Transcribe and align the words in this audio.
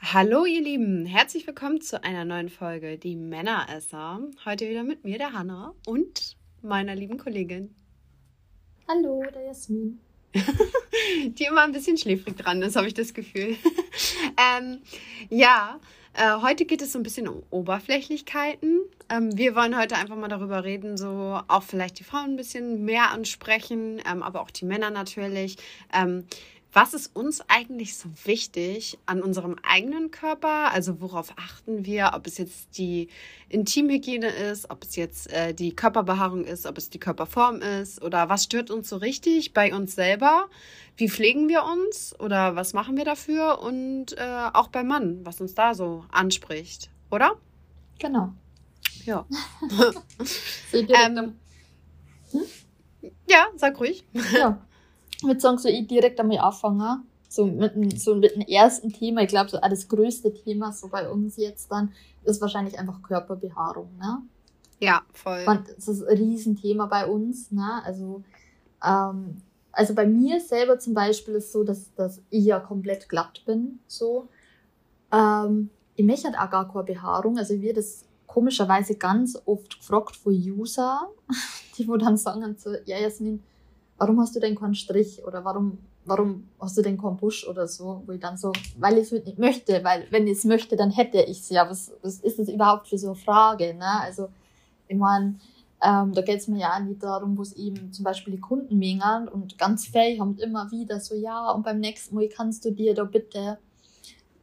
Hallo 0.00 0.46
ihr 0.46 0.62
Lieben, 0.62 1.04
herzlich 1.06 1.46
willkommen 1.46 1.80
zu 1.80 2.02
einer 2.02 2.24
neuen 2.24 2.48
Folge 2.48 2.96
Die 2.98 3.16
Männeresser. 3.16 4.20
Heute 4.44 4.70
wieder 4.70 4.84
mit 4.84 5.04
mir, 5.04 5.18
der 5.18 5.32
Hanna 5.32 5.74
und 5.86 6.36
meiner 6.62 6.94
lieben 6.94 7.18
Kollegin. 7.18 7.74
Hallo, 8.88 9.22
der 9.34 9.42
Jasmin. 9.46 9.98
Die 10.34 11.44
immer 11.44 11.62
ein 11.62 11.72
bisschen 11.72 11.98
schläfrig 11.98 12.36
dran 12.36 12.62
ist, 12.62 12.76
habe 12.76 12.86
ich 12.86 12.94
das 12.94 13.12
Gefühl. 13.12 13.56
ähm, 14.56 14.78
ja, 15.30 15.80
äh, 16.14 16.40
heute 16.42 16.64
geht 16.64 16.80
es 16.80 16.92
so 16.92 16.98
ein 16.98 17.02
bisschen 17.02 17.28
um 17.28 17.42
Oberflächlichkeiten. 17.50 18.80
Ähm, 19.10 19.36
wir 19.36 19.56
wollen 19.56 19.76
heute 19.76 19.96
einfach 19.96 20.16
mal 20.16 20.28
darüber 20.28 20.64
reden, 20.64 20.96
so 20.96 21.40
auch 21.48 21.62
vielleicht 21.64 21.98
die 21.98 22.04
Frauen 22.04 22.30
ein 22.30 22.36
bisschen 22.36 22.84
mehr 22.84 23.10
ansprechen, 23.10 24.00
ähm, 24.10 24.22
aber 24.22 24.40
auch 24.42 24.50
die 24.50 24.64
Männer 24.64 24.90
natürlich. 24.90 25.56
Was 26.72 26.92
ist 26.92 27.16
uns 27.16 27.42
eigentlich 27.48 27.96
so 27.96 28.10
wichtig 28.24 28.98
an 29.06 29.22
unserem 29.22 29.56
eigenen 29.62 30.10
Körper? 30.10 30.70
Also 30.70 31.00
worauf 31.00 31.32
achten 31.36 31.86
wir? 31.86 32.10
Ob 32.14 32.26
es 32.26 32.36
jetzt 32.36 32.76
die 32.76 33.08
Intimhygiene 33.48 34.28
ist, 34.28 34.70
ob 34.70 34.84
es 34.84 34.94
jetzt 34.96 35.32
äh, 35.32 35.54
die 35.54 35.74
Körperbehaarung 35.74 36.44
ist, 36.44 36.66
ob 36.66 36.76
es 36.76 36.90
die 36.90 37.00
Körperform 37.00 37.62
ist 37.62 38.02
oder 38.02 38.28
was 38.28 38.44
stört 38.44 38.70
uns 38.70 38.90
so 38.90 38.98
richtig 38.98 39.54
bei 39.54 39.74
uns 39.74 39.94
selber? 39.94 40.48
Wie 40.96 41.08
pflegen 41.08 41.48
wir 41.48 41.64
uns 41.64 42.14
oder 42.20 42.54
was 42.54 42.74
machen 42.74 42.98
wir 42.98 43.04
dafür? 43.06 43.60
Und 43.62 44.18
äh, 44.18 44.50
auch 44.52 44.68
beim 44.68 44.88
Mann, 44.88 45.24
was 45.24 45.40
uns 45.40 45.54
da 45.54 45.74
so 45.74 46.04
anspricht, 46.12 46.90
oder? 47.10 47.36
Genau. 47.98 48.34
Ja. 49.06 49.26
ähm, 50.72 51.38
hm? 52.30 52.42
Ja, 53.26 53.46
sag 53.56 53.80
ruhig. 53.80 54.04
Ja. 54.32 54.60
Ich 55.18 55.24
würde 55.24 55.40
sagen, 55.40 55.58
so 55.58 55.68
ich 55.68 55.86
direkt 55.86 56.20
einmal 56.20 56.38
anfangen. 56.38 57.04
So 57.28 57.44
mit, 57.44 58.00
so 58.00 58.14
mit 58.14 58.34
dem 58.34 58.42
ersten 58.42 58.90
Thema, 58.90 59.22
ich 59.22 59.28
glaube, 59.28 59.50
so 59.50 59.58
das 59.58 59.88
größte 59.88 60.32
Thema 60.32 60.72
so 60.72 60.88
bei 60.88 61.10
uns 61.10 61.36
jetzt 61.36 61.70
dann, 61.70 61.92
ist 62.24 62.40
wahrscheinlich 62.40 62.78
einfach 62.78 63.02
Körperbehaarung, 63.02 63.90
ne? 63.98 64.22
Ja, 64.80 65.02
voll. 65.12 65.44
Und 65.46 65.68
das 65.76 65.88
ist 65.88 66.06
ein 66.06 66.16
Riesenthema 66.16 66.86
bei 66.86 67.06
uns, 67.06 67.50
ne? 67.50 67.82
Also, 67.84 68.22
ähm, 68.84 69.42
also 69.72 69.94
bei 69.94 70.06
mir 70.06 70.40
selber 70.40 70.78
zum 70.78 70.94
Beispiel 70.94 71.34
ist 71.34 71.52
so, 71.52 71.64
dass, 71.64 71.92
dass 71.94 72.22
ich 72.30 72.44
ja 72.44 72.60
komplett 72.60 73.08
glatt 73.08 73.42
bin, 73.44 73.80
so. 73.86 74.28
Ähm, 75.12 75.70
ich 75.96 76.04
möchte 76.04 76.28
halt 76.28 76.38
auch 76.38 76.50
gar 76.50 76.72
keine 76.72 76.84
Behaarung, 76.84 77.38
also 77.38 77.54
ich 77.54 77.60
werde 77.60 77.80
das 77.80 78.04
komischerweise 78.26 78.94
ganz 78.94 79.36
oft 79.46 79.78
gefragt 79.78 80.16
von 80.16 80.32
User, 80.32 81.08
die 81.76 81.88
wo 81.88 81.96
dann 81.96 82.16
sagen 82.16 82.56
so, 82.58 82.70
ja 82.84 82.98
Jasmin, 82.98 83.42
warum 83.98 84.20
hast 84.20 84.34
du 84.34 84.40
denn 84.40 84.54
keinen 84.54 84.74
Strich 84.74 85.22
oder 85.26 85.44
warum, 85.44 85.78
warum 86.04 86.48
hast 86.60 86.78
du 86.78 86.82
denn 86.82 86.96
keinen 86.96 87.16
Busch 87.16 87.46
oder 87.46 87.66
so, 87.66 88.02
wo 88.06 88.12
ich 88.12 88.20
dann 88.20 88.38
so, 88.38 88.52
weil 88.78 88.98
ich 88.98 89.12
es 89.12 89.24
nicht 89.24 89.38
möchte, 89.38 89.82
weil 89.84 90.06
wenn 90.10 90.26
ich 90.26 90.38
es 90.38 90.44
möchte, 90.44 90.76
dann 90.76 90.90
hätte 90.90 91.20
ich 91.20 91.40
es 91.40 91.48
ja. 91.50 91.68
Was, 91.68 91.92
was 92.02 92.20
ist 92.20 92.38
das 92.38 92.48
überhaupt 92.48 92.88
für 92.88 92.98
so 92.98 93.08
eine 93.08 93.16
Frage? 93.16 93.74
Ne? 93.74 94.00
Also, 94.00 94.28
ich 94.86 94.96
meine, 94.96 95.34
ähm, 95.82 96.12
da 96.12 96.22
geht 96.22 96.38
es 96.40 96.48
mir 96.48 96.60
ja 96.60 96.76
auch 96.76 96.80
nicht 96.80 97.02
darum, 97.02 97.36
wo 97.36 97.42
es 97.42 97.52
eben 97.54 97.92
zum 97.92 98.04
Beispiel 98.04 98.34
die 98.34 98.40
Kunden 98.40 98.78
mengen 98.78 99.28
und 99.28 99.58
ganz 99.58 99.86
fähig 99.86 100.20
haben 100.20 100.36
immer 100.38 100.70
wieder 100.70 100.98
so, 101.00 101.14
ja, 101.14 101.50
und 101.50 101.64
beim 101.64 101.78
nächsten 101.78 102.14
Mal 102.14 102.28
kannst 102.28 102.64
du 102.64 102.72
dir 102.72 102.94
da 102.94 103.04
bitte 103.04 103.58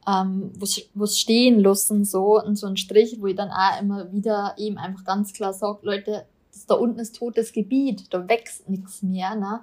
ähm, 0.06 0.52
was 0.94 1.18
stehen 1.18 1.60
lassen, 1.60 2.04
so, 2.04 2.40
und 2.40 2.56
so 2.56 2.66
ein 2.66 2.76
Strich, 2.76 3.20
wo 3.20 3.26
ich 3.26 3.36
dann 3.36 3.50
auch 3.50 3.80
immer 3.80 4.12
wieder 4.12 4.54
eben 4.56 4.78
einfach 4.78 5.04
ganz 5.04 5.32
klar 5.32 5.52
sage, 5.52 5.80
Leute, 5.82 6.26
da 6.66 6.74
unten 6.74 6.98
ist 6.98 7.16
totes 7.16 7.52
Gebiet, 7.52 8.12
da 8.12 8.28
wächst 8.28 8.68
nichts 8.68 9.02
mehr, 9.02 9.34
ne? 9.34 9.60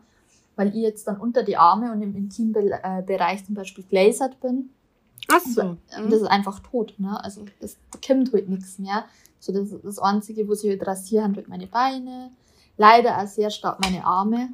weil 0.55 0.69
ich 0.69 0.81
jetzt 0.81 1.07
dann 1.07 1.17
unter 1.17 1.43
die 1.43 1.57
Arme 1.57 1.91
und 1.91 2.01
im 2.01 2.15
Intimbereich 2.15 3.45
zum 3.45 3.55
Beispiel 3.55 3.83
glasert 3.83 4.39
bin. 4.39 4.69
Ach 5.29 5.41
so. 5.41 5.63
Mhm. 5.63 6.09
Das 6.09 6.21
ist 6.21 6.27
einfach 6.27 6.59
tot, 6.59 6.93
ne? 6.97 7.21
Also 7.23 7.45
das, 7.59 7.77
da 7.91 7.99
kommt 8.05 8.33
halt 8.33 8.49
nichts 8.49 8.77
mehr. 8.77 9.05
So 9.39 9.53
das, 9.53 9.69
das 9.81 9.99
Einzige, 9.99 10.47
wo 10.47 10.53
sie 10.53 10.69
halt 10.69 10.85
rasieren, 10.85 11.35
halt 11.35 11.47
meine 11.47 11.67
Beine. 11.67 12.31
Leider 12.77 13.17
auch 13.17 13.27
sehr 13.27 13.49
stark 13.49 13.79
meine 13.81 14.05
Arme. 14.05 14.49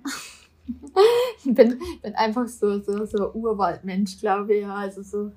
ich 1.44 1.54
bin, 1.54 1.80
bin 2.02 2.16
einfach 2.16 2.48
so, 2.48 2.80
so, 2.82 3.06
so 3.06 3.32
ein 3.32 3.42
Urwaldmensch, 3.42 4.20
glaube 4.20 4.56
ich, 4.56 4.62
ja. 4.62 4.76
Also 4.76 5.02
so, 5.02 5.32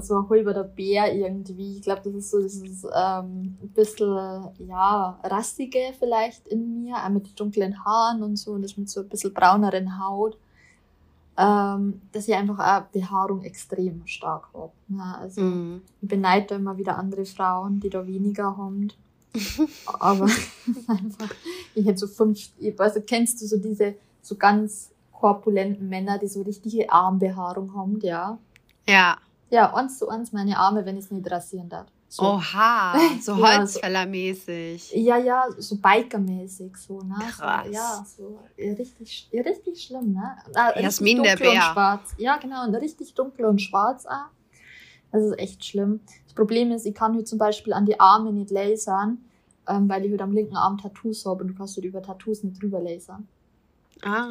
so, 0.00 0.18
ein 0.18 0.28
halber 0.28 0.64
Bär 0.64 1.14
irgendwie. 1.14 1.76
Ich 1.76 1.82
glaube, 1.82 2.02
das 2.04 2.14
ist 2.14 2.30
so 2.30 2.40
dieses 2.40 2.84
ähm, 2.84 3.56
ein 3.62 3.72
bisschen, 3.74 4.48
ja, 4.66 5.18
rassige 5.22 5.92
vielleicht 5.98 6.46
in 6.48 6.82
mir, 6.82 6.96
auch 6.96 7.08
mit 7.08 7.38
dunklen 7.38 7.84
Haaren 7.84 8.22
und 8.22 8.36
so 8.36 8.52
und 8.52 8.62
das 8.62 8.76
mit 8.76 8.88
so 8.88 9.00
ein 9.00 9.08
bisschen 9.08 9.32
brauneren 9.32 9.98
Haut. 9.98 10.36
Ähm, 11.38 12.02
dass 12.12 12.28
ich 12.28 12.34
einfach 12.34 12.58
auch 12.58 12.86
Behaarung 12.88 13.42
extrem 13.42 14.06
stark 14.06 14.48
habe. 14.52 14.72
Ne? 14.88 15.16
Also 15.18 15.40
mm. 15.40 15.80
ich 16.02 16.08
beneide 16.08 16.56
immer 16.56 16.76
wieder 16.76 16.98
andere 16.98 17.24
Frauen, 17.24 17.80
die 17.80 17.88
da 17.88 18.06
weniger 18.06 18.56
haben. 18.58 18.92
Aber 20.00 20.26
einfach, 20.88 21.30
ich 21.74 21.86
hätte 21.86 21.98
so 21.98 22.08
fünf, 22.08 22.50
weiß, 22.60 23.00
kennst 23.06 23.40
du 23.40 23.46
so 23.46 23.56
diese 23.56 23.94
so 24.20 24.36
ganz 24.36 24.90
korpulenten 25.12 25.88
Männer, 25.88 26.18
die 26.18 26.28
so 26.28 26.42
richtige 26.42 26.90
Armbehaarung 26.90 27.74
haben, 27.74 28.00
ja? 28.00 28.38
Ja. 28.88 29.18
Ja, 29.50 29.74
eins 29.74 29.98
zu 29.98 30.08
eins 30.08 30.32
meine 30.32 30.56
Arme, 30.56 30.86
wenn 30.86 30.96
ich 30.96 31.04
es 31.04 31.10
nicht 31.10 31.30
rasieren 31.30 31.68
darf. 31.68 31.86
So. 32.08 32.22
Oha, 32.24 32.98
so 33.20 33.36
Holzfällermäßig. 33.36 34.92
Ja, 34.94 35.16
ja, 35.16 35.44
so 35.58 35.76
Bikermäßig, 35.76 36.76
so, 36.76 37.00
ne? 37.02 37.14
Krass. 37.30 37.66
So, 37.66 37.72
ja, 37.72 38.04
so 38.04 38.40
richtig, 38.58 39.30
richtig 39.32 39.82
schlimm, 39.82 40.14
ne? 40.14 40.36
Ah, 40.54 40.78
Jasmin 40.78 41.22
der 41.22 41.36
Bär. 41.36 41.50
Und 41.50 41.56
schwarz. 41.56 42.14
Ja, 42.18 42.36
genau, 42.38 42.64
und 42.64 42.74
richtig 42.74 43.14
dunkel 43.14 43.44
und 43.44 43.60
schwarz 43.60 44.06
auch. 44.06 44.30
Das 45.12 45.22
ist 45.22 45.38
echt 45.38 45.64
schlimm. 45.64 46.00
Das 46.24 46.34
Problem 46.34 46.70
ist, 46.72 46.86
ich 46.86 46.94
kann 46.94 47.14
heute 47.14 47.24
zum 47.24 47.38
Beispiel 47.38 47.72
an 47.72 47.86
die 47.86 47.98
Arme 47.98 48.32
nicht 48.32 48.50
lasern, 48.50 49.18
ähm, 49.68 49.88
weil 49.88 50.04
ich 50.04 50.12
heute 50.12 50.24
am 50.24 50.32
linken 50.32 50.56
Arm 50.56 50.78
Tattoos 50.78 51.24
habe 51.26 51.42
und 51.42 51.48
du 51.48 51.54
kannst 51.54 51.76
heute 51.76 51.86
über 51.86 52.02
Tattoos 52.02 52.42
nicht 52.42 52.60
drüber 52.60 52.80
lasern. 52.80 53.28
Ah. 54.02 54.28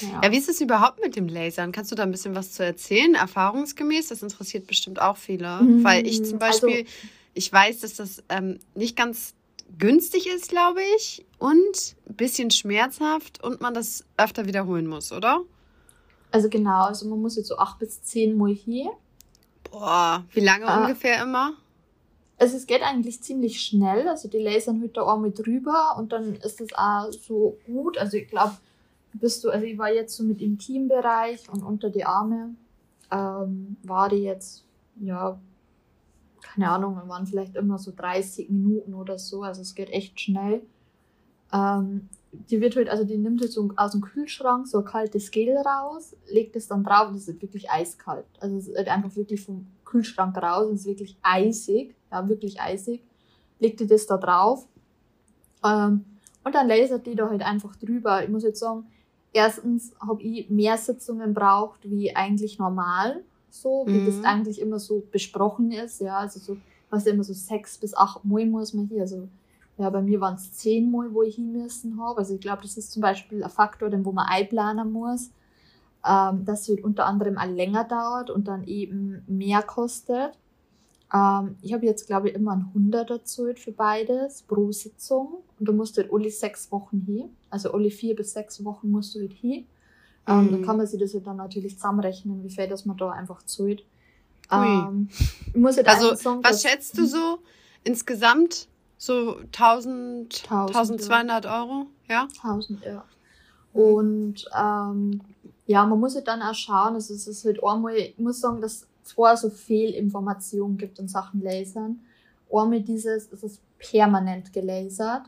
Ja. 0.00 0.20
ja. 0.22 0.32
wie 0.32 0.36
ist 0.36 0.48
es 0.48 0.60
überhaupt 0.60 1.00
mit 1.02 1.16
dem 1.16 1.28
Lasern? 1.28 1.72
Kannst 1.72 1.90
du 1.90 1.96
da 1.96 2.02
ein 2.02 2.10
bisschen 2.10 2.34
was 2.34 2.52
zu 2.52 2.64
erzählen, 2.64 3.14
erfahrungsgemäß? 3.14 4.08
Das 4.08 4.22
interessiert 4.22 4.66
bestimmt 4.66 5.00
auch 5.00 5.16
viele. 5.16 5.62
Mhm. 5.62 5.84
Weil 5.84 6.06
ich 6.06 6.24
zum 6.24 6.38
Beispiel, 6.38 6.80
also, 6.80 6.90
ich 7.34 7.52
weiß, 7.52 7.80
dass 7.80 7.94
das 7.94 8.22
ähm, 8.28 8.58
nicht 8.74 8.96
ganz 8.96 9.34
günstig 9.78 10.26
ist, 10.26 10.48
glaube 10.48 10.80
ich, 10.96 11.24
und 11.38 11.96
ein 12.08 12.14
bisschen 12.16 12.50
schmerzhaft 12.50 13.42
und 13.42 13.60
man 13.60 13.74
das 13.74 14.04
öfter 14.16 14.46
wiederholen 14.46 14.86
muss, 14.86 15.12
oder? 15.12 15.42
Also 16.32 16.48
genau, 16.48 16.84
also 16.84 17.08
man 17.08 17.20
muss 17.20 17.36
jetzt 17.36 17.48
so 17.48 17.58
acht 17.58 17.78
bis 17.78 18.02
zehn 18.02 18.36
Mal 18.36 18.52
hier. 18.52 18.90
Boah, 19.70 20.24
wie 20.32 20.40
lange 20.40 20.66
äh, 20.66 20.80
ungefähr 20.80 21.22
immer? 21.22 21.54
Also 22.38 22.56
es 22.56 22.66
geht 22.66 22.82
eigentlich 22.82 23.22
ziemlich 23.22 23.60
schnell, 23.60 24.08
also 24.08 24.28
die 24.28 24.38
lasern 24.38 24.80
heute 24.82 25.02
auch 25.02 25.18
mit 25.18 25.38
drüber 25.38 25.96
und 25.98 26.12
dann 26.12 26.36
ist 26.36 26.60
das 26.60 26.68
auch 26.74 27.12
so 27.12 27.58
gut. 27.66 27.98
Also 27.98 28.16
ich 28.16 28.28
glaube, 28.28 28.56
bist 29.18 29.44
du, 29.44 29.50
also 29.50 29.64
ich 29.64 29.78
war 29.78 29.92
jetzt 29.92 30.16
so 30.16 30.22
mit 30.22 30.40
im 30.40 30.58
Teambereich 30.58 31.48
und 31.50 31.62
unter 31.62 31.90
die 31.90 32.04
Arme 32.04 32.54
ähm, 33.10 33.76
war 33.82 34.08
die 34.08 34.22
jetzt, 34.22 34.64
ja, 35.00 35.38
keine 36.40 36.70
Ahnung, 36.70 36.96
waren 37.06 37.26
vielleicht 37.26 37.56
immer 37.56 37.78
so 37.78 37.92
30 37.94 38.50
Minuten 38.50 38.94
oder 38.94 39.18
so, 39.18 39.42
also 39.42 39.60
es 39.60 39.74
geht 39.74 39.90
echt 39.90 40.20
schnell. 40.20 40.62
Ähm, 41.52 42.08
die 42.32 42.60
wird 42.60 42.76
halt, 42.76 42.88
also 42.88 43.04
die 43.04 43.18
nimmt 43.18 43.40
halt 43.40 43.52
so 43.52 43.70
aus 43.76 43.92
dem 43.92 44.00
Kühlschrank 44.00 44.68
so 44.68 44.78
ein 44.78 44.84
kaltes 44.84 45.30
Gel 45.30 45.56
raus, 45.56 46.16
legt 46.28 46.54
es 46.54 46.68
dann 46.68 46.84
drauf 46.84 47.08
und 47.08 47.16
es 47.16 47.28
ist 47.28 47.42
wirklich 47.42 47.70
eiskalt. 47.70 48.26
Also 48.38 48.56
es 48.56 48.68
ist 48.68 48.76
halt 48.76 48.88
einfach 48.88 49.14
wirklich 49.16 49.44
vom 49.44 49.66
Kühlschrank 49.84 50.36
raus 50.36 50.68
und 50.68 50.74
es 50.74 50.82
ist 50.82 50.86
wirklich 50.86 51.16
eisig, 51.22 51.94
ja, 52.10 52.28
wirklich 52.28 52.60
eisig. 52.60 53.02
Legt 53.58 53.80
die 53.80 53.86
das 53.86 54.06
da 54.06 54.16
drauf 54.16 54.66
ähm, 55.64 56.04
und 56.44 56.54
dann 56.54 56.68
lasert 56.68 57.06
die 57.06 57.14
da 57.14 57.28
halt 57.28 57.42
einfach 57.42 57.74
drüber. 57.76 58.22
Ich 58.22 58.30
muss 58.30 58.44
jetzt 58.44 58.60
sagen, 58.60 58.86
erstens 59.32 59.92
habe 60.00 60.22
ich 60.22 60.50
mehr 60.50 60.76
Sitzungen 60.76 61.34
braucht 61.34 61.80
wie 61.82 62.14
eigentlich 62.14 62.58
normal, 62.58 63.22
so 63.50 63.84
wie 63.86 64.00
mhm. 64.00 64.06
das 64.06 64.24
eigentlich 64.24 64.60
immer 64.60 64.78
so 64.78 65.02
besprochen 65.10 65.72
ist, 65.72 66.00
ja, 66.00 66.18
also 66.18 66.40
so, 66.40 66.56
was 66.88 67.06
immer 67.06 67.24
so 67.24 67.32
sechs 67.32 67.78
bis 67.78 67.96
acht 67.96 68.24
Mal 68.24 68.46
muss 68.46 68.74
man 68.74 68.86
hier, 68.86 69.02
also 69.02 69.28
ja, 69.78 69.88
bei 69.90 70.02
mir 70.02 70.20
waren 70.20 70.34
es 70.34 70.52
zehn 70.52 70.90
Mal, 70.90 71.14
wo 71.14 71.22
ich 71.22 71.36
hin 71.36 71.52
müssen 71.52 72.00
habe, 72.00 72.18
also 72.18 72.34
ich 72.34 72.40
glaube, 72.40 72.62
das 72.62 72.76
ist 72.76 72.92
zum 72.92 73.02
Beispiel 73.02 73.42
ein 73.42 73.50
Faktor, 73.50 73.90
den 73.90 74.04
wo 74.04 74.12
man 74.12 74.26
einplanen 74.26 74.92
muss, 74.92 75.30
ähm, 76.06 76.44
dass 76.44 76.62
es 76.62 76.68
halt 76.68 76.84
unter 76.84 77.06
anderem 77.06 77.38
auch 77.38 77.46
länger 77.46 77.84
dauert 77.84 78.30
und 78.30 78.48
dann 78.48 78.64
eben 78.64 79.22
mehr 79.26 79.62
kostet. 79.62 80.32
Ähm, 81.12 81.56
ich 81.62 81.72
habe 81.72 81.86
jetzt, 81.86 82.06
glaube 82.06 82.28
ich, 82.28 82.34
immer 82.34 82.52
ein 82.52 82.70
100er 82.74 83.18
gezahlt 83.18 83.58
für 83.58 83.72
beides 83.72 84.42
pro 84.42 84.70
Sitzung. 84.72 85.42
Und 85.58 85.66
du 85.66 85.72
musst 85.72 85.96
halt 85.96 86.12
alle 86.12 86.30
sechs 86.30 86.70
Wochen 86.70 87.00
hin. 87.00 87.30
Also 87.50 87.72
alle 87.72 87.90
vier 87.90 88.14
bis 88.14 88.32
sechs 88.32 88.64
Wochen 88.64 88.90
musst 88.90 89.14
du 89.14 89.20
halt 89.20 89.32
hin. 89.32 89.66
Ähm, 90.26 90.46
mhm. 90.46 90.50
Dann 90.52 90.62
kann 90.62 90.76
man 90.76 90.86
sich 90.86 91.00
das 91.00 91.14
halt 91.14 91.26
dann 91.26 91.36
natürlich 91.36 91.76
zusammenrechnen, 91.76 92.44
wie 92.44 92.50
viel 92.50 92.68
das 92.68 92.86
man 92.86 92.96
da 92.96 93.10
einfach 93.10 93.42
zahlt. 93.44 93.84
Ähm, 94.52 95.08
ich 95.46 95.56
muss 95.56 95.76
halt 95.76 95.88
also, 95.88 96.14
sagen, 96.14 96.42
was 96.42 96.62
schätzt 96.62 96.98
du 96.98 97.06
so 97.06 97.38
insgesamt? 97.84 98.68
So 98.96 99.38
1000, 99.38 100.44
1000 100.50 100.76
1200 100.76 101.44
ja. 101.44 101.62
Euro? 101.62 101.86
Ja? 102.08 102.28
1000, 102.42 102.84
ja. 102.84 103.04
Und 103.72 104.44
ähm, 104.56 105.20
ja, 105.66 105.86
man 105.86 106.00
muss 106.00 106.16
halt 106.16 106.28
dann 106.28 106.42
auch 106.42 106.54
schauen, 106.54 106.94
also 106.94 107.14
es 107.14 107.26
ist 107.26 107.44
halt 107.44 107.62
einmal, 107.62 107.96
ich 107.96 108.18
muss 108.18 108.40
sagen, 108.40 108.60
dass 108.60 108.86
zwei 109.10 109.36
so 109.36 109.50
Fehlinformationen 109.50 110.76
gibt 110.76 110.98
in 110.98 111.08
Sachen 111.08 111.42
Lasern. 111.42 112.00
Einmal 112.52 112.80
dieses, 112.80 113.30
es 113.32 113.42
ist 113.42 113.60
permanent 113.78 114.52
gelasert. 114.52 115.22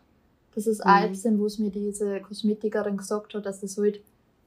Das 0.55 0.67
ist 0.67 0.85
mhm. 0.85 0.91
eins, 0.91 1.25
wo 1.25 1.47
es 1.47 1.59
mir 1.59 1.71
diese 1.71 2.21
Kosmetikerin 2.21 2.97
gesagt 2.97 3.35
hat, 3.35 3.47
dass 3.47 3.61
das 3.61 3.79
halt 3.79 4.01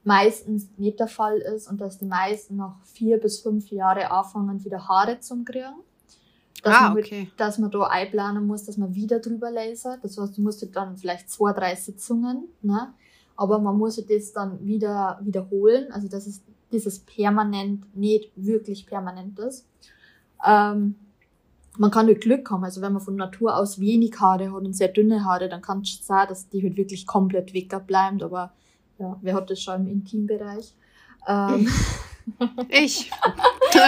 meistens 0.04 0.68
nicht 0.78 1.00
der 1.00 1.08
Fall 1.08 1.38
ist 1.40 1.68
und 1.70 1.82
dass 1.82 1.98
die 1.98 2.06
meisten 2.06 2.58
nach 2.58 2.76
vier 2.84 3.20
bis 3.20 3.40
fünf 3.40 3.72
Jahre 3.72 4.12
anfangen, 4.12 4.64
wieder 4.64 4.88
Haare 4.88 5.20
zu 5.20 5.44
kriegen. 5.44 5.74
Dass, 6.64 6.76
ah, 6.76 6.90
man 6.90 6.98
okay. 6.98 7.28
halt, 7.28 7.40
dass 7.40 7.60
man 7.60 7.72
da 7.72 7.82
einplanen 7.82 8.48
muss, 8.48 8.64
dass 8.64 8.78
man 8.78 8.94
wieder 8.96 9.20
drüber 9.20 9.52
lasert. 9.52 10.04
Das 10.04 10.18
heißt, 10.18 10.38
du 10.38 10.42
musst 10.42 10.62
halt 10.62 10.76
dann 10.76 10.98
vielleicht 10.98 11.30
zwei, 11.30 11.54
drei 11.54 11.76
Sitzungen, 11.76 12.46
ne? 12.62 12.94
aber 13.36 13.60
man 13.60 13.78
muss 13.78 13.98
halt 13.98 14.10
das 14.10 14.32
dann 14.32 14.66
wieder 14.66 15.20
wiederholen. 15.24 15.92
Also, 15.92 16.08
dass 16.08 16.26
es 16.26 16.42
dieses 16.72 17.00
permanent 17.00 17.96
nicht 17.96 18.32
wirklich 18.36 18.86
permanent 18.86 19.40
ist. 19.40 19.68
Ähm, 20.46 20.96
man 21.78 21.92
kann 21.92 22.08
halt 22.08 22.22
Glück 22.22 22.50
haben. 22.50 22.64
Also 22.64 22.82
wenn 22.82 22.94
man 22.94 23.02
von 23.02 23.16
Natur 23.16 23.56
aus 23.56 23.80
wenig 23.80 24.20
Haare 24.20 24.52
hat 24.52 24.64
und 24.64 24.74
sehr 24.74 24.90
dünne 24.90 25.26
Haare, 25.26 25.50
dann 25.50 25.62
kann 25.62 25.82
es 25.82 26.06
sein, 26.06 26.28
dass 26.28 26.50
die 26.50 26.64
halt 26.64 26.78
wirklich 26.78 27.06
komplett 27.06 27.54
wegbleiben. 27.54 28.22
Aber 28.22 28.54
ja, 28.98 29.18
wer 29.22 29.36
hat 29.36 29.50
das 29.50 29.62
schon 29.62 29.82
im 29.82 29.88
Intimbereich? 29.88 30.74
Ähm. 31.28 31.68
Ich. 32.70 33.12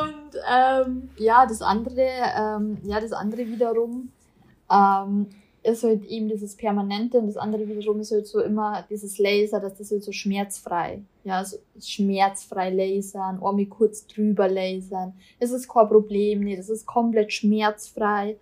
und 0.00 0.40
ähm, 0.48 1.10
ja, 1.16 1.44
das 1.44 1.60
andere, 1.60 2.06
ähm, 2.36 2.78
ja, 2.84 3.00
das 3.00 3.10
andere 3.12 3.48
wiederum 3.48 4.12
ähm, 4.70 5.26
ist 5.62 5.84
halt 5.84 6.04
eben 6.04 6.28
dieses 6.28 6.56
Permanente 6.56 7.18
und 7.18 7.26
das 7.26 7.36
andere 7.36 7.68
wiederum 7.68 8.00
ist 8.00 8.12
halt 8.12 8.26
so 8.26 8.40
immer 8.40 8.84
dieses 8.88 9.18
Laser, 9.18 9.60
dass 9.60 9.76
das 9.76 9.90
halt 9.90 10.02
so 10.02 10.12
schmerzfrei, 10.12 11.02
ja, 11.24 11.44
so 11.44 11.58
schmerzfrei 11.78 12.70
lasern, 12.70 13.42
einmal 13.42 13.66
kurz 13.66 14.06
drüber 14.06 14.48
lasern. 14.48 15.12
Es 15.38 15.50
ist 15.50 15.68
kein 15.68 15.88
Problem, 15.88 16.40
nee, 16.40 16.56
das 16.56 16.70
ist 16.70 16.86
komplett 16.86 17.32
schmerzfrei. 17.32 18.36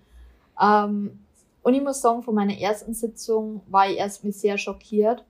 Ähm, 0.61 1.19
und 1.63 1.75
ich 1.75 1.83
muss 1.83 2.01
sagen, 2.01 2.23
von 2.23 2.37
meiner 2.37 2.57
ersten 2.57 2.95
Sitzung 2.95 3.63
war 3.67 3.91
ich 3.91 3.99
erstmal 3.99 4.33
sehr 4.33 4.57
schockiert. 4.57 5.25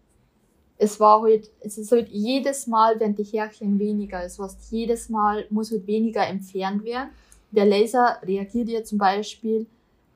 Es 0.77 1.01
war 1.01 1.23
halt, 1.23 1.51
es 1.61 1.79
ist 1.79 1.91
halt 1.91 2.09
jedes 2.11 2.67
Mal, 2.67 3.01
wenn 3.01 3.17
die 3.17 3.25
Härchen 3.25 3.79
weniger 3.79 4.25
ist, 4.25 4.39
was 4.39 4.71
jedes 4.71 5.09
Mal 5.09 5.47
muss 5.49 5.73
halt 5.73 5.87
weniger 5.87 6.27
entfernt 6.27 6.85
werden. 6.85 7.09
Der 7.51 7.65
Laser 7.65 8.19
reagiert 8.23 8.69
ja 8.69 8.85
zum 8.85 8.99
Beispiel 8.99 9.67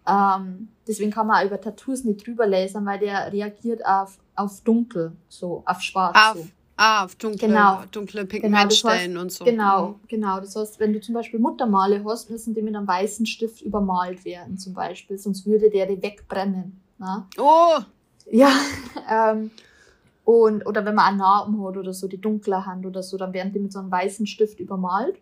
ähm, 0.07 0.69
deswegen 0.87 1.11
kann 1.11 1.27
man 1.27 1.43
auch 1.43 1.47
über 1.47 1.61
Tattoos 1.61 2.05
nicht 2.05 2.27
drüber 2.27 2.47
lasern, 2.47 2.85
weil 2.87 2.99
der 2.99 3.33
reagiert 3.33 3.85
auf, 3.85 4.19
auf 4.35 4.61
dunkel, 4.63 5.13
so, 5.29 5.63
auf 5.67 5.81
schwarz. 5.81 6.17
Auf, 6.17 6.37
so. 6.39 6.49
Ah, 6.77 7.05
auf 7.05 7.15
dunkle, 7.15 7.49
genau. 7.49 7.83
dunkle 7.93 8.25
Pigmentstellen 8.25 9.13
genau, 9.13 9.25
das 9.25 9.35
heißt, 9.35 9.43
und 9.43 9.45
so. 9.45 9.45
Genau, 9.45 9.89
mhm. 9.89 9.95
genau. 10.09 10.41
Das 10.41 10.57
heißt, 10.57 10.81
wenn 10.81 10.93
du 10.93 11.01
zum 11.01 11.15
Beispiel 11.15 11.39
Muttermale 11.39 12.03
hast, 12.05 12.31
müssen 12.31 12.55
die 12.55 12.63
mit 12.63 12.75
einem 12.75 12.89
weißen 12.89 13.27
Stift 13.27 13.63
übermalt 13.63 14.25
werden, 14.25 14.59
zum 14.59 14.75
Beispiel, 14.75 15.19
sonst 15.19 15.47
würde 15.47 15.71
der 15.71 15.87
die 15.87 16.03
wegbrennen. 16.03 16.81
Ne? 16.99 17.27
Oh! 17.39 17.79
Ja, 18.31 18.51
ähm, 19.11 19.51
und, 20.25 20.67
oder 20.67 20.85
wenn 20.85 20.95
man 20.95 21.07
einen 21.07 21.19
Narben 21.19 21.65
hat 21.65 21.77
oder 21.77 21.93
so, 21.93 22.09
die 22.09 22.21
dunkle 22.21 22.65
Hand 22.65 22.87
oder 22.87 23.03
so, 23.03 23.17
dann 23.17 23.33
werden 23.33 23.53
die 23.53 23.61
mit 23.61 23.73
so 23.73 23.79
einem 23.79 23.91
weißen 23.91 24.27
Stift 24.27 24.59
übermalt. 24.59 25.21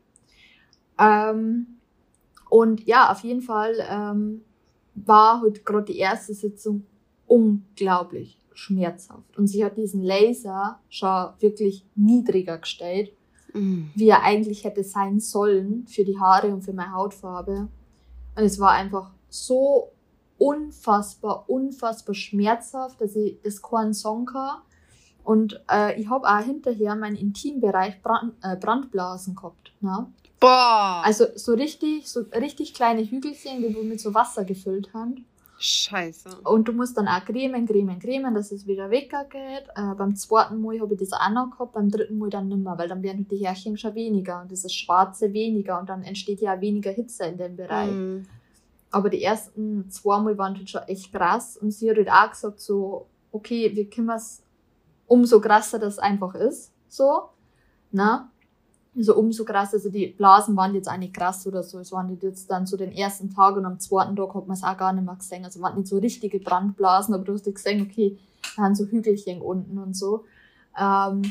Ähm, 0.99 1.79
und 2.49 2.87
ja, 2.87 3.11
auf 3.11 3.21
jeden 3.21 3.43
Fall 3.43 3.75
ähm, 3.89 4.43
war 4.95 5.41
heute 5.43 5.63
gerade 5.63 5.93
die 5.93 5.99
erste 5.99 6.35
Sitzung 6.35 6.85
unglaublich 7.27 8.39
schmerzhaft. 8.55 9.39
Und 9.39 9.47
sie 9.47 9.65
hat 9.65 9.77
diesen 9.77 10.03
Laser 10.03 10.81
schon 10.89 11.31
wirklich 11.39 11.87
niedriger 11.95 12.59
gestellt, 12.59 13.13
mhm. 13.55 13.91
wie 13.95 14.09
er 14.09 14.23
eigentlich 14.23 14.65
hätte 14.65 14.85
sein 14.85 15.21
sollen 15.21 15.87
für 15.87 16.05
die 16.05 16.19
Haare 16.19 16.49
und 16.49 16.63
für 16.63 16.73
meine 16.73 16.93
Hautfarbe. 16.93 17.69
Und 18.37 18.43
es 18.45 18.59
war 18.59 18.73
einfach 18.73 19.13
so 19.29 19.93
unfassbar, 20.39 21.45
unfassbar 21.49 22.15
schmerzhaft, 22.15 23.01
dass 23.01 23.15
ich 23.17 23.41
das 23.43 23.63
keinen 23.63 23.95
Song 23.95 24.27
kann. 24.27 24.59
Und 25.23 25.63
äh, 25.71 26.01
ich 26.01 26.09
habe 26.09 26.27
auch 26.27 26.45
hinterher 26.45 26.97
meinen 26.97 27.17
Intimbereich 27.17 28.03
Brand, 28.03 28.35
äh, 28.43 28.57
Brandblasen 28.57 29.35
gehabt. 29.35 29.73
Ne? 29.81 30.07
Boah. 30.41 31.03
Also 31.05 31.27
so 31.35 31.53
richtig, 31.53 32.09
so 32.09 32.25
richtig 32.35 32.75
kleine 32.75 33.03
Hügelchen, 33.03 33.61
die 33.61 33.75
wir 33.75 33.85
mit 33.85 34.01
so 34.01 34.15
Wasser 34.15 34.45
gefüllt 34.45 34.93
haben. 34.95 35.27
Scheiße. 35.63 36.39
Und 36.45 36.69
du 36.69 36.73
musst 36.73 36.97
dann 36.97 37.07
auch 37.07 37.23
cremen, 37.23 37.67
cremen, 37.67 37.99
cremen, 37.99 38.35
dass 38.35 38.51
es 38.51 38.67
wieder 38.67 38.89
weggeht. 38.91 39.69
Äh, 39.77 39.95
beim 39.95 40.17
zweiten 40.17 40.63
Mal 40.63 40.81
habe 40.81 40.95
ich 40.95 41.01
das 41.01 41.13
auch 41.13 41.29
noch 41.29 41.51
gehabt, 41.51 41.75
beim 41.75 41.91
dritten 41.91 42.17
Mal 42.17 42.31
dann 42.31 42.49
nicht 42.49 42.65
mehr, 42.65 42.79
weil 42.79 42.89
dann 42.89 43.03
werden 43.03 43.29
die 43.29 43.45
Härchen 43.45 43.77
schon 43.77 43.95
weniger 43.95 44.41
und 44.41 44.51
dieses 44.51 44.73
Schwarze 44.73 45.35
weniger 45.35 45.79
und 45.79 45.91
dann 45.91 46.03
entsteht 46.03 46.41
ja 46.41 46.57
auch 46.57 46.61
weniger 46.63 46.91
Hitze 46.91 47.25
in 47.27 47.37
dem 47.37 47.57
Bereich. 47.57 47.91
Mm. 47.91 48.23
Aber 48.91 49.11
die 49.11 49.23
ersten 49.23 49.91
zwei 49.91 50.19
Mal 50.21 50.39
waren 50.39 50.57
halt 50.57 50.71
schon 50.71 50.83
echt 50.85 51.13
krass 51.13 51.59
und 51.59 51.73
sie 51.73 51.91
hat 51.91 51.99
halt 51.99 52.11
auch 52.11 52.31
gesagt 52.31 52.61
so, 52.61 53.07
okay, 53.31 53.71
wir 53.75 53.91
können 53.91 54.09
es 54.09 54.43
umso 55.07 55.43
krasser 55.43 55.79
das 55.79 55.99
einfach 55.99 56.35
ist, 56.35 56.73
so, 56.89 57.25
na, 57.93 58.30
so 58.97 59.17
umso 59.17 59.45
krass, 59.45 59.73
also 59.73 59.89
die 59.89 60.09
Blasen 60.09 60.57
waren 60.57 60.75
jetzt 60.75 60.91
nicht 60.99 61.15
krass 61.15 61.47
oder 61.47 61.63
so, 61.63 61.79
es 61.79 61.93
waren 61.93 62.19
jetzt 62.21 62.51
dann 62.51 62.67
so 62.67 62.77
den 62.77 62.93
ersten 62.93 63.31
Tag 63.31 63.57
und 63.57 63.65
am 63.65 63.79
zweiten 63.79 64.17
Tag 64.17 64.35
hat 64.35 64.47
man 64.49 64.57
es 64.57 64.65
auch 64.65 64.77
gar 64.77 64.93
nicht 64.93 65.05
mehr 65.05 65.15
gesehen, 65.15 65.45
also 65.45 65.61
waren 65.61 65.77
nicht 65.77 65.87
so 65.87 65.99
richtige 65.99 66.41
Brandblasen, 66.41 67.15
aber 67.15 67.25
du 67.25 67.35
hast 67.35 67.45
gesehen, 67.45 67.83
okay, 67.83 68.19
da 68.57 68.63
haben 68.65 68.75
so 68.75 68.85
Hügelchen 68.87 69.41
unten 69.41 69.79
und 69.79 69.97
so. 69.97 70.25
Ähm, 70.79 71.23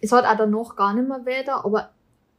es 0.00 0.12
hat 0.12 0.24
auch 0.24 0.36
danach 0.36 0.76
gar 0.76 0.94
nicht 0.94 1.08
mehr 1.08 1.26
weiter, 1.26 1.64
aber 1.64 1.90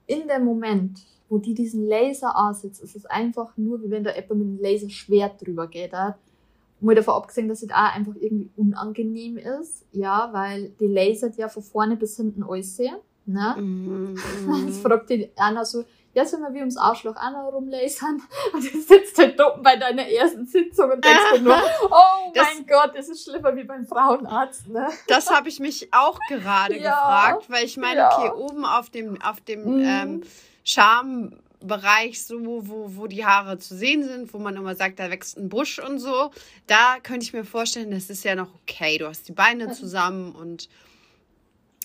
in 0.05 0.27
dem 0.27 0.45
Moment, 0.45 0.99
wo 1.29 1.37
die 1.37 1.53
diesen 1.53 1.87
Laser 1.87 2.35
ansetzt, 2.35 2.81
ist 2.81 2.95
es 2.95 3.05
einfach 3.05 3.57
nur, 3.57 3.81
wie 3.81 3.89
wenn 3.89 4.03
da 4.03 4.11
jemand 4.11 4.29
mit 4.29 4.47
einem 4.47 4.59
Laserschwert 4.61 5.45
drüber 5.45 5.67
geht. 5.67 5.93
Mal 6.79 6.95
davon 6.95 7.13
abgesehen, 7.13 7.47
dass 7.47 7.63
es 7.63 7.71
auch 7.71 7.95
einfach 7.95 8.13
irgendwie 8.19 8.49
unangenehm 8.57 9.37
ist, 9.37 9.85
ja, 9.93 10.29
weil 10.33 10.69
die 10.79 10.87
lasert 10.87 11.37
ja 11.37 11.47
von 11.47 11.63
vorne 11.63 11.95
bis 11.95 12.17
hinten 12.17 12.43
alles 12.43 12.75
sehen. 12.75 12.97
Ne? 13.25 13.55
Mm, 13.57 14.67
Jetzt 14.67 14.81
fragt 14.81 15.09
die 15.09 15.31
Anna 15.35 15.63
so, 15.63 15.85
ja, 16.13 16.25
sollen 16.25 16.43
wir 16.43 16.53
wie 16.53 16.59
ums 16.59 16.77
Arschloch 16.77 17.15
Anna 17.15 17.43
rumlasern? 17.43 18.21
Und 18.53 18.63
du 18.63 18.79
sitzt 18.79 19.17
halt 19.17 19.39
oben 19.41 19.63
bei 19.63 19.75
deiner 19.77 20.07
ersten 20.07 20.45
Sitzung 20.45 20.91
und 20.91 21.03
denkst 21.03 21.33
dir 21.35 21.41
nur, 21.41 21.55
oh 21.89 22.31
das, 22.33 22.47
mein 22.53 22.67
Gott, 22.67 22.91
das 22.95 23.09
ist 23.09 23.23
schlimmer 23.23 23.55
wie 23.55 23.63
beim 23.63 23.85
Frauenarzt, 23.85 24.67
ne? 24.67 24.89
Das 25.07 25.31
habe 25.31 25.49
ich 25.49 25.59
mich 25.59 25.91
auch 25.91 26.19
gerade 26.27 26.77
ja, 26.77 26.91
gefragt, 26.91 27.49
weil 27.49 27.65
ich 27.65 27.77
meine, 27.77 28.01
ja. 28.01 28.17
okay, 28.17 28.31
oben 28.35 28.65
auf 28.65 28.89
dem, 28.89 29.19
auf 29.21 29.41
dem 29.41 29.77
mhm. 29.77 29.85
ähm, 29.85 30.23
Schambereich, 30.63 32.23
so, 32.23 32.37
wo, 32.67 32.95
wo 32.95 33.07
die 33.07 33.25
Haare 33.25 33.57
zu 33.57 33.75
sehen 33.75 34.03
sind, 34.03 34.33
wo 34.33 34.37
man 34.37 34.55
immer 34.55 34.75
sagt, 34.75 34.99
da 34.99 35.09
wächst 35.09 35.37
ein 35.37 35.49
Busch 35.49 35.79
und 35.79 35.97
so, 35.97 36.31
da 36.67 36.97
könnte 37.01 37.25
ich 37.25 37.33
mir 37.33 37.43
vorstellen, 37.43 37.89
das 37.89 38.09
ist 38.11 38.23
ja 38.23 38.35
noch 38.35 38.49
okay. 38.61 38.99
Du 38.99 39.07
hast 39.07 39.27
die 39.27 39.33
Beine 39.33 39.71
zusammen 39.71 40.33
und 40.33 40.69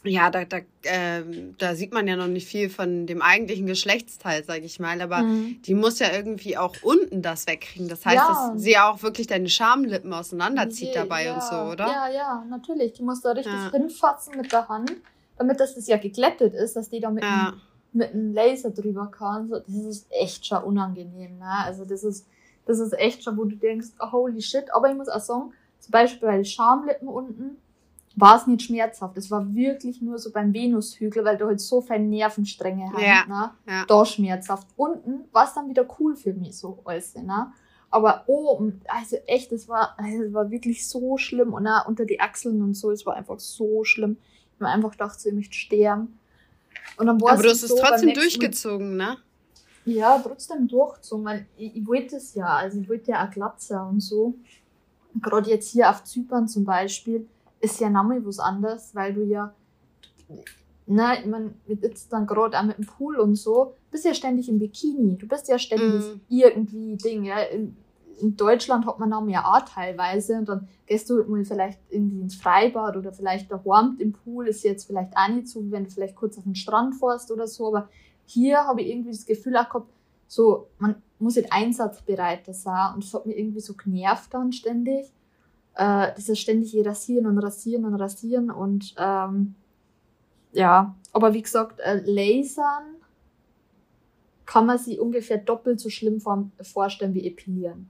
ja, 0.04 0.30
da, 0.30 0.44
da, 0.44 0.58
äh, 0.82 1.22
da 1.58 1.74
sieht 1.74 1.92
man 1.92 2.06
ja 2.06 2.16
noch 2.16 2.26
nicht 2.26 2.46
viel 2.46 2.70
von 2.70 3.06
dem 3.06 3.22
eigentlichen 3.22 3.66
Geschlechtsteil, 3.66 4.44
sag 4.44 4.62
ich 4.62 4.78
mal. 4.80 5.00
Aber 5.00 5.22
mhm. 5.22 5.60
die 5.62 5.74
muss 5.74 5.98
ja 5.98 6.12
irgendwie 6.12 6.56
auch 6.56 6.74
unten 6.82 7.22
das 7.22 7.46
wegkriegen. 7.46 7.88
Das 7.88 8.04
heißt, 8.06 8.16
ja. 8.16 8.50
dass 8.52 8.62
sie 8.62 8.72
ja 8.72 8.90
auch 8.90 9.02
wirklich 9.02 9.26
deine 9.26 9.48
Schamlippen 9.48 10.12
auseinanderzieht 10.12 10.90
die, 10.90 10.94
dabei 10.94 11.26
ja. 11.26 11.34
und 11.34 11.42
so, 11.42 11.56
oder? 11.72 11.86
Ja, 11.86 12.08
ja, 12.08 12.44
natürlich. 12.48 12.94
Die 12.94 13.02
muss 13.02 13.20
da 13.20 13.32
richtig 13.32 13.52
ja. 13.52 13.70
hinfassen 13.70 14.36
mit 14.36 14.52
der 14.52 14.68
Hand, 14.68 14.92
damit 15.36 15.60
das, 15.60 15.74
das 15.74 15.86
ja 15.86 15.96
geglättet 15.96 16.54
ist, 16.54 16.76
dass 16.76 16.88
die 16.88 17.00
da 17.00 17.10
mit, 17.10 17.24
ja. 17.24 17.48
einem, 17.48 17.60
mit 17.92 18.12
einem 18.12 18.32
Laser 18.32 18.70
drüber 18.70 19.10
kann. 19.10 19.50
Das 19.50 19.66
ist 19.68 20.06
echt 20.10 20.46
schon 20.46 20.62
unangenehm. 20.64 21.38
Ne? 21.38 21.50
Also 21.64 21.84
das 21.84 22.04
ist, 22.04 22.26
das 22.66 22.78
ist 22.78 22.92
echt 22.98 23.24
schon, 23.24 23.36
wo 23.36 23.44
du 23.44 23.56
denkst, 23.56 23.88
oh, 24.00 24.12
holy 24.12 24.42
shit. 24.42 24.72
Aber 24.74 24.90
ich 24.90 24.96
muss 24.96 25.08
auch 25.08 25.20
sagen, 25.20 25.52
zum 25.80 25.90
Beispiel 25.90 26.28
bei 26.28 26.36
den 26.36 26.44
Schamlippen 26.44 27.08
unten, 27.08 27.56
war 28.20 28.36
es 28.36 28.46
nicht 28.46 28.62
schmerzhaft. 28.62 29.16
Es 29.16 29.30
war 29.30 29.54
wirklich 29.54 30.02
nur 30.02 30.18
so 30.18 30.32
beim 30.32 30.52
Venushügel, 30.52 31.24
weil 31.24 31.36
du 31.36 31.46
halt 31.46 31.60
so 31.60 31.80
viele 31.80 32.00
Nervenstränge 32.00 32.90
hast. 32.92 33.02
Ja, 33.02 33.24
ne? 33.26 33.50
ja. 33.66 33.84
Da 33.86 34.04
schmerzhaft. 34.04 34.66
Unten 34.76 35.24
war 35.32 35.46
es 35.46 35.54
dann 35.54 35.68
wieder 35.68 35.86
cool 35.98 36.16
für 36.16 36.32
mich, 36.32 36.56
so 36.56 36.78
alles. 36.84 37.14
Ne? 37.14 37.52
Aber 37.90 38.24
oben, 38.26 38.80
also 38.88 39.16
echt, 39.26 39.52
es 39.52 39.68
war, 39.68 39.94
also 39.98 40.24
es 40.24 40.32
war 40.32 40.50
wirklich 40.50 40.88
so 40.88 41.16
schlimm. 41.16 41.52
Und 41.52 41.66
auch 41.66 41.86
unter 41.86 42.04
die 42.04 42.20
Achseln 42.20 42.62
und 42.62 42.74
so, 42.74 42.90
es 42.90 43.06
war 43.06 43.14
einfach 43.14 43.38
so 43.38 43.84
schlimm. 43.84 44.16
Ich 44.54 44.60
mir 44.60 44.68
einfach 44.68 44.90
gedacht, 44.92 45.18
ich 45.24 45.32
möchte 45.32 45.54
sterben. 45.54 46.18
Und 46.96 47.06
dann 47.06 47.20
war 47.20 47.32
Aber 47.32 47.42
du 47.42 47.50
hast 47.50 47.62
es 47.62 47.70
so 47.70 47.78
trotzdem 47.78 48.14
durchgezogen, 48.14 48.96
ne? 48.96 49.18
Ja, 49.84 50.18
trotzdem 50.18 50.66
durchgezogen, 50.66 51.24
weil 51.24 51.46
ich, 51.56 51.76
ich 51.76 51.86
wollte 51.86 52.16
es 52.16 52.34
ja. 52.34 52.56
Also 52.56 52.80
ich 52.80 52.88
wollte 52.88 53.12
ja 53.12 53.26
auch 53.26 53.30
Glatze 53.30 53.80
und 53.80 54.00
so. 54.00 54.34
Gerade 55.22 55.50
jetzt 55.50 55.70
hier 55.70 55.88
auf 55.88 56.04
Zypern 56.04 56.48
zum 56.48 56.64
Beispiel 56.64 57.26
ist 57.60 57.80
ja 57.80 57.90
nochmal 57.90 58.24
was 58.24 58.38
anderes, 58.38 58.94
weil 58.94 59.14
du 59.14 59.24
ja, 59.24 59.54
ne, 60.86 61.20
ich 61.20 61.26
meine, 61.26 61.54
jetzt 61.66 62.12
dann 62.12 62.26
gerade 62.26 62.58
auch 62.58 62.64
mit 62.64 62.78
dem 62.78 62.86
Pool 62.86 63.16
und 63.16 63.36
so, 63.36 63.74
bist 63.90 64.04
ja 64.04 64.14
ständig 64.14 64.48
im 64.48 64.58
Bikini, 64.58 65.16
du 65.16 65.26
bist 65.26 65.48
ja 65.48 65.58
ständig 65.58 66.04
mm. 66.04 66.20
irgendwie 66.28 66.96
Ding, 66.96 67.24
ja, 67.24 67.38
in 68.20 68.36
Deutschland 68.36 68.86
hat 68.86 68.98
man 68.98 69.10
dann 69.10 69.28
ja 69.28 69.44
auch 69.44 69.60
teilweise. 69.60 70.38
Und 70.38 70.48
dann 70.48 70.68
gehst 70.86 71.08
du 71.10 71.22
mal 71.24 71.44
vielleicht 71.44 71.78
irgendwie 71.90 72.20
ins 72.20 72.34
Freibad 72.34 72.96
oder 72.96 73.12
vielleicht 73.12 73.50
daheim 73.50 73.96
im 73.98 74.12
Pool, 74.12 74.48
ist 74.48 74.64
jetzt 74.64 74.86
vielleicht 74.86 75.16
auch 75.16 75.28
nicht 75.28 75.48
so, 75.48 75.70
wenn 75.70 75.84
du 75.84 75.90
vielleicht 75.90 76.16
kurz 76.16 76.36
auf 76.38 76.44
den 76.44 76.54
Strand 76.54 76.96
fährst 76.96 77.30
oder 77.30 77.46
so, 77.46 77.68
aber 77.68 77.88
hier 78.26 78.58
habe 78.64 78.82
ich 78.82 78.88
irgendwie 78.88 79.10
das 79.10 79.24
Gefühl 79.24 79.56
auch 79.56 79.68
gehabt, 79.68 79.90
so, 80.26 80.68
man 80.78 80.96
muss 81.18 81.36
jetzt 81.36 81.52
einsatzbereiter 81.52 82.52
sein. 82.52 82.94
Und 82.94 83.04
das 83.04 83.14
hat 83.14 83.24
mich 83.24 83.38
irgendwie 83.38 83.60
so 83.60 83.72
genervt 83.72 84.34
dann 84.34 84.52
ständig. 84.52 85.10
Äh, 85.78 86.12
das 86.16 86.28
ist 86.28 86.40
ständig 86.40 86.72
hier 86.72 86.84
rasieren 86.84 87.26
und 87.26 87.38
rasieren 87.38 87.84
und 87.84 87.94
rasieren 87.94 88.50
und 88.50 88.96
ähm, 88.98 89.54
ja, 90.52 90.96
aber 91.12 91.34
wie 91.34 91.42
gesagt, 91.42 91.78
äh, 91.78 92.02
Lasern 92.04 92.96
kann 94.44 94.66
man 94.66 94.76
sich 94.76 94.98
ungefähr 94.98 95.38
doppelt 95.38 95.78
so 95.78 95.88
schlimm 95.88 96.20
vorstellen 96.60 97.14
wie 97.14 97.26
epilieren. 97.26 97.88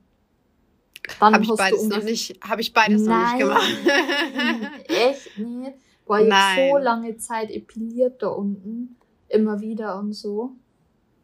Habe 1.18 1.42
ich 1.42 1.50
beides 1.56 1.88
noch 1.88 2.02
nicht, 2.02 2.38
habe 2.46 2.60
ich 2.60 2.74
beides 2.74 3.02
Nein, 3.02 3.38
noch 3.38 3.62
nicht 3.62 3.84
gemacht. 3.84 4.84
echt 4.88 5.38
nicht. 5.38 5.74
Ich 5.76 6.28
Nein. 6.28 6.70
so 6.70 6.78
lange 6.78 7.16
Zeit 7.16 7.50
epiliert 7.50 8.22
da 8.22 8.28
unten. 8.28 8.96
Immer 9.28 9.60
wieder 9.60 9.98
und 9.98 10.12
so. 10.12 10.52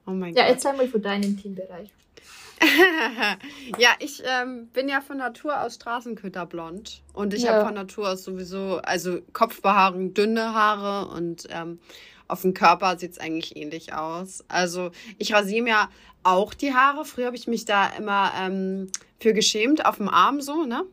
Oh 0.06 0.12
mein 0.12 0.34
ja, 0.34 0.42
Gott. 0.42 0.52
erzähl 0.52 0.72
mal 0.74 0.88
von 0.88 1.02
deinem 1.02 1.36
Teambereich. 1.36 1.90
ja, 3.78 3.90
ich 3.98 4.22
ähm, 4.24 4.68
bin 4.72 4.88
ja 4.88 5.00
von 5.00 5.18
Natur 5.18 5.60
aus 5.60 5.74
Straßenköterblond. 5.74 7.02
Und 7.12 7.34
ich 7.34 7.42
ja. 7.42 7.52
habe 7.52 7.66
von 7.66 7.74
Natur 7.74 8.10
aus 8.10 8.24
sowieso, 8.24 8.78
also 8.82 9.18
Kopfbehaarung, 9.32 10.14
dünne 10.14 10.54
Haare 10.54 11.14
und 11.14 11.46
ähm, 11.50 11.78
auf 12.28 12.42
dem 12.42 12.54
Körper 12.54 12.98
sieht 12.98 13.12
es 13.12 13.18
eigentlich 13.18 13.56
ähnlich 13.56 13.92
aus. 13.92 14.44
Also 14.48 14.90
ich 15.18 15.32
rasiere 15.32 15.62
mir 15.62 15.88
auch 16.22 16.54
die 16.54 16.74
Haare. 16.74 17.04
Früher 17.04 17.26
habe 17.26 17.36
ich 17.36 17.46
mich 17.46 17.64
da 17.64 17.88
immer 17.98 18.32
ähm, 18.38 18.90
für 19.20 19.34
geschämt, 19.34 19.84
auf 19.86 19.96
dem 19.98 20.08
Arm 20.08 20.40
so, 20.40 20.64
ne? 20.64 20.84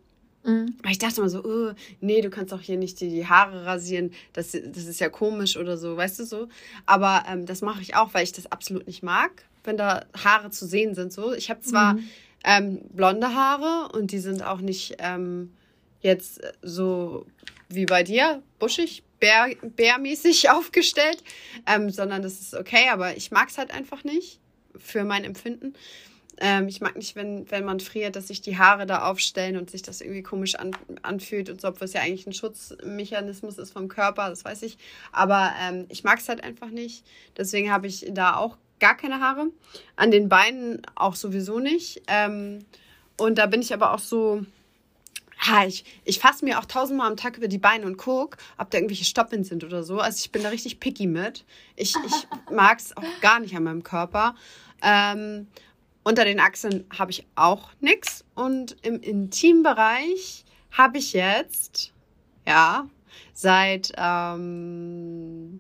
Mhm. 0.44 0.76
Ich 0.90 0.98
dachte 0.98 1.22
immer 1.22 1.30
so, 1.30 1.44
oh, 1.44 1.74
nee, 2.00 2.22
du 2.22 2.30
kannst 2.30 2.52
doch 2.52 2.62
hier 2.62 2.78
nicht 2.78 3.00
die, 3.00 3.10
die 3.10 3.28
Haare 3.28 3.66
rasieren, 3.66 4.12
das, 4.34 4.52
das 4.52 4.86
ist 4.86 5.00
ja 5.00 5.10
komisch 5.10 5.58
oder 5.58 5.78
so, 5.78 5.96
weißt 5.98 6.20
du 6.20 6.26
so. 6.26 6.48
Aber 6.86 7.24
ähm, 7.30 7.46
das 7.46 7.62
mache 7.62 7.82
ich 7.82 7.96
auch, 7.96 8.14
weil 8.14 8.24
ich 8.24 8.32
das 8.32 8.52
absolut 8.52 8.88
nicht 8.88 9.04
mag, 9.04 9.46
wenn 9.64 9.78
da 9.78 10.06
Haare 10.24 10.50
zu 10.50 10.66
sehen 10.66 10.96
sind. 10.96 11.14
So, 11.14 11.34
ich 11.34 11.50
habe 11.50 11.62
zwar 11.62 11.94
mhm. 11.94 12.10
ähm, 12.44 12.82
blonde 12.90 13.34
Haare 13.34 13.96
und 13.96 14.12
die 14.12 14.20
sind 14.20 14.44
auch 14.44 14.62
nicht 14.62 14.96
ähm, 15.00 15.54
jetzt 16.02 16.42
so 16.62 17.26
wie 17.70 17.86
bei 17.86 18.04
dir, 18.04 18.42
buschig, 18.60 19.04
bär, 19.20 19.56
bärmäßig 19.62 20.50
aufgestellt, 20.50 21.24
ähm, 21.68 21.90
sondern 21.90 22.22
das 22.22 22.42
ist 22.42 22.56
okay, 22.56 22.90
aber 22.92 23.16
ich 23.16 23.32
mag 23.32 23.50
es 23.50 23.58
halt 23.58 23.72
einfach 23.72 24.04
nicht 24.04 24.40
für 24.78 25.04
mein 25.04 25.24
Empfinden. 25.24 25.74
Ähm, 26.38 26.68
ich 26.68 26.82
mag 26.82 26.96
nicht, 26.96 27.16
wenn, 27.16 27.50
wenn 27.52 27.66
man 27.66 27.80
friert, 27.80 28.16
dass 28.16 28.28
sich 28.28 28.42
die 28.42 28.58
Haare 28.58 28.86
da 28.86 29.10
aufstellen 29.10 29.58
und 29.58 29.70
sich 29.70 29.82
das 29.82 30.02
irgendwie 30.02 30.24
komisch 30.24 30.56
an, 30.56 30.72
anfühlt 31.02 31.50
und 31.50 31.62
so, 31.62 31.68
obwohl 31.68 31.86
es 31.86 31.94
ja 31.94 32.02
eigentlich 32.02 32.28
ein 32.28 32.34
Schutzmechanismus 32.34 33.58
ist 33.58 33.72
vom 33.72 33.88
Körper, 33.88 34.30
das 34.30 34.46
weiß 34.46 34.64
ich. 34.64 34.78
Aber 35.12 35.52
ähm, 35.62 35.86
ich 35.90 36.04
mag 36.04 36.20
es 36.20 36.30
halt 36.30 36.44
einfach 36.44 36.70
nicht. 36.70 37.06
Deswegen 37.38 37.72
habe 37.72 37.88
ich 37.88 38.08
da 38.12 38.36
auch 38.38 38.58
gar 38.80 38.98
keine 38.98 39.20
Haare. 39.20 39.48
An 39.96 40.12
den 40.12 40.30
Beinen 40.30 40.82
auch 40.96 41.16
sowieso 41.16 41.60
nicht. 41.60 42.02
Ähm, 42.08 42.66
und 43.18 43.38
da 43.38 43.46
bin 43.46 43.62
ich 43.62 43.74
aber 43.74 43.94
auch 43.94 44.00
so, 44.00 44.46
ha, 45.42 45.66
ich, 45.66 45.86
ich 46.04 46.20
fasse 46.20 46.46
mir 46.46 46.60
auch 46.60 46.66
tausendmal 46.66 47.08
am 47.08 47.18
Tag 47.18 47.38
über 47.38 47.48
die 47.48 47.58
Beine 47.58 47.86
und 47.86 47.98
gucke, 47.98 48.38
ob 48.58 48.70
da 48.72 48.78
irgendwelche 48.78 49.06
Stoppeln 49.06 49.44
sind 49.44 49.64
oder 49.64 49.84
so. 49.84 50.00
Also 50.00 50.20
ich 50.24 50.32
bin 50.32 50.44
da 50.44 50.50
richtig 50.50 50.80
picky 50.80 51.08
mit. 51.08 51.46
Ich, 51.76 51.96
ich 52.06 52.28
mag 52.52 52.80
es 52.80 52.96
auch 52.96 53.04
gar 53.22 53.40
nicht 53.40 53.56
an 53.56 53.64
meinem 53.64 53.84
Körper. 53.84 54.36
Ähm, 54.82 55.48
unter 56.04 56.26
den 56.26 56.40
Achseln 56.40 56.86
habe 56.98 57.12
ich 57.12 57.26
auch 57.36 57.72
nichts. 57.80 58.26
Und 58.36 58.78
im 58.82 59.00
Intimbereich 59.00 60.46
habe 60.72 60.98
ich 60.98 61.14
jetzt, 61.14 61.94
ja, 62.48 62.88
seit, 63.34 63.92
ähm, 63.98 65.60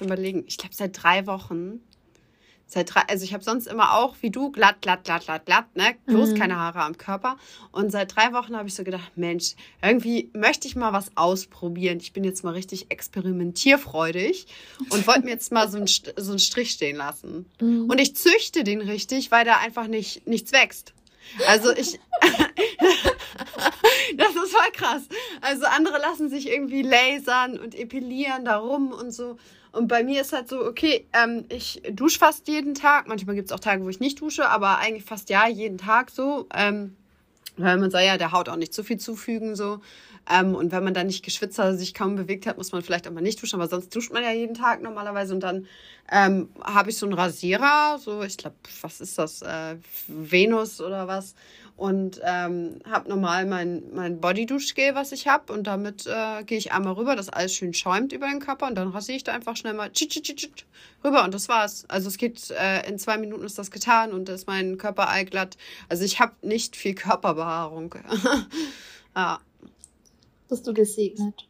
mal 0.00 0.06
überlegen, 0.06 0.44
ich 0.46 0.58
glaube 0.58 0.74
seit 0.74 1.02
drei 1.02 1.26
Wochen 1.26 1.80
Seit 2.70 2.94
drei, 2.94 3.00
also 3.08 3.24
ich 3.24 3.32
habe 3.32 3.42
sonst 3.42 3.66
immer 3.66 3.94
auch 3.94 4.16
wie 4.20 4.30
du 4.30 4.52
glatt, 4.52 4.82
glatt, 4.82 5.04
glatt, 5.04 5.24
glatt, 5.24 5.46
glatt, 5.46 5.74
ne? 5.74 5.96
Bloß 6.04 6.32
mhm. 6.32 6.34
keine 6.34 6.56
Haare 6.56 6.82
am 6.82 6.98
Körper. 6.98 7.38
Und 7.72 7.90
seit 7.90 8.14
drei 8.14 8.34
Wochen 8.34 8.54
habe 8.54 8.68
ich 8.68 8.74
so 8.74 8.84
gedacht, 8.84 9.12
Mensch, 9.16 9.54
irgendwie 9.82 10.30
möchte 10.34 10.68
ich 10.68 10.76
mal 10.76 10.92
was 10.92 11.10
ausprobieren. 11.16 11.96
Ich 11.98 12.12
bin 12.12 12.24
jetzt 12.24 12.44
mal 12.44 12.52
richtig 12.52 12.90
experimentierfreudig 12.90 14.46
und 14.90 15.06
wollte 15.06 15.22
mir 15.22 15.30
jetzt 15.30 15.50
mal 15.50 15.70
so 15.70 15.78
einen, 15.78 15.86
so 15.86 16.30
einen 16.30 16.38
Strich 16.38 16.72
stehen 16.72 16.96
lassen. 16.96 17.46
Mhm. 17.58 17.88
Und 17.88 17.98
ich 17.98 18.14
züchte 18.14 18.64
den 18.64 18.82
richtig, 18.82 19.30
weil 19.30 19.46
da 19.46 19.56
einfach 19.56 19.86
nicht, 19.86 20.26
nichts 20.26 20.52
wächst. 20.52 20.92
Also 21.46 21.72
ich. 21.72 21.98
das 24.16 24.30
ist 24.30 24.52
voll 24.52 24.72
krass. 24.72 25.02
Also 25.40 25.64
andere 25.66 25.98
lassen 25.98 26.28
sich 26.28 26.48
irgendwie 26.48 26.82
lasern 26.82 27.58
und 27.58 27.74
epilieren 27.74 28.44
darum 28.44 28.92
und 28.92 29.12
so. 29.12 29.38
Und 29.72 29.88
bei 29.88 30.02
mir 30.02 30.20
ist 30.20 30.32
halt 30.32 30.48
so, 30.48 30.64
okay, 30.64 31.06
ähm, 31.12 31.44
ich 31.48 31.82
dusche 31.92 32.18
fast 32.18 32.48
jeden 32.48 32.74
Tag. 32.74 33.08
Manchmal 33.08 33.34
gibt 33.34 33.48
es 33.48 33.52
auch 33.52 33.60
Tage, 33.60 33.84
wo 33.84 33.88
ich 33.88 34.00
nicht 34.00 34.20
dusche, 34.20 34.48
aber 34.48 34.78
eigentlich 34.78 35.04
fast 35.04 35.30
ja, 35.30 35.46
jeden 35.48 35.78
Tag 35.78 36.10
so. 36.10 36.46
Ähm, 36.54 36.96
weil 37.58 37.76
man 37.76 37.90
soll 37.90 38.02
ja 38.02 38.16
der 38.16 38.32
Haut 38.32 38.48
auch 38.48 38.56
nicht 38.56 38.72
zu 38.72 38.84
viel 38.84 38.98
zufügen, 38.98 39.56
so. 39.56 39.80
Ähm, 40.30 40.54
und 40.54 40.72
wenn 40.72 40.84
man 40.84 40.94
dann 40.94 41.06
nicht 41.06 41.24
geschwitzt 41.24 41.58
hat, 41.58 41.78
sich 41.78 41.94
kaum 41.94 42.16
bewegt 42.16 42.46
hat, 42.46 42.58
muss 42.58 42.72
man 42.72 42.82
vielleicht 42.82 43.08
auch 43.08 43.12
mal 43.12 43.22
nicht 43.22 43.42
duschen, 43.42 43.56
aber 43.60 43.68
sonst 43.68 43.94
duscht 43.94 44.12
man 44.12 44.22
ja 44.22 44.30
jeden 44.30 44.54
Tag 44.54 44.82
normalerweise. 44.82 45.34
Und 45.34 45.40
dann 45.40 45.66
ähm, 46.10 46.50
habe 46.62 46.90
ich 46.90 46.98
so 46.98 47.06
einen 47.06 47.14
Rasierer, 47.14 47.98
so, 47.98 48.22
ich 48.22 48.36
glaube, 48.36 48.56
was 48.82 49.00
ist 49.00 49.18
das? 49.18 49.42
Äh, 49.42 49.76
Venus 50.06 50.80
oder 50.80 51.08
was? 51.08 51.34
Und 51.78 52.20
ähm, 52.24 52.80
habe 52.90 53.08
normal 53.08 53.46
mein, 53.46 53.84
mein 53.94 54.20
Bodyduschgel, 54.20 54.96
was 54.96 55.12
ich 55.12 55.28
habe. 55.28 55.52
Und 55.52 55.68
damit 55.68 56.08
äh, 56.08 56.42
gehe 56.42 56.58
ich 56.58 56.72
einmal 56.72 56.94
rüber, 56.94 57.14
dass 57.14 57.28
alles 57.28 57.54
schön 57.54 57.72
schäumt 57.72 58.12
über 58.12 58.26
den 58.26 58.40
Körper. 58.40 58.66
Und 58.66 58.74
dann 58.74 58.88
rasiere 58.88 59.16
ich 59.16 59.22
da 59.22 59.32
einfach 59.32 59.56
schnell 59.56 59.74
mal 59.74 59.88
rüber. 61.04 61.22
Und 61.22 61.32
das 61.32 61.48
war's. 61.48 61.84
Also 61.86 62.08
es 62.08 62.18
geht, 62.18 62.50
äh, 62.50 62.84
in 62.88 62.98
zwei 62.98 63.16
Minuten 63.16 63.44
ist 63.44 63.58
das 63.58 63.70
getan 63.70 64.12
und 64.12 64.28
ist 64.28 64.48
mein 64.48 64.76
Körper 64.76 65.08
allglatt. 65.08 65.56
Also 65.88 66.02
ich 66.02 66.18
habe 66.18 66.32
nicht 66.42 66.74
viel 66.74 66.96
Körperbehaarung. 66.96 67.94
ja. 69.16 69.38
Bist 70.48 70.66
du 70.66 70.74
gesegnet? 70.74 71.46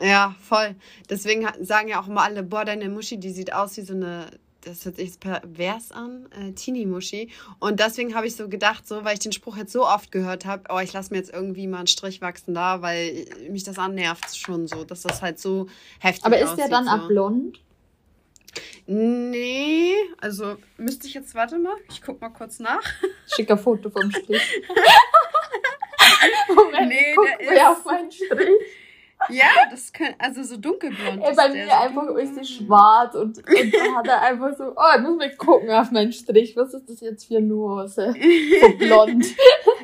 Ja, 0.00 0.34
voll. 0.40 0.74
Deswegen 1.08 1.46
sagen 1.60 1.86
ja 1.86 2.02
auch 2.02 2.08
immer 2.08 2.22
alle, 2.22 2.42
boah, 2.42 2.64
deine 2.64 2.88
Muschi, 2.88 3.18
die 3.18 3.30
sieht 3.30 3.52
aus 3.52 3.76
wie 3.76 3.82
so 3.82 3.94
eine 3.94 4.32
das 4.62 4.84
hört 4.84 4.96
sich 4.96 5.18
pervers 5.18 5.92
an, 5.92 6.28
äh, 6.32 6.52
Teenie-Muschi. 6.52 7.30
Und 7.58 7.80
deswegen 7.80 8.14
habe 8.14 8.26
ich 8.26 8.36
so 8.36 8.48
gedacht, 8.48 8.86
so, 8.86 9.04
weil 9.04 9.14
ich 9.14 9.20
den 9.20 9.32
Spruch 9.32 9.56
jetzt 9.56 9.72
so 9.72 9.86
oft 9.86 10.12
gehört 10.12 10.44
habe, 10.44 10.64
oh, 10.68 10.78
ich 10.78 10.92
lasse 10.92 11.12
mir 11.12 11.18
jetzt 11.18 11.32
irgendwie 11.32 11.66
mal 11.66 11.78
einen 11.78 11.86
Strich 11.86 12.20
wachsen 12.20 12.54
da, 12.54 12.82
weil 12.82 13.26
mich 13.50 13.64
das 13.64 13.78
annervt 13.78 14.36
schon 14.36 14.66
so, 14.66 14.84
dass 14.84 15.02
das 15.02 15.22
halt 15.22 15.38
so 15.38 15.66
heftig 15.98 16.20
ist. 16.20 16.26
Aber 16.26 16.38
ist 16.38 16.56
der 16.56 16.68
dann 16.68 16.84
so. 16.84 16.90
ab 16.90 17.08
blond? 17.08 17.60
Nee, 18.86 19.94
also 20.20 20.56
müsste 20.76 21.06
ich 21.06 21.14
jetzt, 21.14 21.34
warte 21.34 21.58
mal, 21.58 21.76
ich 21.88 22.02
guck 22.02 22.20
mal 22.20 22.30
kurz 22.30 22.58
nach. 22.58 22.82
Schicker 23.26 23.56
Foto 23.56 23.90
vom 23.90 24.10
Strich. 24.10 24.62
Moment, 26.54 26.88
nee, 26.88 27.14
guck 27.14 27.26
der 27.38 27.52
ist, 27.52 27.62
auf 27.62 27.84
meinen 27.84 28.10
Strich. 28.10 28.48
Ja, 29.28 29.50
das 29.70 29.92
kann, 29.92 30.14
also 30.18 30.42
so 30.42 30.56
dunkelblond. 30.56 31.22
Ey, 31.22 31.34
bei 31.34 31.48
mir 31.50 31.66
so 31.66 31.72
einfach 31.72 32.16
ist 32.16 32.34
sie 32.34 32.44
schwarz 32.44 33.14
und, 33.14 33.38
und 33.38 33.74
dann 33.74 33.96
hat 33.96 34.06
er 34.08 34.22
einfach 34.22 34.56
so, 34.56 34.72
oh, 34.74 34.96
ich 34.96 35.02
muss 35.02 35.16
mal 35.18 35.36
gucken 35.36 35.70
auf 35.70 35.90
meinen 35.90 36.12
Strich. 36.12 36.56
Was 36.56 36.74
ist 36.74 36.88
das 36.88 37.00
jetzt 37.00 37.26
für 37.26 37.36
eine 37.36 37.46
Nuance? 37.46 38.14
So 38.60 38.68
blond. 38.78 39.26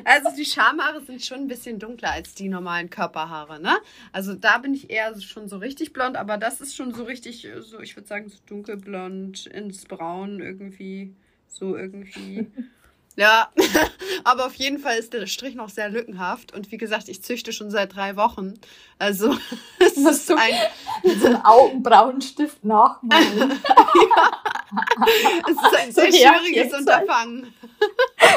Also 0.03 0.35
die 0.35 0.45
Schamhaare 0.45 1.01
sind 1.01 1.23
schon 1.23 1.39
ein 1.39 1.47
bisschen 1.47 1.79
dunkler 1.79 2.11
als 2.11 2.33
die 2.33 2.49
normalen 2.49 2.89
Körperhaare, 2.89 3.61
ne? 3.61 3.77
Also 4.11 4.33
da 4.33 4.57
bin 4.57 4.73
ich 4.73 4.89
eher 4.89 5.19
schon 5.19 5.47
so 5.47 5.57
richtig 5.57 5.93
blond, 5.93 6.17
aber 6.17 6.37
das 6.37 6.61
ist 6.61 6.75
schon 6.75 6.93
so 6.93 7.03
richtig, 7.03 7.47
so, 7.59 7.79
ich 7.79 7.95
würde 7.95 8.07
sagen, 8.07 8.29
so 8.29 8.37
dunkelblond 8.47 9.45
ins 9.47 9.85
Braun 9.85 10.39
irgendwie. 10.39 11.13
So 11.47 11.75
irgendwie. 11.75 12.47
Ja, 13.17 13.51
aber 14.23 14.45
auf 14.45 14.53
jeden 14.53 14.77
Fall 14.77 14.97
ist 14.97 15.11
der 15.11 15.25
Strich 15.25 15.55
noch 15.55 15.69
sehr 15.69 15.89
lückenhaft. 15.89 16.53
Und 16.53 16.71
wie 16.71 16.77
gesagt, 16.77 17.09
ich 17.09 17.23
züchte 17.23 17.51
schon 17.51 17.71
seit 17.71 17.95
drei 17.95 18.15
Wochen. 18.15 18.53
Also, 18.99 19.35
es 19.79 19.97
ist 19.97 20.29
du 20.29 20.35
ein. 20.35 20.53
Mit 21.03 21.19
so 21.19 21.27
einem 21.27 21.41
Augenbrauenstift 21.43 22.63
nachmalen. 22.63 23.49
ja. 23.59 24.41
Es 25.49 25.55
ist 25.55 25.75
ein 25.75 25.91
so 25.91 26.01
sehr 26.01 26.11
schwieriges 26.11 26.73
Unterfangen. 26.73 27.53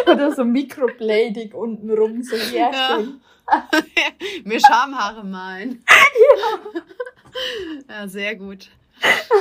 Oder 0.06 0.34
so 0.34 0.44
Mikroblading 0.44 1.52
unten 1.52 1.90
rum, 1.90 2.22
so 2.22 2.36
Härchen. 2.36 3.20
Ja. 3.52 3.70
Mir 4.44 4.60
Schamhaare 4.60 5.24
malen. 5.24 5.84
ja. 7.86 8.00
ja, 8.00 8.08
sehr 8.08 8.34
gut. 8.36 8.70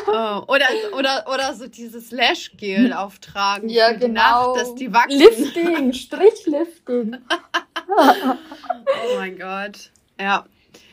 Oh, 0.07 0.43
oder, 0.47 0.65
oder, 0.97 1.25
oder 1.31 1.53
so 1.53 1.67
dieses 1.67 2.11
Lash-Gel 2.11 2.93
auftragen. 2.93 3.69
Ja, 3.69 3.91
genau. 3.91 4.53
Nacht, 4.53 4.61
dass 4.61 4.75
die 4.75 4.91
wachsen. 4.93 5.19
Lifting, 5.19 5.93
Strichlifting. 5.93 7.17
oh 7.97 9.17
mein 9.17 9.37
Gott. 9.37 9.91
Ja. 10.19 10.45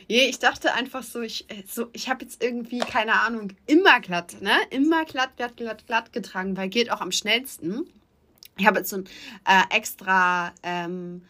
Je, 0.07 0.29
ich 0.29 0.39
dachte 0.39 0.73
einfach 0.73 1.03
so, 1.03 1.21
ich, 1.21 1.45
so, 1.67 1.87
ich 1.91 2.09
habe 2.09 2.23
jetzt 2.23 2.41
irgendwie, 2.41 2.79
keine 2.79 3.13
Ahnung, 3.21 3.53
immer 3.65 3.99
glatt, 3.99 4.37
ne? 4.41 4.55
Immer 4.69 5.03
glatt, 5.03 5.35
glatt, 5.35 5.57
glatt, 5.57 5.85
glatt 5.85 6.13
getragen, 6.13 6.55
weil 6.55 6.69
geht 6.69 6.91
auch 6.91 7.01
am 7.01 7.11
schnellsten. 7.11 7.89
Ich 8.57 8.65
habe 8.65 8.79
jetzt 8.79 8.89
so 8.89 8.97
ein 8.97 9.05
äh, 9.45 9.75
extra 9.75 10.53
ähm, 10.63 11.23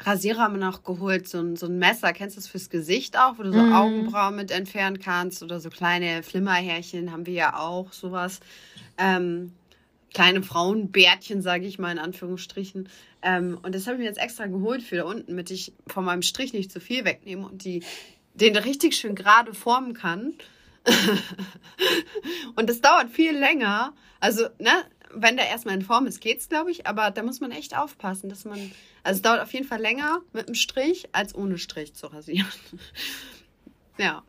Rasierer 0.00 0.48
noch 0.48 0.84
geholt, 0.84 1.28
so 1.28 1.38
ein, 1.38 1.56
so 1.56 1.66
ein 1.66 1.78
Messer. 1.78 2.12
Kennst 2.12 2.36
du 2.36 2.40
das 2.40 2.48
fürs 2.48 2.70
Gesicht 2.70 3.18
auch, 3.18 3.38
wo 3.38 3.42
du 3.42 3.52
so 3.52 3.58
mm. 3.58 3.72
Augenbrauen 3.72 4.36
mit 4.36 4.50
entfernen 4.50 5.00
kannst 5.00 5.42
oder 5.42 5.60
so 5.60 5.70
kleine 5.70 6.22
Flimmerhärchen 6.22 7.10
haben 7.10 7.26
wir 7.26 7.34
ja 7.34 7.58
auch, 7.58 7.92
sowas. 7.92 8.40
Ähm, 8.96 9.52
kleine 10.14 10.42
Frauenbärtchen, 10.42 11.42
sage 11.42 11.66
ich 11.66 11.78
mal 11.78 11.92
in 11.92 11.98
Anführungsstrichen. 11.98 12.88
Ähm, 13.22 13.58
und 13.62 13.74
das 13.74 13.86
habe 13.86 13.96
ich 13.96 14.00
mir 14.00 14.06
jetzt 14.06 14.20
extra 14.20 14.46
geholt 14.46 14.82
für 14.82 14.96
da 14.96 15.04
unten, 15.04 15.28
damit 15.28 15.50
ich 15.50 15.72
von 15.86 16.04
meinem 16.04 16.22
Strich 16.22 16.52
nicht 16.52 16.70
zu 16.70 16.80
viel 16.80 17.04
wegnehme 17.04 17.46
und 17.46 17.64
die, 17.64 17.82
den 18.34 18.56
richtig 18.56 18.96
schön 18.96 19.14
gerade 19.14 19.54
formen 19.54 19.94
kann. 19.94 20.34
und 22.56 22.70
das 22.70 22.80
dauert 22.80 23.10
viel 23.10 23.36
länger. 23.36 23.92
Also, 24.20 24.46
ne, 24.58 24.70
wenn 25.12 25.36
der 25.36 25.48
erstmal 25.48 25.74
in 25.74 25.82
Form 25.82 26.06
ist, 26.06 26.20
geht's, 26.20 26.48
glaube 26.48 26.70
ich, 26.70 26.86
aber 26.86 27.10
da 27.10 27.22
muss 27.22 27.40
man 27.40 27.50
echt 27.50 27.76
aufpassen, 27.76 28.28
dass 28.28 28.44
man. 28.44 28.58
Also 29.02 29.18
es 29.18 29.22
dauert 29.22 29.40
auf 29.40 29.52
jeden 29.52 29.66
Fall 29.66 29.80
länger 29.80 30.20
mit 30.32 30.48
dem 30.48 30.54
Strich, 30.54 31.08
als 31.12 31.34
ohne 31.34 31.58
Strich 31.58 31.94
zu 31.94 32.08
rasieren. 32.08 32.48
ja. 33.98 34.22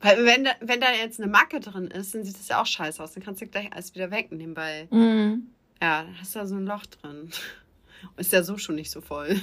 Weil 0.00 0.24
wenn 0.26 0.44
da, 0.44 0.50
wenn 0.60 0.80
da 0.80 0.92
jetzt 0.92 1.20
eine 1.20 1.30
Macke 1.30 1.60
drin 1.60 1.86
ist, 1.86 2.14
dann 2.14 2.24
sieht 2.24 2.38
das 2.38 2.48
ja 2.48 2.60
auch 2.60 2.66
scheiße 2.66 3.02
aus. 3.02 3.12
Dann 3.12 3.22
kannst 3.22 3.40
du 3.40 3.46
gleich 3.46 3.72
alles 3.72 3.94
wieder 3.94 4.10
wegnehmen, 4.10 4.54
weil 4.54 4.84
mm. 4.90 5.46
ja, 5.80 6.06
hast 6.20 6.34
du 6.34 6.40
da 6.40 6.46
so 6.46 6.56
ein 6.56 6.66
Loch 6.66 6.84
drin. 6.86 7.30
Ist 8.18 8.32
ja 8.32 8.42
so 8.42 8.58
schon 8.58 8.74
nicht 8.74 8.90
so 8.90 9.00
voll. 9.00 9.40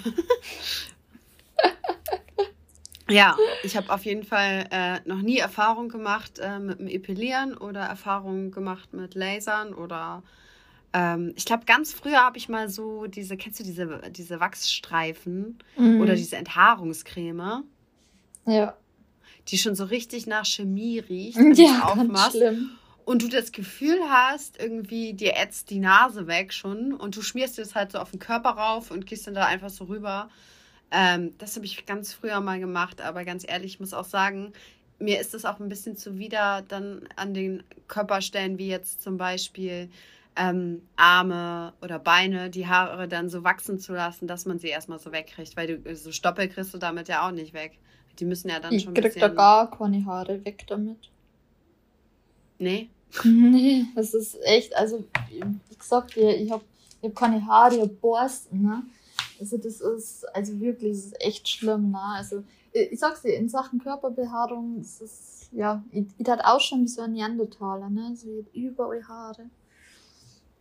ja, 3.10 3.36
ich 3.64 3.76
habe 3.76 3.92
auf 3.92 4.06
jeden 4.06 4.24
Fall 4.24 4.68
äh, 4.70 5.00
noch 5.06 5.24
nie 5.24 5.40
Erfahrung 5.40 5.90
gemacht 5.90 6.38
äh, 6.38 6.60
mit 6.60 6.80
dem 6.80 6.88
Epilieren 6.88 7.58
oder 7.58 7.82
Erfahrung 7.82 8.52
gemacht 8.52 8.94
mit 8.94 9.16
Lasern 9.16 9.74
oder 9.74 10.22
ähm, 10.94 11.34
ich 11.36 11.46
glaube, 11.46 11.66
ganz 11.66 11.94
früher 11.94 12.18
habe 12.18 12.38
ich 12.38 12.50
mal 12.50 12.70
so 12.70 13.08
diese, 13.08 13.38
kennst 13.38 13.60
du 13.60 13.64
diese, 13.64 14.02
diese 14.12 14.40
Wachsstreifen 14.40 15.60
mhm. 15.78 16.02
oder 16.02 16.16
diese 16.16 16.38
Enthaarungscreme? 16.38 17.64
Ja 18.46 18.76
die 19.48 19.58
schon 19.58 19.76
so 19.76 19.86
richtig 19.86 20.28
nach 20.28 20.46
Chemie 20.46 21.00
riecht, 21.00 21.38
wenn 21.38 21.54
ja, 21.56 21.80
du 21.80 22.02
aufmachst. 22.02 22.38
Schlimm. 22.38 22.72
Und 23.04 23.24
du 23.24 23.28
das 23.28 23.52
Gefühl 23.52 24.00
hast, 24.10 24.62
irgendwie 24.62 25.14
dir 25.14 25.36
ätzt 25.36 25.70
die 25.70 25.80
Nase 25.80 26.28
weg 26.28 26.54
schon 26.54 26.94
und 26.94 27.16
du 27.16 27.22
schmierst 27.22 27.58
dir 27.58 27.64
das 27.64 27.76
halt 27.76 27.92
so 27.92 27.98
auf 27.98 28.12
den 28.12 28.20
Körper 28.20 28.52
rauf 28.52 28.92
und 28.92 29.08
gehst 29.08 29.26
dann 29.26 29.34
da 29.34 29.46
einfach 29.46 29.72
so 29.72 29.86
rüber. 29.86 30.30
Ähm, 30.92 31.34
das 31.40 31.56
habe 31.56 31.66
ich 31.66 31.86
ganz 31.86 32.14
früher 32.14 32.40
mal 32.42 32.60
gemacht, 32.60 33.02
aber 33.02 33.26
ganz 33.26 33.44
ehrlich, 33.48 33.74
ich 33.74 33.80
muss 33.80 33.94
auch 33.94 34.06
sagen, 34.06 34.54
mir 35.00 35.20
ist 35.20 35.34
es 35.34 35.46
auch 35.46 35.60
ein 35.60 35.68
bisschen 35.68 35.98
zuwider 35.98 36.64
dann 36.68 37.10
an 37.16 37.34
den 37.34 37.64
Körperstellen, 37.88 38.60
wie 38.60 38.68
jetzt 38.68 39.02
zum 39.02 39.18
Beispiel 39.18 39.90
ähm, 40.36 40.82
Arme 40.96 41.74
oder 41.82 42.00
Beine, 42.00 42.50
die 42.50 42.68
Haare 42.68 43.08
dann 43.08 43.30
so 43.30 43.44
wachsen 43.44 43.80
zu 43.80 43.94
lassen, 43.94 44.28
dass 44.28 44.46
man 44.46 44.60
sie 44.60 44.70
erstmal 44.70 45.00
so 45.00 45.12
wegkriegt, 45.12 45.58
weil 45.58 45.78
du 45.80 45.96
so 45.96 46.12
Stoppel 46.12 46.48
kriegst 46.48 46.74
du 46.74 46.78
damit 46.78 47.08
ja 47.08 47.28
auch 47.28 47.32
nicht 47.32 47.54
weg. 47.54 47.80
Die 48.20 48.26
müssen 48.26 48.50
ja 48.50 48.60
dann 48.60 48.74
ich 48.74 48.84
schon. 48.84 48.96
Ich 48.96 49.02
krieg 49.02 49.20
da 49.20 49.28
gar 49.28 49.72
keine 49.72 50.06
Haare 50.06 50.44
weg 50.46 50.66
damit. 50.68 51.10
Nee. 52.60 52.90
Nee, 53.26 53.86
das 53.94 54.14
ist 54.14 54.38
echt, 54.44 54.74
also 54.76 55.04
wie 55.30 55.76
gesagt, 55.76 56.16
ich 56.16 56.50
habe 56.50 56.64
ich 57.02 57.10
hab 57.10 57.16
keine 57.16 57.46
Haare, 57.46 57.76
ich 57.76 57.82
hab 57.82 58.00
Borsten, 58.00 58.62
ne? 58.62 58.84
Also 59.38 59.58
das 59.58 59.82
ist, 59.82 60.24
also 60.36 60.60
wirklich, 60.62 60.92
das 60.92 61.06
ist 61.08 61.22
echt 61.22 61.50
schlimm, 61.50 61.92
ne? 61.92 62.00
Also 62.00 62.44
ich 62.72 63.00
sag's 63.00 63.24
dir, 63.24 63.36
in 63.36 63.50
Sachen 63.50 63.80
Körperbehaarung, 63.80 64.78
das 64.78 65.02
ist, 65.02 65.50
ja, 65.52 65.84
ich, 65.92 66.06
ich 66.18 66.26
tat 66.26 66.40
auch 66.46 66.62
schon 66.62 66.84
wie 66.84 66.88
so 66.88 67.02
ein 67.02 67.12
Neandertaler, 67.14 67.90
ne? 67.90 68.08
Also 68.12 68.28
ich 68.30 68.64
überall 68.64 69.06
Haare. 69.06 69.50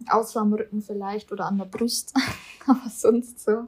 Außer 0.09 0.41
am 0.41 0.53
Rücken 0.53 0.83
vielleicht 0.83 1.31
oder 1.33 1.47
an 1.47 1.59
der 1.59 1.67
Brust, 1.67 2.15
aber 2.67 2.89
sonst 2.89 3.41
so. 3.41 3.67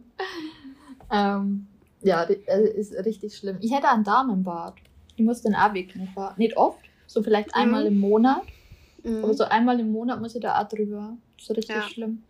Ähm, 1.10 1.66
ja, 2.00 2.26
das 2.26 2.36
ist 2.74 2.92
richtig 3.04 3.36
schlimm. 3.36 3.58
Ich 3.60 3.72
hätte 3.72 3.88
einen 3.88 4.04
Damenbart. 4.04 4.78
Ich 5.16 5.24
muss 5.24 5.42
den 5.42 5.54
auch 5.54 5.74
wegkniffen. 5.74 6.30
Nicht 6.36 6.56
oft, 6.56 6.80
so 7.06 7.22
vielleicht 7.22 7.54
einmal 7.54 7.82
mhm. 7.82 7.88
im 7.88 8.00
Monat. 8.00 8.42
Mhm. 9.04 9.24
Aber 9.24 9.34
so 9.34 9.44
einmal 9.44 9.78
im 9.78 9.92
Monat 9.92 10.20
muss 10.20 10.34
ich 10.34 10.42
da 10.42 10.60
auch 10.60 10.68
drüber. 10.68 11.16
Das 11.36 11.50
ist 11.50 11.56
richtig 11.56 11.76
ja. 11.76 11.82
schlimm. 11.82 12.22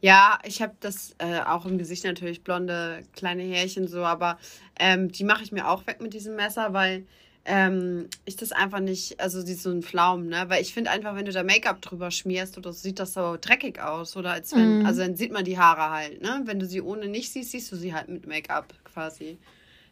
Ja, 0.00 0.38
ich 0.44 0.62
habe 0.62 0.74
das 0.80 1.14
äh, 1.18 1.40
auch 1.40 1.66
im 1.66 1.78
Gesicht 1.78 2.04
natürlich 2.04 2.44
blonde 2.44 3.02
kleine 3.14 3.42
Härchen 3.42 3.88
so, 3.88 4.04
aber 4.04 4.38
ähm, 4.78 5.10
die 5.10 5.24
mache 5.24 5.42
ich 5.42 5.50
mir 5.50 5.68
auch 5.68 5.86
weg 5.86 6.00
mit 6.00 6.14
diesem 6.14 6.36
Messer, 6.36 6.72
weil 6.72 7.04
ähm, 7.44 8.08
ich 8.24 8.36
das 8.36 8.52
einfach 8.52 8.78
nicht, 8.78 9.18
also 9.18 9.40
sie 9.40 9.54
so 9.54 9.70
ein 9.70 9.82
Pflaumen, 9.82 10.28
ne? 10.28 10.44
Weil 10.48 10.62
ich 10.62 10.72
finde 10.72 10.90
einfach, 10.90 11.16
wenn 11.16 11.24
du 11.24 11.32
da 11.32 11.42
Make-up 11.42 11.82
drüber 11.82 12.10
schmierst 12.10 12.56
oder 12.56 12.72
so, 12.72 12.80
sieht 12.80 13.00
das 13.00 13.14
so 13.14 13.36
dreckig 13.40 13.80
aus. 13.80 14.16
Oder 14.16 14.32
als 14.32 14.54
wenn, 14.54 14.82
mm. 14.82 14.86
also 14.86 15.02
dann 15.02 15.16
sieht 15.16 15.32
man 15.32 15.44
die 15.44 15.58
Haare 15.58 15.90
halt, 15.90 16.22
ne? 16.22 16.42
Wenn 16.44 16.60
du 16.60 16.66
sie 16.66 16.80
ohne 16.80 17.08
nicht 17.08 17.32
siehst, 17.32 17.50
siehst 17.50 17.72
du 17.72 17.76
sie 17.76 17.94
halt 17.94 18.08
mit 18.08 18.26
Make-up 18.28 18.72
quasi. 18.84 19.38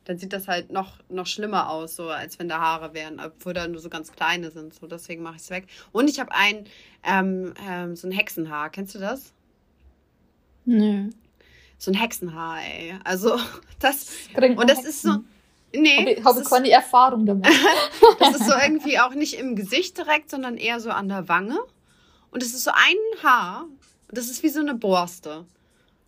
Dann 0.04 0.16
sieht 0.18 0.32
das 0.32 0.46
halt 0.46 0.70
noch, 0.70 0.98
noch 1.08 1.26
schlimmer 1.26 1.70
aus, 1.70 1.96
so 1.96 2.08
als 2.08 2.38
wenn 2.38 2.48
da 2.48 2.60
Haare 2.60 2.94
wären, 2.94 3.18
obwohl 3.18 3.52
da 3.52 3.66
nur 3.66 3.80
so 3.80 3.88
ganz 3.88 4.12
kleine 4.12 4.52
sind. 4.52 4.72
So, 4.72 4.86
deswegen 4.86 5.22
mache 5.22 5.36
ich 5.36 5.42
es 5.42 5.50
weg. 5.50 5.66
Und 5.90 6.08
ich 6.08 6.20
habe 6.20 6.32
ein, 6.32 6.64
ähm, 7.02 7.54
ähm, 7.68 7.96
so 7.96 8.06
ein 8.06 8.12
Hexenhaar. 8.12 8.70
Kennst 8.70 8.94
du 8.94 9.00
das? 9.00 9.32
Nö. 10.66 11.10
So 11.78 11.90
ein 11.90 11.94
Hexenhaar, 11.94 12.60
ey. 12.62 12.94
Also, 13.02 13.36
das. 13.80 14.06
Und 14.36 14.70
das 14.70 14.84
ist 14.84 15.02
so 15.02 15.18
Nee. 15.74 16.16
Ich 16.18 16.24
habe 16.24 16.42
keine 16.42 16.70
Erfahrung 16.70 17.26
damit. 17.26 17.46
das 18.18 18.40
ist 18.40 18.46
so 18.46 18.54
irgendwie 18.62 18.98
auch 18.98 19.14
nicht 19.14 19.34
im 19.34 19.56
Gesicht 19.56 19.96
direkt, 19.98 20.30
sondern 20.30 20.56
eher 20.56 20.80
so 20.80 20.90
an 20.90 21.08
der 21.08 21.28
Wange. 21.28 21.58
Und 22.30 22.42
es 22.42 22.54
ist 22.54 22.64
so 22.64 22.70
ein 22.72 23.22
Haar. 23.22 23.66
Das 24.08 24.26
ist 24.28 24.42
wie 24.42 24.48
so 24.48 24.60
eine 24.60 24.74
Borste. 24.74 25.44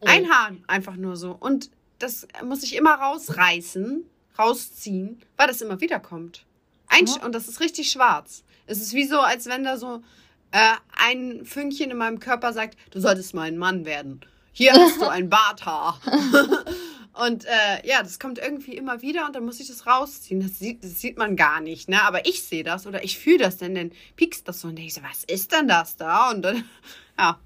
Ein 0.04 0.28
Haar 0.28 0.52
einfach 0.66 0.96
nur 0.96 1.16
so. 1.16 1.36
Und 1.38 1.70
das 1.98 2.26
muss 2.44 2.64
ich 2.64 2.74
immer 2.74 2.94
rausreißen, 2.94 4.04
rausziehen, 4.38 5.22
weil 5.36 5.46
das 5.46 5.60
immer 5.60 5.80
wieder 5.80 6.00
kommt. 6.00 6.44
Ein, 6.88 7.08
oh. 7.08 7.24
Und 7.24 7.34
das 7.34 7.46
ist 7.46 7.60
richtig 7.60 7.90
schwarz. 7.90 8.42
Es 8.66 8.78
ist 8.78 8.94
wie 8.94 9.06
so, 9.06 9.20
als 9.20 9.46
wenn 9.46 9.62
da 9.62 9.76
so 9.76 10.02
äh, 10.50 10.74
ein 10.96 11.44
Fünkchen 11.44 11.90
in 11.90 11.96
meinem 11.96 12.18
Körper 12.18 12.52
sagt, 12.52 12.76
du 12.90 13.00
solltest 13.00 13.34
mal 13.34 13.42
ein 13.42 13.58
Mann 13.58 13.84
werden. 13.84 14.20
Hier 14.52 14.72
hast 14.72 15.00
du 15.00 15.08
ein 15.08 15.30
Barthaar. 15.30 16.00
Und 17.14 17.44
äh, 17.44 17.86
ja, 17.86 18.02
das 18.02 18.18
kommt 18.18 18.38
irgendwie 18.38 18.74
immer 18.74 19.02
wieder 19.02 19.26
und 19.26 19.36
dann 19.36 19.44
muss 19.44 19.60
ich 19.60 19.68
das 19.68 19.86
rausziehen. 19.86 20.40
Das 20.40 20.58
sieht, 20.58 20.82
das 20.82 21.00
sieht 21.00 21.18
man 21.18 21.36
gar 21.36 21.60
nicht, 21.60 21.88
ne? 21.88 22.02
Aber 22.02 22.26
ich 22.26 22.42
sehe 22.42 22.64
das 22.64 22.86
oder 22.86 23.04
ich 23.04 23.18
fühle 23.18 23.38
das 23.38 23.58
denn, 23.58 23.74
dann 23.74 23.92
piekst 24.16 24.48
das 24.48 24.60
so 24.60 24.68
und 24.68 24.76
denke 24.76 24.88
ich 24.88 24.94
so, 24.94 25.02
was 25.02 25.24
ist 25.24 25.52
denn 25.52 25.68
das 25.68 25.96
da? 25.96 26.30
Und 26.30 26.42
dann, 26.42 26.64
ja. 27.18 27.38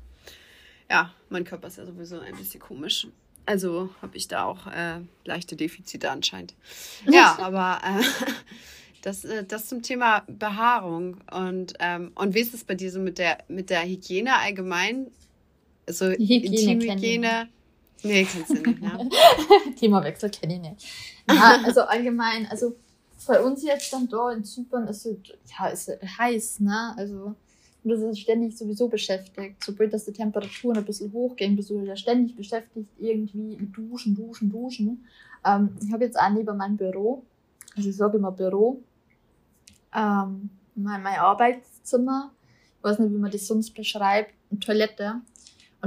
Ja, 0.88 1.12
mein 1.30 1.44
Körper 1.44 1.66
ist 1.66 1.78
ja 1.78 1.86
sowieso 1.86 2.20
ein 2.20 2.36
bisschen 2.36 2.60
komisch. 2.60 3.08
Also 3.44 3.90
habe 4.02 4.16
ich 4.16 4.28
da 4.28 4.44
auch 4.44 4.68
äh, 4.68 5.00
leichte 5.24 5.56
Defizite 5.56 6.10
anscheinend. 6.10 6.54
Ja, 7.10 7.36
aber 7.40 7.80
äh, 7.84 8.04
das, 9.02 9.24
äh, 9.24 9.44
das 9.44 9.66
zum 9.66 9.82
Thema 9.82 10.22
Behaarung. 10.28 11.16
Und, 11.32 11.74
ähm, 11.80 12.12
und 12.14 12.34
wie 12.34 12.40
ist 12.40 12.54
es 12.54 12.62
bei 12.62 12.76
dir 12.76 12.92
so 12.92 13.00
mit 13.00 13.18
der, 13.18 13.38
mit 13.48 13.70
der 13.70 13.82
Hygiene 13.82 14.36
allgemein? 14.36 15.08
Also 15.88 16.06
Intimhygiene 16.06 17.48
Nee, 18.06 18.24
kennst 18.24 18.50
du 18.50 18.54
nicht, 18.54 18.80
ne? 18.80 19.08
Themawechsel 19.76 20.30
kenne 20.30 20.54
ich 20.54 20.60
nicht. 20.60 20.86
Ja, 21.28 21.60
also 21.64 21.82
allgemein, 21.82 22.46
also 22.46 22.76
bei 23.26 23.42
uns 23.42 23.62
jetzt 23.62 23.92
dann 23.92 24.08
da 24.08 24.30
in 24.30 24.44
Zypern 24.44 24.86
ist 24.86 25.06
es, 25.06 25.18
ja, 25.58 25.68
ist 25.68 25.90
heiß, 26.18 26.60
ne? 26.60 26.94
Also, 26.96 27.34
du 27.82 28.08
bist 28.08 28.20
ständig 28.20 28.56
sowieso 28.56 28.88
beschäftigt. 28.88 29.62
Sobald 29.64 29.92
dass 29.92 30.04
die 30.04 30.12
Temperaturen 30.12 30.78
ein 30.78 30.84
bisschen 30.84 31.12
hochgehen, 31.12 31.56
bist 31.56 31.70
du 31.70 31.80
ja 31.80 31.96
ständig 31.96 32.36
beschäftigt, 32.36 32.88
irgendwie 32.98 33.56
Duschen, 33.72 34.14
Duschen, 34.14 34.50
Duschen. 34.50 35.06
Ähm, 35.44 35.76
ich 35.82 35.92
habe 35.92 36.04
jetzt 36.04 36.18
auch 36.18 36.30
neben 36.30 36.56
meinem 36.56 36.76
Büro, 36.76 37.24
also 37.76 37.88
ich 37.88 37.96
sage 37.96 38.18
immer 38.18 38.32
Büro, 38.32 38.82
ähm, 39.94 40.50
mein, 40.74 41.02
mein 41.02 41.18
Arbeitszimmer, 41.18 42.32
ich 42.78 42.84
weiß 42.84 42.98
nicht, 42.98 43.12
wie 43.12 43.18
man 43.18 43.30
das 43.30 43.46
sonst 43.46 43.70
beschreibt, 43.70 44.34
eine 44.50 44.60
Toilette. 44.60 45.20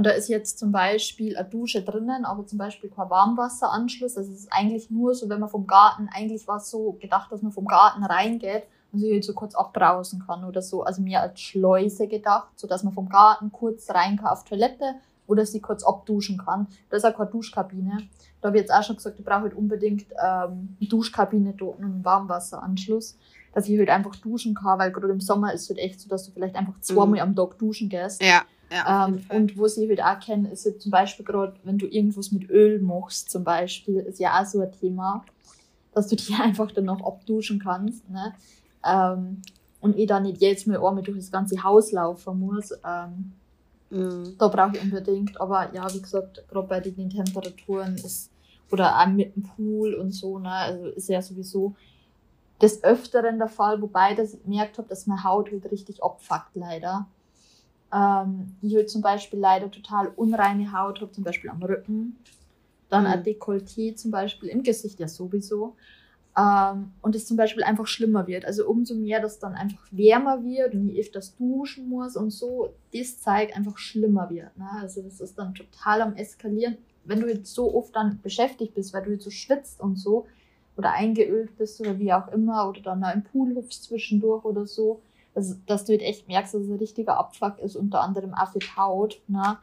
Und 0.00 0.04
da 0.04 0.12
ist 0.12 0.30
jetzt 0.30 0.58
zum 0.58 0.72
Beispiel 0.72 1.36
eine 1.36 1.46
Dusche 1.46 1.82
drinnen, 1.82 2.24
aber 2.24 2.46
zum 2.46 2.56
Beispiel 2.56 2.88
kein 2.88 3.10
Warmwasseranschluss. 3.10 4.14
Das 4.14 4.28
ist 4.28 4.50
eigentlich 4.50 4.90
nur 4.90 5.14
so, 5.14 5.28
wenn 5.28 5.40
man 5.40 5.50
vom 5.50 5.66
Garten, 5.66 6.08
eigentlich 6.10 6.48
war 6.48 6.56
es 6.56 6.70
so 6.70 6.92
gedacht, 6.92 7.30
dass 7.30 7.42
man 7.42 7.52
vom 7.52 7.66
Garten 7.66 8.02
reingeht 8.02 8.62
und 8.92 9.00
sich 9.00 9.12
halt 9.12 9.24
so 9.24 9.34
kurz 9.34 9.54
abbrausen 9.54 10.24
kann 10.26 10.44
oder 10.44 10.62
so. 10.62 10.84
Also 10.84 11.02
mir 11.02 11.20
als 11.20 11.38
Schleuse 11.38 12.08
gedacht, 12.08 12.48
so 12.56 12.66
dass 12.66 12.82
man 12.82 12.94
vom 12.94 13.10
Garten 13.10 13.52
kurz 13.52 13.90
rein 13.90 14.16
kann 14.16 14.28
auf 14.28 14.44
Toilette 14.44 14.94
oder 15.26 15.44
sie 15.44 15.60
kurz 15.60 15.84
abduschen 15.84 16.38
kann. 16.38 16.66
Da 16.88 16.96
ist 16.96 17.04
auch 17.04 17.14
keine 17.14 17.28
Duschkabine. 17.28 17.98
Da 18.40 18.48
habe 18.48 18.56
ich 18.56 18.62
jetzt 18.62 18.72
auch 18.72 18.82
schon 18.82 18.96
gesagt, 18.96 19.18
ich 19.18 19.24
brauche 19.26 19.42
halt 19.42 19.54
unbedingt 19.54 20.06
ähm, 20.12 20.78
eine 20.80 20.88
Duschkabine 20.88 21.52
dort 21.52 21.78
und 21.78 21.84
einen 21.84 22.04
Warmwasseranschluss, 22.06 23.18
dass 23.52 23.68
ich 23.68 23.78
halt 23.78 23.90
einfach 23.90 24.16
duschen 24.16 24.54
kann, 24.54 24.78
weil 24.78 24.92
gerade 24.92 25.12
im 25.12 25.20
Sommer 25.20 25.52
ist 25.52 25.64
es 25.64 25.68
halt 25.68 25.78
echt 25.78 26.00
so, 26.00 26.08
dass 26.08 26.24
du 26.24 26.32
vielleicht 26.32 26.56
einfach 26.56 26.80
zweimal 26.80 27.20
mhm. 27.20 27.20
am 27.20 27.36
Tag 27.36 27.58
duschen 27.58 27.90
gehst. 27.90 28.22
Ja. 28.22 28.44
Ja, 28.70 29.08
ähm, 29.08 29.24
und 29.28 29.58
wo 29.58 29.66
sie 29.66 29.88
halt 29.88 30.02
auch 30.02 30.24
kennen, 30.24 30.46
ist 30.46 30.64
halt 30.64 30.80
zum 30.80 30.90
Beispiel 30.90 31.24
gerade, 31.24 31.54
wenn 31.64 31.78
du 31.78 31.86
irgendwas 31.86 32.30
mit 32.30 32.48
Öl 32.48 32.80
machst, 32.80 33.30
zum 33.30 33.42
Beispiel, 33.42 33.98
ist 34.00 34.20
ja 34.20 34.40
auch 34.40 34.46
so 34.46 34.60
ein 34.60 34.70
Thema, 34.72 35.24
dass 35.92 36.06
du 36.06 36.16
die 36.16 36.34
einfach 36.34 36.70
dann 36.70 36.84
noch 36.84 37.04
abduschen 37.04 37.58
kannst. 37.58 38.08
Ne? 38.08 38.34
Ähm, 38.84 39.42
und 39.80 39.98
ich 39.98 40.06
dann 40.06 40.24
nicht 40.24 40.40
jetzt 40.40 40.66
mal 40.66 40.76
einmal 40.76 41.02
durch 41.02 41.18
das 41.18 41.32
ganze 41.32 41.62
Haus 41.62 41.90
laufen 41.90 42.38
muss. 42.38 42.72
Ähm, 42.84 43.32
Mhm. 43.90 44.36
Da 44.38 44.48
brauche 44.48 44.76
ich 44.76 44.82
unbedingt. 44.82 45.40
Aber 45.40 45.72
ja, 45.74 45.92
wie 45.92 46.00
gesagt, 46.00 46.44
gerade 46.48 46.66
bei 46.66 46.80
den 46.80 47.10
Temperaturen 47.10 47.96
ist, 47.96 48.30
oder 48.70 49.00
auch 49.00 49.06
mit 49.06 49.34
dem 49.34 49.42
Pool 49.42 49.94
und 49.94 50.12
so, 50.12 50.38
ne, 50.38 50.50
also 50.50 50.86
ist 50.86 51.08
ja 51.08 51.20
sowieso 51.20 51.74
des 52.62 52.84
Öfteren 52.84 53.38
der 53.38 53.48
Fall, 53.48 53.82
wobei 53.82 54.14
dass 54.14 54.34
ich 54.34 54.42
gemerkt 54.42 54.78
habe, 54.78 54.88
dass 54.88 55.06
meine 55.06 55.24
Haut 55.24 55.50
halt 55.50 55.70
richtig 55.72 56.02
abfuckt, 56.04 56.54
leider. 56.54 57.08
Ähm, 57.92 58.56
ich 58.62 58.74
halt 58.74 58.90
zum 58.90 59.02
Beispiel 59.02 59.38
leider 59.38 59.70
total 59.70 60.08
unreine 60.16 60.72
Haut 60.72 61.00
habe, 61.00 61.12
zum 61.12 61.24
Beispiel 61.24 61.50
am 61.50 61.62
Rücken. 61.62 62.16
Dann 62.88 63.04
mhm. 63.04 63.10
ein 63.10 63.24
Dekolleté 63.24 63.94
zum 63.96 64.10
Beispiel 64.10 64.48
im 64.48 64.62
Gesicht 64.62 65.00
ja 65.00 65.08
sowieso. 65.08 65.74
Ähm, 66.38 66.92
und 67.02 67.16
es 67.16 67.26
zum 67.26 67.36
Beispiel 67.36 67.64
einfach 67.64 67.86
schlimmer 67.86 68.26
wird. 68.26 68.44
Also 68.44 68.68
umso 68.68 68.94
mehr 68.94 69.20
das 69.20 69.38
dann 69.38 69.54
einfach 69.54 69.82
wärmer 69.90 70.44
wird 70.44 70.74
und 70.74 70.88
ich 70.88 71.00
öfters 71.00 71.36
duschen 71.36 71.88
muss 71.88 72.16
und 72.16 72.30
so, 72.30 72.72
das 72.92 73.20
zeigt 73.20 73.56
einfach 73.56 73.78
schlimmer 73.78 74.30
wird. 74.30 74.56
Ne? 74.56 74.68
Also 74.80 75.02
das 75.02 75.20
ist 75.20 75.38
dann 75.38 75.54
total 75.54 76.02
am 76.02 76.14
Eskalieren. 76.14 76.78
Wenn 77.04 77.20
du 77.20 77.28
jetzt 77.28 77.52
so 77.52 77.74
oft 77.74 77.96
dann 77.96 78.20
beschäftigt 78.22 78.74
bist, 78.74 78.94
weil 78.94 79.02
du 79.02 79.12
jetzt 79.12 79.24
so 79.24 79.30
schwitzt 79.30 79.80
und 79.80 79.96
so 79.96 80.26
oder 80.76 80.92
eingeölt 80.92 81.56
bist 81.58 81.80
oder 81.80 81.98
wie 81.98 82.12
auch 82.12 82.28
immer 82.28 82.68
oder 82.68 82.80
dann 82.80 83.04
im 83.12 83.24
Pool 83.24 83.56
hüpfst 83.56 83.82
zwischendurch 83.84 84.44
oder 84.44 84.66
so, 84.66 85.02
dass, 85.34 85.56
dass 85.66 85.84
du 85.84 85.92
halt 85.92 86.02
echt 86.02 86.28
merkst, 86.28 86.54
dass 86.54 86.62
es 86.62 86.68
ein 86.68 86.78
richtiger 86.78 87.18
Abfuck 87.18 87.58
ist, 87.58 87.76
unter 87.76 88.00
anderem 88.00 88.34
auch 88.34 88.52
für 88.52 88.58
die 88.58 88.76
Haut. 88.76 89.20
Ne? 89.28 89.58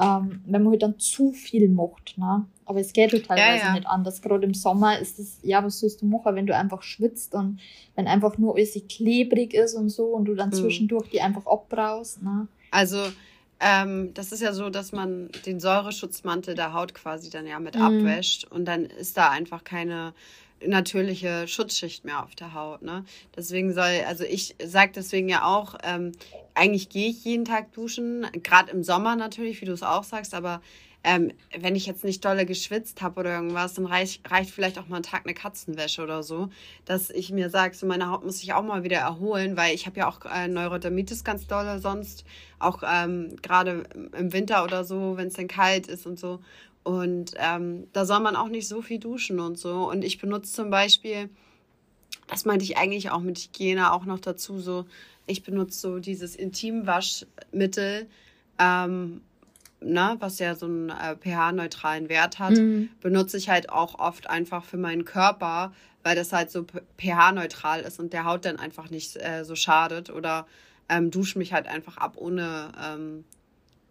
ähm, 0.00 0.42
wenn 0.46 0.62
man 0.62 0.72
halt 0.72 0.82
dann 0.82 0.98
zu 0.98 1.32
viel 1.32 1.68
macht. 1.68 2.16
Ne? 2.16 2.44
Aber 2.64 2.80
es 2.80 2.92
geht 2.92 3.12
halt 3.12 3.26
teilweise 3.26 3.58
ja, 3.58 3.68
ja. 3.68 3.72
nicht 3.72 3.86
anders. 3.86 4.22
Gerade 4.22 4.46
im 4.46 4.54
Sommer 4.54 4.98
ist 4.98 5.18
es, 5.18 5.38
ja, 5.42 5.64
was 5.64 5.80
sollst 5.80 6.02
du 6.02 6.06
machen, 6.06 6.36
wenn 6.36 6.46
du 6.46 6.54
einfach 6.54 6.82
schwitzt 6.82 7.34
und 7.34 7.60
wenn 7.94 8.06
einfach 8.06 8.38
nur 8.38 8.54
alles 8.54 8.78
klebrig 8.88 9.54
ist 9.54 9.74
und 9.74 9.88
so 9.88 10.06
und 10.06 10.26
du 10.26 10.34
dann 10.34 10.50
mhm. 10.50 10.54
zwischendurch 10.54 11.10
die 11.10 11.20
einfach 11.20 11.46
abbraust. 11.46 12.22
Ne? 12.22 12.46
Also, 12.70 12.98
ähm, 13.60 14.12
das 14.14 14.30
ist 14.30 14.40
ja 14.40 14.52
so, 14.52 14.70
dass 14.70 14.92
man 14.92 15.30
den 15.46 15.58
Säureschutzmantel 15.58 16.54
der 16.54 16.74
Haut 16.74 16.94
quasi 16.94 17.28
dann 17.28 17.46
ja 17.46 17.58
mit 17.58 17.74
mhm. 17.74 17.82
abwäscht 17.82 18.44
und 18.44 18.66
dann 18.66 18.84
ist 18.84 19.16
da 19.16 19.30
einfach 19.30 19.64
keine 19.64 20.14
natürliche 20.66 21.46
Schutzschicht 21.48 22.04
mehr 22.04 22.22
auf 22.22 22.34
der 22.34 22.54
Haut. 22.54 22.82
Ne? 22.82 23.04
Deswegen 23.36 23.72
soll, 23.72 24.02
also 24.06 24.24
ich 24.24 24.56
sage 24.62 24.92
deswegen 24.94 25.28
ja 25.28 25.44
auch, 25.44 25.76
ähm, 25.84 26.12
eigentlich 26.54 26.88
gehe 26.88 27.10
ich 27.10 27.24
jeden 27.24 27.44
Tag 27.44 27.72
duschen, 27.72 28.26
gerade 28.42 28.70
im 28.72 28.82
Sommer 28.82 29.16
natürlich, 29.16 29.60
wie 29.60 29.66
du 29.66 29.72
es 29.72 29.82
auch 29.82 30.04
sagst, 30.04 30.34
aber 30.34 30.60
ähm, 31.04 31.32
wenn 31.56 31.76
ich 31.76 31.86
jetzt 31.86 32.04
nicht 32.04 32.24
dolle 32.24 32.44
geschwitzt 32.44 33.02
habe 33.02 33.20
oder 33.20 33.34
irgendwas, 33.36 33.74
dann 33.74 33.86
reicht, 33.86 34.28
reicht 34.30 34.50
vielleicht 34.50 34.78
auch 34.78 34.88
mal 34.88 34.96
ein 34.96 35.02
Tag 35.04 35.24
eine 35.24 35.34
Katzenwäsche 35.34 36.02
oder 36.02 36.22
so, 36.22 36.48
dass 36.86 37.10
ich 37.10 37.30
mir 37.30 37.50
sage, 37.50 37.74
so 37.74 37.86
meine 37.86 38.10
Haut 38.10 38.24
muss 38.24 38.40
sich 38.40 38.52
auch 38.52 38.62
mal 38.62 38.82
wieder 38.82 38.98
erholen, 38.98 39.56
weil 39.56 39.74
ich 39.74 39.86
habe 39.86 40.00
ja 40.00 40.08
auch 40.08 40.20
äh, 40.24 40.48
Neurodermitis 40.48 41.22
ganz 41.22 41.46
dolle 41.46 41.78
sonst, 41.78 42.24
auch 42.58 42.82
ähm, 42.84 43.36
gerade 43.42 43.84
im 44.18 44.32
Winter 44.32 44.64
oder 44.64 44.84
so, 44.84 45.16
wenn 45.16 45.28
es 45.28 45.34
dann 45.34 45.46
kalt 45.46 45.86
ist 45.86 46.04
und 46.04 46.18
so. 46.18 46.40
Und 46.88 47.34
ähm, 47.36 47.86
da 47.92 48.06
soll 48.06 48.20
man 48.20 48.34
auch 48.34 48.48
nicht 48.48 48.66
so 48.66 48.80
viel 48.80 48.98
duschen 48.98 49.40
und 49.40 49.58
so. 49.58 49.90
Und 49.90 50.02
ich 50.02 50.16
benutze 50.16 50.54
zum 50.54 50.70
Beispiel, 50.70 51.28
das 52.28 52.46
meinte 52.46 52.64
ich 52.64 52.78
eigentlich 52.78 53.10
auch 53.10 53.20
mit 53.20 53.38
Hygiene 53.38 53.92
auch 53.92 54.06
noch 54.06 54.20
dazu, 54.20 54.58
so, 54.58 54.86
ich 55.26 55.42
benutze 55.42 55.78
so 55.78 55.98
dieses 55.98 56.34
Intimwaschmittel, 56.34 58.06
ähm, 58.58 59.20
ne, 59.82 60.16
was 60.18 60.38
ja 60.38 60.54
so 60.54 60.64
einen 60.64 60.88
äh, 60.88 61.14
pH-neutralen 61.16 62.08
Wert 62.08 62.38
hat, 62.38 62.52
mhm. 62.52 62.88
benutze 63.02 63.36
ich 63.36 63.50
halt 63.50 63.68
auch 63.68 63.98
oft 63.98 64.30
einfach 64.30 64.64
für 64.64 64.78
meinen 64.78 65.04
Körper, 65.04 65.74
weil 66.04 66.16
das 66.16 66.32
halt 66.32 66.50
so 66.50 66.64
pH-neutral 66.96 67.82
ist 67.82 68.00
und 68.00 68.14
der 68.14 68.24
Haut 68.24 68.46
dann 68.46 68.58
einfach 68.58 68.88
nicht 68.88 69.14
äh, 69.22 69.44
so 69.44 69.54
schadet 69.56 70.08
oder 70.08 70.46
ähm, 70.88 71.10
dusche 71.10 71.36
mich 71.36 71.52
halt 71.52 71.68
einfach 71.68 71.98
ab 71.98 72.14
ohne 72.16 72.72
ähm, 72.82 73.24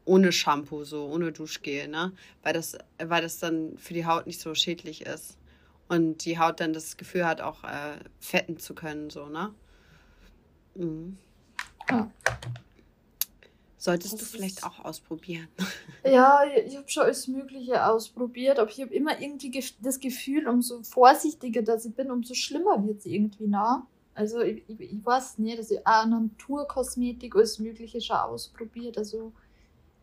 ohne 0.08 0.32
Shampoo, 0.32 0.84
so 0.84 1.06
ohne 1.06 1.32
Duschgel, 1.32 1.88
ne? 1.88 2.14
Weil 2.44 2.54
das, 2.54 2.78
weil 2.98 3.22
das 3.22 3.40
dann 3.40 3.78
für 3.78 3.94
die 3.94 4.06
Haut 4.06 4.26
nicht 4.26 4.40
so 4.40 4.56
schädlich 4.56 5.06
ist. 5.06 5.38
Und 5.90 6.26
die 6.26 6.40
Haut 6.40 6.60
dann 6.60 6.74
das 6.74 6.98
Gefühl 6.98 7.26
hat, 7.26 7.42
auch 7.42 7.64
äh, 7.64 7.98
fetten 8.20 8.58
zu 8.58 8.74
können, 8.74 9.10
so, 9.10 9.28
ne? 9.28 9.54
Mhm. 10.76 11.18
Ja. 11.90 12.12
Solltest 13.78 14.14
das 14.14 14.20
du 14.20 14.26
vielleicht 14.26 14.64
auch 14.64 14.84
ausprobieren. 14.84 15.48
Ja, 16.06 16.42
ich 16.66 16.78
habe 16.78 16.88
schon 16.88 17.04
alles 17.04 17.28
Mögliche 17.28 17.86
ausprobiert, 17.86 18.60
aber 18.60 18.70
ich 18.70 18.80
habe 18.80 18.94
immer 18.94 19.20
irgendwie 19.20 19.62
das 19.82 20.00
Gefühl, 20.00 20.48
umso 20.48 20.82
vorsichtiger 20.84 21.62
dass 21.62 21.84
ich 21.84 21.94
bin, 21.94 22.12
umso 22.12 22.34
schlimmer 22.34 22.86
wird 22.88 23.00
es 23.00 23.06
irgendwie, 23.06 23.48
ne? 23.48 23.84
Also 24.14 24.40
ich, 24.40 24.64
ich, 24.68 24.80
ich 24.80 25.06
weiß 25.06 25.38
nicht, 25.40 25.60
dass 25.60 25.70
ich 25.70 25.86
auch 25.86 26.06
Naturkosmetik 26.06 27.36
alles 27.36 27.60
Mögliche 27.60 28.00
schon 28.00 28.16
ausprobiert, 28.16 28.98
also 28.98 29.34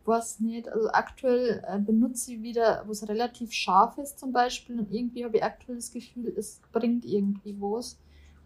weiß 0.07 0.39
nicht, 0.41 0.67
also 0.69 0.89
aktuell 0.91 1.63
äh, 1.67 1.79
benutze 1.79 2.33
ich 2.33 2.41
wieder, 2.41 2.83
was 2.87 3.07
relativ 3.07 3.51
scharf 3.51 3.97
ist 3.97 4.19
zum 4.19 4.31
Beispiel 4.31 4.79
und 4.79 4.91
irgendwie 4.91 5.25
habe 5.25 5.37
ich 5.37 5.43
aktuell 5.43 5.77
das 5.77 5.91
Gefühl, 5.91 6.33
es 6.37 6.61
bringt 6.71 7.05
irgendwie 7.05 7.55
was. 7.59 7.97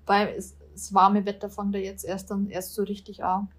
Weil 0.06 0.34
es, 0.36 0.56
das 0.74 0.94
warme 0.94 1.26
Wetter 1.26 1.50
fängt 1.50 1.76
ja 1.76 1.82
jetzt 1.82 2.04
erst 2.04 2.32
dann 2.32 2.50
erst 2.50 2.74
so 2.74 2.84
richtig 2.84 3.24
an. 3.24 3.50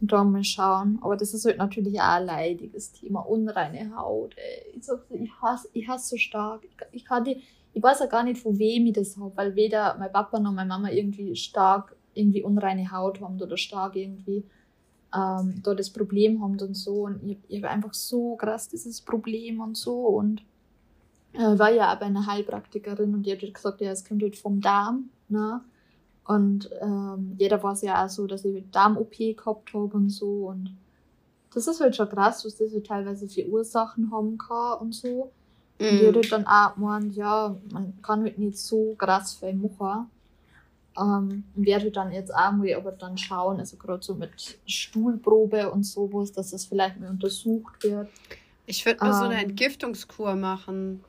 Und 0.00 0.12
da 0.12 0.24
mal 0.24 0.42
schauen. 0.42 0.98
Aber 1.00 1.16
das 1.16 1.32
ist 1.32 1.46
halt 1.46 1.58
natürlich 1.58 2.00
auch 2.00 2.16
ein 2.16 2.26
leidiges 2.26 2.92
Thema. 2.92 3.20
Unreine 3.20 3.96
Haut. 3.96 4.34
Ey. 4.36 4.76
Ich 4.76 4.84
sag's 4.84 5.06
ich 5.10 5.30
hasse, 5.40 5.68
ich 5.72 5.88
hasse 5.88 6.08
so 6.10 6.16
stark. 6.16 6.64
Ich, 6.64 6.76
ich, 6.90 7.04
kann 7.04 7.24
die, 7.24 7.40
ich 7.72 7.82
weiß 7.82 8.00
ja 8.00 8.06
gar 8.06 8.24
nicht, 8.24 8.42
von 8.42 8.58
wem 8.58 8.86
ich 8.86 8.94
das 8.94 9.16
habe, 9.16 9.34
weil 9.36 9.54
weder 9.54 9.96
mein 9.98 10.12
Papa 10.12 10.40
noch 10.40 10.52
meine 10.52 10.68
Mama 10.68 10.90
irgendwie 10.90 11.36
stark 11.36 11.96
irgendwie 12.14 12.42
unreine 12.42 12.90
Haut 12.90 13.20
haben 13.20 13.40
oder 13.40 13.56
stark 13.56 13.96
irgendwie 13.96 14.44
ähm, 15.14 15.62
da 15.62 15.74
das 15.74 15.90
Problem 15.90 16.42
haben 16.42 16.58
und 16.60 16.74
so. 16.74 17.04
Und 17.04 17.22
ich, 17.22 17.38
ich 17.48 17.62
habe 17.62 17.72
einfach 17.72 17.94
so 17.94 18.36
krass 18.36 18.68
dieses 18.68 19.00
Problem 19.00 19.60
und 19.60 19.76
so. 19.76 20.06
Und 20.06 20.42
äh, 21.32 21.58
war 21.58 21.70
ja 21.70 21.92
auch 21.92 21.98
bei 21.98 22.06
einer 22.06 22.26
Heilpraktikerin 22.26 23.14
und 23.14 23.24
die 23.24 23.32
hat 23.32 23.42
halt 23.42 23.54
gesagt, 23.54 23.80
ja, 23.80 23.90
es 23.90 24.04
kommt 24.04 24.22
halt 24.22 24.36
vom 24.36 24.60
Darm. 24.60 25.10
Ne? 25.28 25.60
Und 26.24 26.70
ähm, 26.80 27.34
jeder 27.38 27.62
weiß 27.62 27.82
ja 27.82 28.04
auch 28.04 28.08
so, 28.08 28.26
dass 28.26 28.44
ich 28.44 28.64
Darm-OP 28.70 29.36
gehabt 29.36 29.74
habe 29.74 29.96
und 29.96 30.10
so. 30.10 30.48
Und 30.48 30.76
das 31.52 31.66
ist 31.66 31.80
halt 31.80 31.96
schon 31.96 32.08
krass, 32.08 32.44
was 32.44 32.56
das 32.56 32.72
halt 32.72 32.86
teilweise 32.86 33.28
für 33.28 33.46
Ursachen 33.46 34.10
haben 34.12 34.38
kann 34.38 34.78
und 34.80 34.94
so. 34.94 35.32
Und 35.78 35.90
die 35.90 36.06
hat 36.06 36.12
mhm. 36.12 36.14
halt 36.14 36.32
dann 36.32 36.46
auch 36.46 36.74
gemeint, 36.74 37.16
ja, 37.16 37.56
man 37.72 38.00
kann 38.02 38.22
halt 38.22 38.38
nicht 38.38 38.58
so 38.58 38.94
krass 38.96 39.34
viel 39.34 39.54
machen. 39.54 40.10
Ähm, 40.98 41.44
werde 41.54 41.90
dann 41.90 42.12
jetzt 42.12 42.34
auch 42.34 42.52
mal 42.52 42.74
aber 42.74 42.92
dann 42.92 43.16
schauen, 43.16 43.58
also 43.58 43.76
gerade 43.76 44.02
so 44.02 44.14
mit 44.14 44.58
Stuhlprobe 44.66 45.70
und 45.70 45.84
sowas, 45.84 46.32
dass 46.32 46.50
das 46.50 46.66
vielleicht 46.66 47.00
mal 47.00 47.08
untersucht 47.10 47.82
wird. 47.82 48.08
Ich 48.66 48.84
würde 48.84 49.00
mal 49.00 49.08
ähm, 49.08 49.14
so 49.14 49.24
eine 49.24 49.42
ähm. 49.42 49.50
Entgiftungskur 49.50 50.34
machen. 50.34 51.02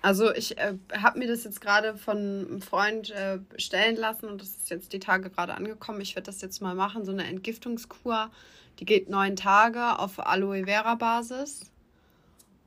Also 0.00 0.34
ich 0.34 0.58
äh, 0.58 0.74
habe 0.92 1.18
mir 1.18 1.28
das 1.28 1.44
jetzt 1.44 1.60
gerade 1.60 1.96
von 1.96 2.16
einem 2.16 2.60
Freund 2.60 3.10
äh, 3.10 3.38
stellen 3.56 3.96
lassen 3.96 4.26
und 4.26 4.40
das 4.40 4.48
ist 4.48 4.70
jetzt 4.70 4.92
die 4.92 4.98
Tage 4.98 5.30
gerade 5.30 5.54
angekommen. 5.54 6.00
Ich 6.00 6.14
werde 6.14 6.26
das 6.26 6.40
jetzt 6.42 6.60
mal 6.60 6.74
machen, 6.74 7.04
so 7.04 7.12
eine 7.12 7.24
Entgiftungskur. 7.24 8.30
Die 8.80 8.84
geht 8.84 9.08
neun 9.08 9.36
Tage 9.36 9.98
auf 9.98 10.18
Aloe 10.26 10.64
Vera 10.64 10.94
Basis. 10.96 11.70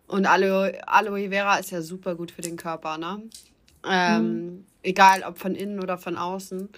Und 0.08 0.26
Aloe, 0.26 0.80
Aloe 0.88 1.30
Vera 1.30 1.58
ist 1.58 1.72
ja 1.72 1.82
super 1.82 2.16
gut 2.16 2.32
für 2.32 2.42
den 2.42 2.56
Körper, 2.56 2.98
ne? 2.98 3.22
Ähm, 3.86 4.46
mhm. 4.46 4.66
Egal 4.88 5.24
ob 5.24 5.38
von 5.38 5.54
innen 5.54 5.82
oder 5.82 5.98
von 5.98 6.18
außen. 6.18 6.70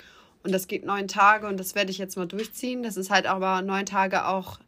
Und 0.41 0.51
das 0.51 0.67
geht 0.67 0.83
neun 0.83 1.07
Tage 1.07 1.45
und 1.47 1.59
das 1.59 1.75
werde 1.75 1.91
ich 1.91 1.99
jetzt 1.99 2.17
mal 2.17 2.25
durchziehen. 2.25 2.81
Das 2.81 2.97
ist 2.97 3.11
halt 3.11 3.27
aber 3.27 3.61
neun 3.61 3.85
Tage 3.85 4.25
auch 4.25 4.59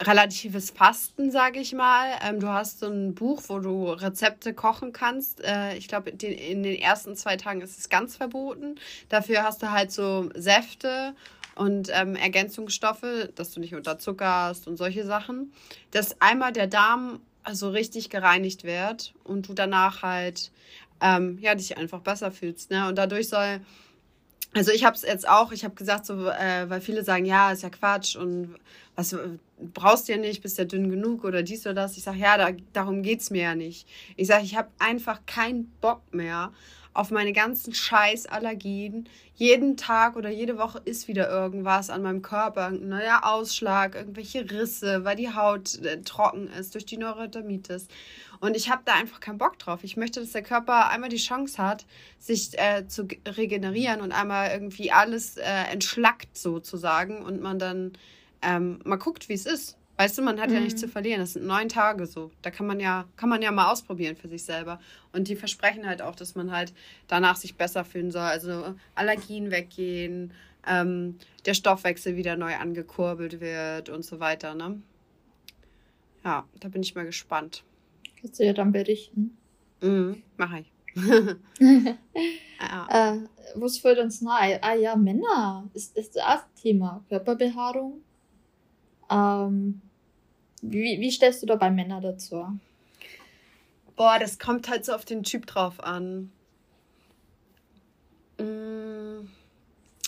relatives 0.00 0.70
Fasten, 0.70 1.30
sage 1.30 1.60
ich 1.60 1.74
mal. 1.74 2.18
Ähm, 2.24 2.40
du 2.40 2.48
hast 2.48 2.80
so 2.80 2.88
ein 2.88 3.14
Buch, 3.14 3.42
wo 3.46 3.60
du 3.60 3.90
Rezepte 3.90 4.52
kochen 4.52 4.92
kannst. 4.92 5.44
Äh, 5.44 5.76
ich 5.76 5.86
glaube, 5.86 6.10
in 6.10 6.62
den 6.64 6.76
ersten 6.76 7.14
zwei 7.14 7.36
Tagen 7.36 7.60
ist 7.60 7.78
es 7.78 7.88
ganz 7.88 8.16
verboten. 8.16 8.80
Dafür 9.08 9.44
hast 9.44 9.62
du 9.62 9.70
halt 9.70 9.92
so 9.92 10.30
Säfte 10.34 11.14
und 11.54 11.88
ähm, 11.92 12.16
Ergänzungsstoffe, 12.16 13.28
dass 13.36 13.52
du 13.52 13.60
nicht 13.60 13.76
unter 13.76 13.98
Zucker 13.98 14.46
hast 14.46 14.66
und 14.66 14.76
solche 14.76 15.06
Sachen. 15.06 15.52
Dass 15.92 16.20
einmal 16.20 16.52
der 16.52 16.66
Darm 16.66 17.20
also 17.44 17.70
richtig 17.70 18.10
gereinigt 18.10 18.64
wird 18.64 19.14
und 19.24 19.48
du 19.48 19.54
danach 19.54 20.02
halt 20.02 20.50
ähm, 21.02 21.38
ja, 21.40 21.54
dich 21.54 21.76
einfach 21.76 22.00
besser 22.00 22.30
fühlst. 22.30 22.70
Ne? 22.70 22.88
Und 22.88 22.96
dadurch 22.96 23.28
soll, 23.28 23.60
also 24.54 24.70
ich 24.72 24.84
habe 24.84 24.96
es 24.96 25.02
jetzt 25.02 25.28
auch, 25.28 25.52
ich 25.52 25.64
habe 25.64 25.74
gesagt, 25.74 26.06
so, 26.06 26.28
äh, 26.28 26.68
weil 26.68 26.80
viele 26.80 27.04
sagen, 27.04 27.26
ja, 27.26 27.52
ist 27.52 27.62
ja 27.62 27.70
Quatsch 27.70 28.16
und 28.16 28.54
was 28.94 29.16
brauchst 29.58 30.08
du 30.08 30.12
ja 30.12 30.18
nicht, 30.18 30.42
bist 30.42 30.58
ja 30.58 30.64
dünn 30.64 30.90
genug 30.90 31.24
oder 31.24 31.42
dies 31.42 31.64
oder 31.66 31.74
das. 31.74 31.96
Ich 31.96 32.04
sage, 32.04 32.18
ja, 32.18 32.36
da, 32.36 32.50
darum 32.72 33.02
geht's 33.02 33.30
mir 33.30 33.42
ja 33.42 33.54
nicht. 33.54 33.88
Ich 34.16 34.26
sage, 34.28 34.44
ich 34.44 34.56
habe 34.56 34.68
einfach 34.78 35.20
keinen 35.26 35.70
Bock 35.80 36.02
mehr 36.12 36.52
auf 36.94 37.10
meine 37.10 37.32
ganzen 37.32 37.74
Scheißallergien. 37.74 39.08
Jeden 39.34 39.76
Tag 39.76 40.16
oder 40.16 40.30
jede 40.30 40.58
Woche 40.58 40.80
ist 40.84 41.08
wieder 41.08 41.28
irgendwas 41.28 41.90
an 41.90 42.02
meinem 42.02 42.22
Körper. 42.22 42.66
Ein 42.66 42.88
neuer 42.88 43.20
Ausschlag, 43.22 43.94
irgendwelche 43.94 44.50
Risse, 44.50 45.04
weil 45.04 45.16
die 45.16 45.34
Haut 45.34 45.78
äh, 45.82 46.02
trocken 46.02 46.48
ist 46.48 46.74
durch 46.74 46.84
die 46.84 46.98
Neurodermitis. 46.98 47.88
Und 48.40 48.56
ich 48.56 48.70
habe 48.70 48.82
da 48.84 48.94
einfach 48.94 49.20
keinen 49.20 49.38
Bock 49.38 49.58
drauf. 49.58 49.84
Ich 49.84 49.96
möchte, 49.96 50.20
dass 50.20 50.32
der 50.32 50.42
Körper 50.42 50.90
einmal 50.90 51.08
die 51.08 51.16
Chance 51.16 51.62
hat, 51.62 51.86
sich 52.18 52.58
äh, 52.58 52.86
zu 52.86 53.06
regenerieren 53.26 54.00
und 54.00 54.12
einmal 54.12 54.50
irgendwie 54.50 54.92
alles 54.92 55.36
äh, 55.36 55.44
entschlackt 55.70 56.36
sozusagen 56.36 57.24
und 57.24 57.40
man 57.40 57.58
dann 57.58 57.92
ähm, 58.42 58.80
mal 58.84 58.96
guckt, 58.96 59.28
wie 59.28 59.34
es 59.34 59.46
ist. 59.46 59.78
Weißt 60.02 60.18
du, 60.18 60.22
man 60.22 60.40
hat 60.40 60.48
mhm. 60.48 60.56
ja 60.56 60.60
nichts 60.62 60.80
zu 60.80 60.88
verlieren. 60.88 61.20
Das 61.20 61.34
sind 61.34 61.46
neun 61.46 61.68
Tage 61.68 62.06
so. 62.06 62.32
Da 62.42 62.50
kann 62.50 62.66
man 62.66 62.80
ja, 62.80 63.06
kann 63.14 63.28
man 63.28 63.40
ja 63.40 63.52
mal 63.52 63.70
ausprobieren 63.70 64.16
für 64.16 64.26
sich 64.26 64.42
selber. 64.42 64.80
Und 65.12 65.28
die 65.28 65.36
versprechen 65.36 65.86
halt 65.86 66.02
auch, 66.02 66.16
dass 66.16 66.34
man 66.34 66.50
halt 66.50 66.74
danach 67.06 67.36
sich 67.36 67.54
besser 67.54 67.84
fühlen 67.84 68.10
soll. 68.10 68.22
Also 68.22 68.74
Allergien 68.96 69.52
weggehen, 69.52 70.32
ähm, 70.66 71.18
der 71.46 71.54
Stoffwechsel 71.54 72.16
wieder 72.16 72.34
neu 72.34 72.52
angekurbelt 72.56 73.40
wird 73.40 73.90
und 73.90 74.04
so 74.04 74.18
weiter. 74.18 74.56
Ne? 74.56 74.82
Ja, 76.24 76.48
da 76.58 76.66
bin 76.66 76.82
ich 76.82 76.96
mal 76.96 77.06
gespannt. 77.06 77.62
Kannst 78.20 78.40
du 78.40 78.44
ja 78.44 78.54
dann 78.54 78.72
berichten. 78.72 79.36
Mhm, 79.82 80.20
mach 80.36 80.58
ich. 80.58 80.72
ja. 82.60 82.88
äh, 82.90 83.20
was 83.54 83.78
fällt 83.78 84.00
uns 84.00 84.20
nahe? 84.20 84.60
Ah 84.64 84.74
ja, 84.74 84.96
Männer 84.96 85.70
ist, 85.74 85.96
ist 85.96 86.16
das 86.16 86.40
Thema. 86.60 87.04
Körperbehaarung. 87.08 88.02
Ähm, 89.08 89.80
wie, 90.62 91.00
wie 91.00 91.10
stellst 91.10 91.42
du 91.42 91.46
da 91.46 91.56
bei 91.56 91.70
Männern 91.70 92.02
dazu? 92.02 92.46
Boah, 93.96 94.18
das 94.18 94.38
kommt 94.38 94.68
halt 94.68 94.84
so 94.84 94.92
auf 94.92 95.04
den 95.04 95.22
Typ 95.22 95.46
drauf 95.46 95.80
an. 95.80 96.32
Mm, 98.38 99.28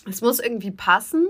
es 0.08 0.20
muss 0.22 0.38
irgendwie 0.38 0.70
passen. 0.70 1.26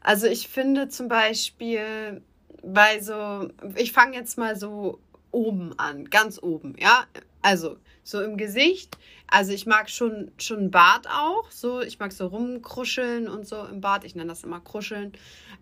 Also 0.00 0.26
ich 0.28 0.48
finde 0.48 0.88
zum 0.88 1.08
Beispiel 1.08 2.22
bei 2.62 3.00
so, 3.00 3.50
ich 3.74 3.92
fange 3.92 4.16
jetzt 4.16 4.38
mal 4.38 4.56
so 4.56 5.00
oben 5.32 5.78
an, 5.78 6.08
ganz 6.08 6.40
oben, 6.42 6.76
ja. 6.78 7.04
Also 7.42 7.76
so 8.02 8.22
im 8.22 8.36
Gesicht. 8.36 8.96
Also 9.26 9.52
ich 9.52 9.66
mag 9.66 9.90
schon 9.90 10.30
schon 10.38 10.70
Bart 10.70 11.08
auch, 11.08 11.50
so 11.50 11.80
ich 11.80 11.98
mag 11.98 12.12
so 12.12 12.28
rumkruscheln 12.28 13.28
und 13.28 13.46
so 13.46 13.64
im 13.64 13.80
Bart. 13.80 14.04
Ich 14.04 14.14
nenne 14.14 14.28
das 14.28 14.44
immer 14.44 14.60
kruscheln. 14.60 15.12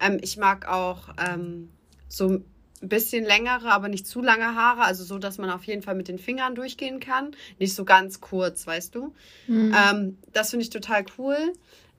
Ähm, 0.01 0.19
ich 0.21 0.37
mag 0.37 0.69
auch 0.69 1.09
ähm, 1.19 1.71
so 2.09 2.43
ein 2.85 2.89
bisschen 2.89 3.25
längere, 3.25 3.71
aber 3.71 3.89
nicht 3.89 4.07
zu 4.07 4.21
lange 4.21 4.55
Haare, 4.55 4.83
also 4.83 5.05
so, 5.05 5.19
dass 5.19 5.39
man 5.39 5.51
auf 5.51 5.65
jeden 5.65 5.83
Fall 5.83 5.95
mit 5.95 6.09
den 6.09 6.19
Fingern 6.19 6.55
durchgehen 6.55 7.01
kann. 7.01 7.35
Nicht 7.59 7.75
so 7.75 7.85
ganz 7.85 8.21
kurz, 8.21 8.67
weißt 8.67 8.95
du. 8.95 9.15
Mhm. 9.47 9.75
Ähm, 9.75 10.19
das 10.33 10.51
finde 10.51 10.65
ich 10.65 10.71
total 10.71 11.05
cool. 11.19 11.37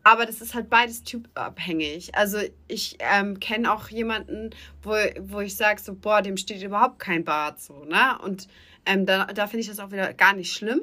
Aber 0.04 0.28
das 0.28 0.40
ist 0.40 0.54
halt 0.54 0.70
beides 0.70 1.04
typabhängig. 1.04 2.14
Also 2.14 2.38
ich 2.68 2.98
ähm, 3.00 3.40
kenne 3.40 3.74
auch 3.74 3.90
jemanden, 3.90 4.52
wo, 4.84 4.92
wo 5.20 5.40
ich 5.40 5.58
sage 5.58 5.82
so, 5.82 5.96
boah, 5.96 6.22
dem 6.22 6.38
steht 6.38 6.62
überhaupt 6.62 7.00
kein 7.00 7.24
Bart 7.24 7.60
so, 7.60 7.86
ne? 7.86 8.20
Und 8.24 8.48
ähm, 8.86 9.08
da, 9.08 9.26
da 9.26 9.48
finde 9.48 9.62
ich 9.62 9.68
das 9.68 9.80
auch 9.80 9.92
wieder 9.92 10.14
gar 10.14 10.34
nicht 10.34 10.54
schlimm. 10.54 10.82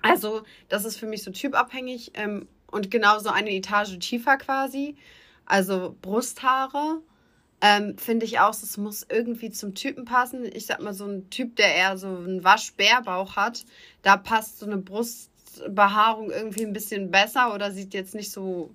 Also 0.00 0.42
das 0.68 0.84
ist 0.84 0.96
für 0.96 1.06
mich 1.06 1.24
so 1.24 1.32
typabhängig 1.32 2.12
ähm, 2.14 2.46
und 2.70 2.92
genauso 2.92 3.30
eine 3.30 3.50
Etage 3.50 3.98
tiefer 3.98 4.36
quasi. 4.36 4.96
Also 5.44 5.96
Brusthaare 6.00 7.00
ähm, 7.64 7.96
finde 7.96 8.26
ich 8.26 8.40
auch, 8.40 8.50
es 8.50 8.76
muss 8.76 9.06
irgendwie 9.08 9.50
zum 9.50 9.74
Typen 9.74 10.04
passen. 10.04 10.44
Ich 10.44 10.66
sag 10.66 10.82
mal, 10.82 10.92
so 10.92 11.06
ein 11.06 11.30
Typ, 11.30 11.56
der 11.56 11.74
eher 11.74 11.96
so 11.96 12.08
einen 12.08 12.44
Waschbärbauch 12.44 13.36
hat, 13.36 13.64
da 14.02 14.18
passt 14.18 14.58
so 14.58 14.66
eine 14.66 14.76
Brustbehaarung 14.76 16.30
irgendwie 16.30 16.66
ein 16.66 16.74
bisschen 16.74 17.10
besser 17.10 17.54
oder 17.54 17.72
sieht 17.72 17.94
jetzt 17.94 18.14
nicht 18.14 18.30
so 18.30 18.74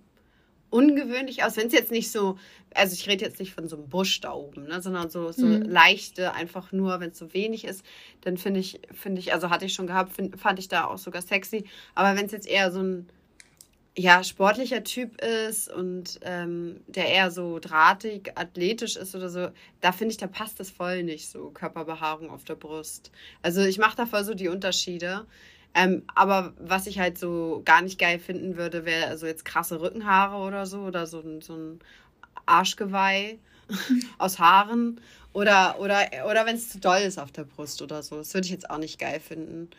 ungewöhnlich 0.71 1.43
aus. 1.43 1.55
Wenn 1.55 1.67
es 1.67 1.73
jetzt 1.73 1.91
nicht 1.91 2.11
so, 2.11 2.39
also 2.73 2.95
ich 2.95 3.07
rede 3.07 3.23
jetzt 3.23 3.39
nicht 3.39 3.53
von 3.53 3.67
so 3.67 3.75
einem 3.75 3.89
Busch 3.89 4.21
da 4.21 4.33
oben, 4.33 4.63
ne, 4.63 4.81
sondern 4.81 5.11
so, 5.11 5.31
so 5.31 5.45
mhm. 5.45 5.61
leichte, 5.61 6.33
einfach 6.33 6.71
nur, 6.71 6.99
wenn 6.99 7.11
es 7.11 7.19
so 7.19 7.31
wenig 7.31 7.65
ist, 7.65 7.85
dann 8.21 8.37
finde 8.37 8.59
ich, 8.59 8.79
finde 8.91 9.19
ich, 9.19 9.33
also 9.33 9.51
hatte 9.51 9.65
ich 9.65 9.73
schon 9.75 9.85
gehabt, 9.85 10.13
find, 10.13 10.39
fand 10.39 10.57
ich 10.57 10.67
da 10.67 10.85
auch 10.85 10.97
sogar 10.97 11.21
sexy. 11.21 11.65
Aber 11.93 12.17
wenn 12.17 12.25
es 12.25 12.31
jetzt 12.31 12.47
eher 12.47 12.71
so 12.71 12.81
ein 12.81 13.07
ja, 13.99 14.23
sportlicher 14.23 14.85
Typ 14.85 15.19
ist 15.21 15.69
und 15.69 16.21
ähm, 16.21 16.79
der 16.87 17.07
eher 17.09 17.31
so 17.31 17.59
drahtig, 17.59 18.31
athletisch 18.35 18.95
ist 18.95 19.13
oder 19.13 19.29
so, 19.29 19.49
da 19.81 19.91
finde 19.91 20.13
ich, 20.13 20.17
da 20.17 20.27
passt 20.27 20.57
das 20.61 20.69
voll 20.69 21.03
nicht 21.03 21.29
so, 21.29 21.49
Körperbehaarung 21.49 22.29
auf 22.29 22.45
der 22.45 22.55
Brust. 22.55 23.11
Also 23.41 23.61
ich 23.61 23.77
mache 23.77 23.97
da 23.97 24.05
voll 24.05 24.23
so 24.23 24.33
die 24.33 24.47
Unterschiede. 24.47 25.25
Ähm, 25.75 26.03
aber 26.15 26.53
was 26.57 26.87
ich 26.87 26.97
halt 26.97 27.17
so 27.17 27.61
gar 27.65 27.81
nicht 27.81 27.99
geil 27.99 28.19
finden 28.19 28.55
würde, 28.55 28.85
wäre 28.85 29.07
also 29.07 29.27
jetzt 29.27 29.43
krasse 29.43 29.81
Rückenhaare 29.81 30.37
oder 30.37 30.65
so 30.65 30.79
oder 30.79 31.05
so, 31.05 31.21
so 31.41 31.53
ein 31.53 31.79
Arschgeweih 32.45 33.37
aus 34.17 34.39
Haaren 34.39 35.01
oder, 35.33 35.77
oder, 35.79 36.07
oder 36.25 36.45
wenn 36.45 36.55
es 36.55 36.69
zu 36.69 36.79
doll 36.79 37.01
ist 37.01 37.19
auf 37.19 37.33
der 37.33 37.43
Brust 37.43 37.81
oder 37.81 38.01
so. 38.01 38.15
Das 38.15 38.33
würde 38.33 38.45
ich 38.45 38.51
jetzt 38.51 38.69
auch 38.69 38.77
nicht 38.77 38.97
geil 38.97 39.19
finden. 39.19 39.69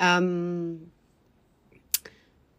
Ähm, 0.00 0.90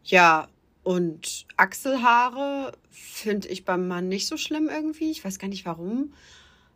ja, 0.06 0.48
und 0.90 1.46
Achselhaare 1.56 2.72
finde 2.90 3.48
ich 3.50 3.64
beim 3.64 3.88
Mann 3.88 4.08
nicht 4.08 4.26
so 4.26 4.38
schlimm 4.38 4.70
irgendwie. 4.70 5.12
Ich 5.12 5.24
weiß 5.24 5.38
gar 5.38 5.48
nicht 5.48 5.68
warum. 5.68 6.16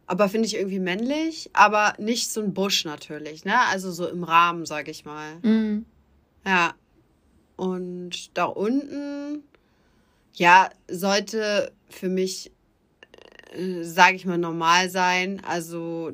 Aber 0.06 0.30
finde 0.30 0.46
ich 0.46 0.54
irgendwie 0.54 0.78
männlich. 0.78 1.50
Aber 1.54 1.96
nicht 1.98 2.32
so 2.32 2.40
ein 2.40 2.54
Busch 2.54 2.86
natürlich, 2.86 3.44
ne? 3.44 3.60
Also 3.72 3.92
so 3.92 4.08
im 4.08 4.24
Rahmen, 4.24 4.68
sage 4.68 4.92
ich 4.92 5.04
mal. 5.04 5.40
Mhm. 5.42 5.88
Ja. 6.46 6.76
Und 7.56 8.38
da 8.38 8.46
unten, 8.46 9.44
ja, 10.36 10.70
sollte 10.88 11.74
für 11.90 12.10
mich, 12.10 12.52
äh, 13.56 13.82
sage 13.82 14.16
ich 14.16 14.28
mal, 14.28 14.38
normal 14.38 14.92
sein. 14.92 15.42
Also 15.44 16.12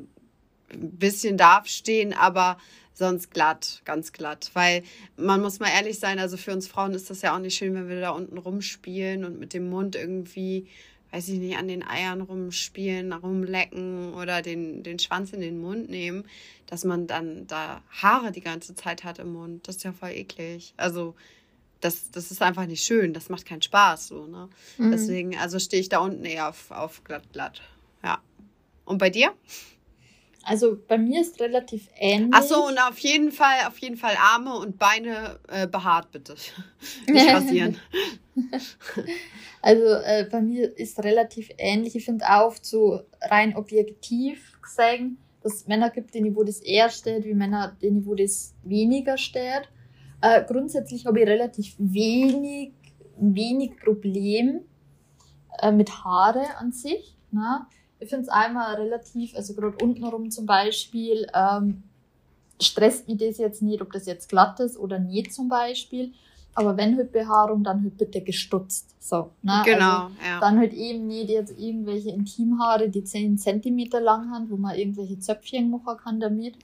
ein 0.72 0.96
bisschen 0.96 1.36
darf 1.36 1.66
stehen, 1.66 2.14
aber 2.14 2.56
sonst 3.00 3.32
glatt, 3.32 3.82
ganz 3.84 4.12
glatt. 4.12 4.50
Weil 4.54 4.84
man 5.16 5.40
muss 5.40 5.58
mal 5.58 5.70
ehrlich 5.70 5.98
sein, 5.98 6.20
also 6.20 6.36
für 6.36 6.52
uns 6.52 6.68
Frauen 6.68 6.94
ist 6.94 7.10
das 7.10 7.22
ja 7.22 7.34
auch 7.34 7.40
nicht 7.40 7.56
schön, 7.56 7.74
wenn 7.74 7.88
wir 7.88 8.00
da 8.00 8.10
unten 8.10 8.38
rumspielen 8.38 9.24
und 9.24 9.40
mit 9.40 9.52
dem 9.52 9.68
Mund 9.68 9.96
irgendwie, 9.96 10.68
weiß 11.10 11.28
ich 11.30 11.40
nicht, 11.40 11.56
an 11.56 11.66
den 11.66 11.82
Eiern 11.82 12.20
rumspielen, 12.20 13.12
rumlecken 13.12 14.14
oder 14.14 14.42
den, 14.42 14.84
den 14.84 15.00
Schwanz 15.00 15.32
in 15.32 15.40
den 15.40 15.60
Mund 15.60 15.90
nehmen, 15.90 16.24
dass 16.66 16.84
man 16.84 17.08
dann 17.08 17.48
da 17.48 17.82
Haare 17.90 18.30
die 18.30 18.42
ganze 18.42 18.76
Zeit 18.76 19.02
hat 19.02 19.18
im 19.18 19.32
Mund. 19.32 19.66
Das 19.66 19.76
ist 19.76 19.82
ja 19.82 19.92
voll 19.92 20.10
eklig. 20.10 20.74
Also 20.76 21.16
das, 21.80 22.10
das 22.10 22.30
ist 22.30 22.42
einfach 22.42 22.66
nicht 22.66 22.84
schön, 22.84 23.14
das 23.14 23.28
macht 23.28 23.46
keinen 23.46 23.62
Spaß 23.62 24.08
so, 24.08 24.26
ne? 24.26 24.48
Mhm. 24.76 24.92
Deswegen, 24.92 25.38
also 25.38 25.58
stehe 25.58 25.80
ich 25.80 25.88
da 25.88 25.98
unten 25.98 26.24
eher 26.24 26.48
auf, 26.50 26.70
auf 26.70 27.02
glatt, 27.04 27.24
glatt. 27.32 27.62
Ja. 28.04 28.20
Und 28.84 28.98
bei 28.98 29.08
dir? 29.08 29.32
Also 30.42 30.78
bei 30.88 30.96
mir 30.96 31.20
ist 31.20 31.40
relativ 31.40 31.88
ähnlich. 31.96 32.34
Achso, 32.34 32.66
und 32.66 32.78
auf 32.78 32.98
jeden 32.98 33.30
Fall, 33.30 33.66
auf 33.68 33.78
jeden 33.78 33.96
Fall 33.96 34.14
Arme 34.18 34.54
und 34.56 34.78
Beine 34.78 35.38
äh, 35.48 35.66
behaart, 35.66 36.10
bitte. 36.10 36.34
Nicht 37.06 37.28
rasieren. 37.34 37.76
also 39.62 39.84
äh, 39.84 40.26
bei 40.30 40.40
mir 40.40 40.76
ist 40.78 41.02
relativ 41.04 41.50
ähnlich. 41.58 41.94
Ich 41.94 42.04
finde 42.04 42.24
auch 42.28 42.54
so 42.60 43.02
rein 43.20 43.54
objektiv 43.54 44.58
gesehen, 44.62 45.18
dass 45.42 45.54
es 45.54 45.66
Männer 45.66 45.90
gibt, 45.90 46.14
denen 46.14 46.34
wo 46.34 46.42
das 46.42 46.60
eher 46.60 46.88
steht, 46.88 47.24
wie 47.24 47.34
Männer, 47.34 47.76
denen 47.82 48.06
wo 48.06 48.14
das 48.14 48.54
weniger 48.62 49.18
steht. 49.18 49.68
Äh, 50.22 50.44
grundsätzlich 50.44 51.06
habe 51.06 51.20
ich 51.20 51.26
relativ 51.26 51.74
wenig, 51.78 52.72
wenig 53.18 53.76
Problem 53.76 54.60
äh, 55.60 55.72
mit 55.72 56.04
Haare 56.04 56.56
an 56.58 56.72
sich. 56.72 57.16
Ne? 57.30 57.66
Ich 58.00 58.08
finde 58.08 58.24
es 58.24 58.28
einmal 58.28 58.76
relativ, 58.76 59.36
also 59.36 59.54
gerade 59.54 59.76
untenrum 59.82 60.30
zum 60.30 60.46
Beispiel, 60.46 61.26
ähm, 61.34 61.82
stresst 62.60 63.08
mich 63.08 63.18
das 63.18 63.38
jetzt 63.38 63.62
nicht, 63.62 63.80
ob 63.80 63.92
das 63.92 64.06
jetzt 64.06 64.28
glatt 64.28 64.58
ist 64.60 64.78
oder 64.78 64.98
nicht 64.98 65.32
zum 65.32 65.48
Beispiel. 65.48 66.12
Aber 66.54 66.76
wenn 66.76 66.96
halt 66.96 67.12
Behaarung, 67.12 67.62
dann 67.62 67.82
halt 67.82 67.96
bitte 67.96 68.20
gestutzt. 68.22 68.94
So, 68.98 69.30
ne? 69.42 69.62
Genau, 69.64 70.04
also, 70.04 70.10
ja. 70.24 70.40
Dann 70.40 70.58
halt 70.58 70.72
eben 70.72 71.06
nicht 71.06 71.30
jetzt 71.30 71.56
irgendwelche 71.58 72.10
Intimhaare, 72.10 72.88
die 72.88 73.04
10 73.04 73.38
cm 73.38 73.90
lang 74.00 74.30
haben, 74.30 74.50
wo 74.50 74.56
man 74.56 74.76
irgendwelche 74.76 75.18
Zöpfchen 75.18 75.70
machen 75.70 75.96
kann 76.02 76.20
damit. 76.20 76.56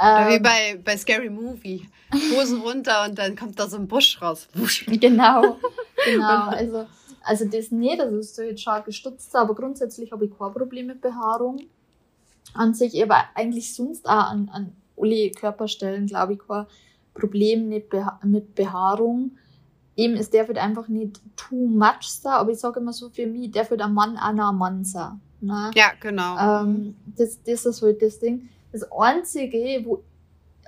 Ähm, 0.00 0.28
wie 0.28 0.38
bei, 0.40 0.80
bei 0.84 0.96
Scary 0.96 1.30
Movie. 1.30 1.88
Hosen 2.34 2.60
runter 2.60 3.04
und 3.04 3.18
dann 3.18 3.34
kommt 3.34 3.58
da 3.58 3.68
so 3.68 3.76
ein 3.76 3.88
Busch 3.88 4.20
raus. 4.22 4.48
Genau, 4.86 5.58
genau. 6.04 6.48
Also 6.50 6.86
also 7.26 7.44
das 7.44 7.70
nicht, 7.70 8.00
also 8.00 8.16
ist 8.18 8.38
jetzt 8.38 8.62
schon 8.62 8.84
gestutzt, 8.84 9.34
aber 9.34 9.54
grundsätzlich 9.54 10.12
habe 10.12 10.26
ich 10.26 10.38
kein 10.38 10.52
Problem 10.52 10.86
mit 10.86 11.00
Behaarung. 11.00 11.58
An 12.54 12.72
sich, 12.72 13.02
aber 13.02 13.24
eigentlich 13.34 13.74
sonst 13.74 14.08
auch 14.08 14.30
an, 14.30 14.48
an 14.52 14.72
alle 14.96 15.30
Körperstellen, 15.32 16.06
glaube 16.06 16.34
ich, 16.34 16.38
kein 16.38 16.66
Problem 17.12 17.68
mit, 17.68 17.90
Beha 17.90 18.20
mit 18.24 18.54
Behaarung. 18.54 19.32
Eben, 19.96 20.14
es 20.14 20.30
darf 20.30 20.46
halt 20.46 20.58
einfach 20.58 20.88
nicht 20.88 21.20
too 21.36 21.66
much 21.66 22.02
sein, 22.02 22.32
aber 22.32 22.52
ich 22.52 22.58
sage 22.58 22.80
immer 22.80 22.92
so, 22.92 23.10
für 23.10 23.26
mich 23.26 23.50
darf 23.50 23.70
halt 23.70 23.82
ein 23.82 23.92
Mann 23.92 24.16
auch 24.16 24.32
noch 24.32 24.50
ein 24.50 24.58
Mann 24.58 24.84
sein. 24.84 25.20
Ne? 25.40 25.70
Ja, 25.74 25.92
genau. 25.98 26.62
Ähm, 26.62 26.96
das, 27.16 27.42
das 27.42 27.66
ist 27.66 27.82
halt 27.82 28.00
das 28.00 28.20
Ding. 28.20 28.48
Das 28.72 28.86
Einzige, 28.92 29.84
wo, 29.84 30.04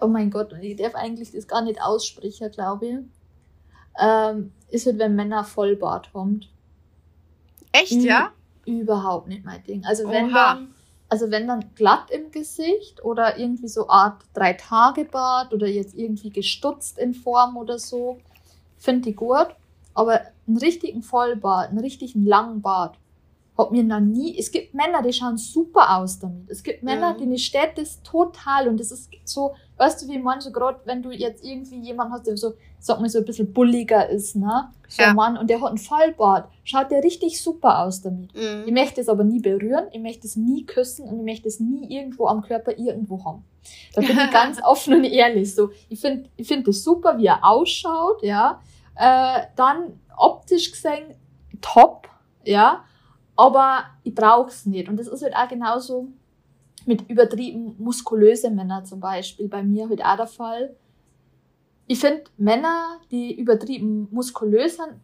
oh 0.01 0.09
mein 0.09 0.31
Gott, 0.31 0.53
und 0.53 0.62
ich 0.62 0.77
darf 0.77 0.94
eigentlich 0.94 1.31
das 1.31 1.47
gar 1.47 1.62
nicht 1.62 1.81
aussprechen, 1.81 2.51
glaube 2.51 2.87
ich, 2.87 2.97
ähm, 4.01 4.53
ist 4.71 4.87
halt, 4.87 4.99
wenn 4.99 5.15
Männer 5.15 5.45
Vollbart 5.45 6.13
haben. 6.15 6.41
Echt, 7.73 7.93
ja? 7.93 8.31
Überhaupt 8.67 9.29
nicht 9.29 9.45
mein 9.45 9.63
Ding. 9.65 9.85
Also 9.85 10.09
wenn 10.09 10.27
Oha. 10.31 10.55
dann, 10.55 10.75
also 11.09 11.31
wenn 11.31 11.47
dann 11.47 11.71
glatt 11.75 12.11
im 12.11 12.31
Gesicht 12.31 13.03
oder 13.05 13.39
irgendwie 13.39 13.69
so 13.69 13.89
Art 13.89 14.23
drei 14.35 14.53
Tage 14.55 15.05
Bart 15.05 15.55
oder 15.55 15.67
jetzt 15.67 15.95
irgendwie 15.95 16.31
gestutzt 16.31 16.99
in 16.99 17.15
Form 17.15 17.57
oder 17.57 17.79
so, 17.79 18.19
finde 18.77 19.11
ich 19.11 19.17
gut. 19.17 19.49
Aber 19.95 20.21
einen 20.47 20.59
richtigen 20.59 21.03
Vollbart, 21.03 21.71
einen 21.71 21.81
richtigen 21.81 22.25
langen 22.25 22.61
Bart, 22.63 22.97
hat 23.57 23.73
mir 23.73 23.83
noch 23.83 23.99
nie, 24.01 24.39
es 24.39 24.53
gibt 24.53 24.73
Männer, 24.73 25.03
die 25.03 25.13
schauen 25.13 25.37
super 25.37 25.97
aus 25.97 26.21
damit. 26.21 26.49
Es 26.49 26.63
gibt 26.63 26.85
Männer, 26.85 27.15
Mhm. 27.15 27.19
denen 27.19 27.39
steht 27.39 27.77
das 27.77 28.01
total 28.05 28.69
und 28.69 28.79
das 28.79 28.93
ist 28.93 29.11
so, 29.25 29.55
weißt 29.79 30.03
du, 30.03 30.09
wie 30.09 30.19
manche, 30.19 30.53
gerade 30.53 30.79
wenn 30.85 31.03
du 31.03 31.11
jetzt 31.11 31.45
irgendwie 31.45 31.81
jemanden 31.81 32.13
hast, 32.13 32.29
der 32.29 32.37
so, 32.37 32.55
sag 32.81 33.01
mal, 33.01 33.09
so 33.09 33.19
ein 33.19 33.25
bisschen 33.25 33.53
bulliger 33.53 34.09
ist, 34.09 34.37
ne? 34.37 34.71
So 34.88 35.03
Ja. 35.03 35.11
ein 35.11 35.17
Mann 35.17 35.37
und 35.37 35.51
der 35.51 35.61
hat 35.61 35.69
einen 35.69 35.79
Vollbart, 35.79 36.49
schaut 36.64 36.91
der 36.91 37.03
richtig 37.05 37.41
super 37.43 37.81
aus 37.85 38.01
damit. 38.03 38.31
Ich 38.35 38.67
Mhm. 38.69 38.75
möchte 38.75 39.01
es 39.01 39.09
aber 39.09 39.25
nie 39.25 39.41
berühren, 39.41 39.87
ich 39.93 40.01
möchte 40.01 40.27
es 40.27 40.37
nie 40.37 40.64
küssen 40.64 41.09
und 41.09 41.19
ich 41.21 41.25
möchte 41.25 41.49
es 41.49 41.61
nie 41.61 41.87
irgendwo 41.95 42.27
am 42.27 42.43
Körper 42.43 42.77
irgendwo 42.79 43.25
haben. 43.25 43.45
Da 43.95 44.01
bin 44.01 44.11
ich 44.11 44.31
ganz 44.33 44.62
offen 44.62 44.95
und 44.95 45.05
ehrlich. 45.05 45.55
So, 45.55 45.71
ich 45.88 46.01
finde 46.01 46.31
ich 46.37 46.47
find 46.49 46.67
das 46.67 46.83
super, 46.83 47.19
wie 47.19 47.27
er 47.27 47.45
ausschaut, 47.45 48.23
ja. 48.23 48.61
Äh, 48.97 49.43
dann 49.57 50.01
optisch 50.17 50.71
gesehen 50.73 51.14
top, 51.61 52.09
ja. 52.45 52.85
Aber 53.37 53.85
ich 54.03 54.14
brauche 54.14 54.49
es 54.51 54.67
nicht. 54.67 54.88
Und 54.88 54.99
das 54.99 55.07
ist 55.07 55.23
halt 55.23 55.37
auch 55.37 55.47
genauso 55.49 56.09
mit 56.87 57.09
übertrieben 57.09 57.77
muskulöse 57.79 58.51
Männer 58.51 58.83
zum 58.85 58.99
Beispiel. 59.01 59.47
Bei 59.49 59.62
mir 59.62 59.88
halt 59.88 60.05
auch 60.05 60.17
der 60.17 60.27
Fall. 60.27 60.75
Ich 61.90 62.01
finde 62.01 62.24
Männer, 62.37 63.01
die 63.11 63.35
übertrieben 63.35 64.09
muskulös 64.11 64.77
sind, 64.77 65.01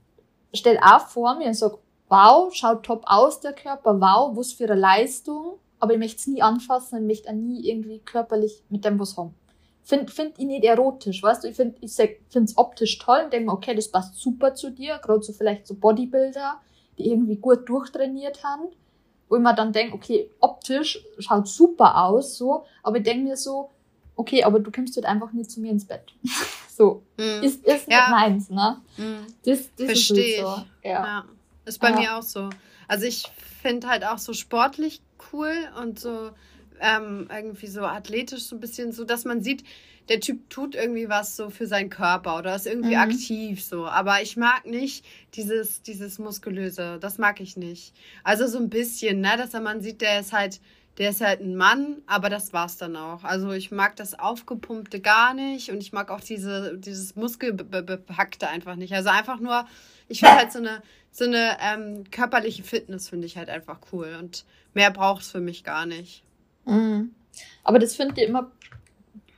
stell 0.53 0.79
auch 0.79 1.07
vor 1.07 1.35
mir 1.35 1.47
und 1.47 1.55
sag, 1.55 1.79
wow, 2.11 2.55
schaut 2.55 2.83
top 2.83 3.05
aus 3.07 3.41
der 3.41 3.55
Körper, 3.55 3.99
wow, 4.03 4.37
was 4.37 4.53
für 4.53 4.65
eine 4.65 4.79
Leistung, 4.79 5.55
aber 5.79 5.95
ich 5.95 5.99
möchte 5.99 6.19
es 6.19 6.27
nie 6.27 6.43
anfassen 6.43 6.99
und 6.99 7.07
möchte 7.07 7.31
auch 7.31 7.35
nie 7.35 7.67
irgendwie 7.67 8.01
körperlich 8.01 8.63
mit 8.69 8.85
dem 8.85 8.99
was 9.01 9.17
haben. 9.17 9.35
Find, 9.83 10.11
find 10.11 10.39
ich 10.39 10.45
nicht 10.45 10.63
erotisch, 10.63 11.23
weißt 11.23 11.45
du, 11.45 11.49
ich 11.49 11.57
finde 11.57 11.77
ich 11.81 11.99
es 11.99 12.59
optisch 12.59 12.99
toll 12.99 13.23
und 13.25 13.33
denke 13.33 13.47
mir, 13.47 13.55
okay, 13.55 13.75
das 13.75 13.91
passt 13.91 14.17
super 14.17 14.55
zu 14.55 14.71
dir, 14.71 14.99
gerade 15.03 15.23
so 15.23 15.33
vielleicht 15.33 15.67
so 15.67 15.75
Bodybuilder, 15.75 16.61
die 16.99 17.09
irgendwie 17.09 17.37
gut 17.37 17.67
durchtrainiert 17.67 18.45
haben, 18.45 18.65
wo 19.31 19.37
ich 19.37 19.43
mir 19.43 19.55
dann 19.55 19.73
denke, 19.73 19.95
okay, 19.95 20.31
optisch 20.39 21.03
schaut 21.19 21.49
super 21.49 22.05
aus, 22.05 22.37
so, 22.37 22.67
aber 22.83 22.99
ich 22.99 23.05
denke 23.05 23.25
mir 23.25 23.37
so, 23.39 23.71
okay, 24.17 24.45
aber 24.45 24.61
du 24.61 24.71
kommst 24.71 24.97
halt 24.97 25.07
einfach 25.07 25.33
nicht 25.33 25.51
zu 25.51 25.61
mir 25.61 25.71
ins 25.71 25.87
Bett. 25.87 26.13
so, 26.77 27.05
Mhm. 27.19 27.43
ist, 27.43 27.65
ist 27.65 27.89
Ja. 27.91 28.09
meins, 28.11 28.51
ne? 28.51 28.81
Mhm. 28.97 29.27
Das, 29.45 29.71
das 29.77 29.87
Versteh 29.87 30.37
ist 30.41 30.47
halt 30.47 30.67
so. 30.83 30.89
Ja. 30.89 31.05
Ja, 31.05 31.25
ist 31.65 31.79
bei 31.81 31.91
Ja. 31.91 31.97
mir 31.97 32.17
auch 32.19 32.23
so. 32.23 32.51
Also 32.89 33.07
ich 33.07 33.25
finde 33.63 33.89
halt 33.89 34.05
auch 34.05 34.19
so 34.19 34.33
sportlich 34.33 35.01
cool 35.33 35.53
und 35.81 35.99
so 35.99 36.31
ähm, 36.81 37.29
irgendwie 37.33 37.69
so 37.69 37.83
athletisch 37.83 38.45
so 38.45 38.57
ein 38.57 38.61
bisschen 38.61 38.93
so, 38.93 39.05
dass 39.05 39.25
man 39.25 39.41
sieht, 39.43 39.65
der 40.09 40.21
Typ 40.21 40.51
tut 40.51 40.75
irgendwie 40.75 41.09
was 41.09 41.35
so 41.37 41.49
für 41.49 41.67
seinen 41.67 41.89
Körper 41.89 42.37
oder 42.37 42.55
ist 42.57 42.67
irgendwie 42.67 42.97
Mhm. 42.97 43.01
aktiv 43.01 43.65
so. 43.65 43.87
Aber 43.87 44.21
ich 44.21 44.37
mag 44.37 44.67
nicht 44.67 45.05
dieses, 45.35 45.81
dieses 45.83 46.19
Muskulöse. 46.19 46.99
Das 47.01 47.17
mag 47.17 47.41
ich 47.41 47.57
nicht. 47.57 47.95
Also 48.25 48.47
so 48.47 48.59
ein 48.59 48.69
bisschen, 48.69 49.21
ne, 49.21 49.37
dass 49.39 49.53
man 49.53 49.81
sieht, 49.81 50.01
der 50.03 50.21
ist 50.21 50.33
halt, 50.33 50.61
der 50.99 51.11
ist 51.11 51.21
halt 51.21 51.41
ein 51.41 51.57
Mann, 51.57 52.03
aber 52.07 52.31
das 52.31 52.53
war's 52.53 52.77
dann 52.77 52.97
auch. 52.97 53.25
Also 53.25 53.51
ich 53.51 53.71
mag 53.71 53.97
das 53.97 54.19
Aufgepumpte 54.19 55.01
gar 55.01 55.35
nicht 55.35 55.71
und 55.71 55.79
ich 55.79 55.93
mag 55.93 56.11
auch 56.11 56.21
diese, 56.21 56.79
dieses 56.79 57.17
Muskelbepackte 57.17 58.49
einfach 58.49 58.77
nicht. 58.77 58.95
Also 58.95 59.11
einfach 59.11 59.41
nur, 59.41 59.67
ich 60.09 60.21
finde 60.21 60.37
halt 60.37 60.53
so 60.53 60.59
eine, 60.59 60.83
so 61.11 61.25
eine 61.25 61.57
ähm, 61.61 62.05
körperliche 62.11 62.63
Fitness 62.63 63.09
finde 63.09 63.27
ich 63.27 63.37
halt 63.37 63.49
einfach 63.49 63.79
cool 63.93 64.17
und 64.21 64.45
mehr 64.73 64.91
braucht 64.91 65.23
es 65.23 65.31
für 65.31 65.41
mich 65.41 65.65
gar 65.65 65.87
nicht. 65.87 66.23
Mhm. 66.65 67.15
Aber 67.65 67.79
das 67.81 67.97
finde 67.97 68.21
ich 68.21 68.29
immer, 68.29 68.53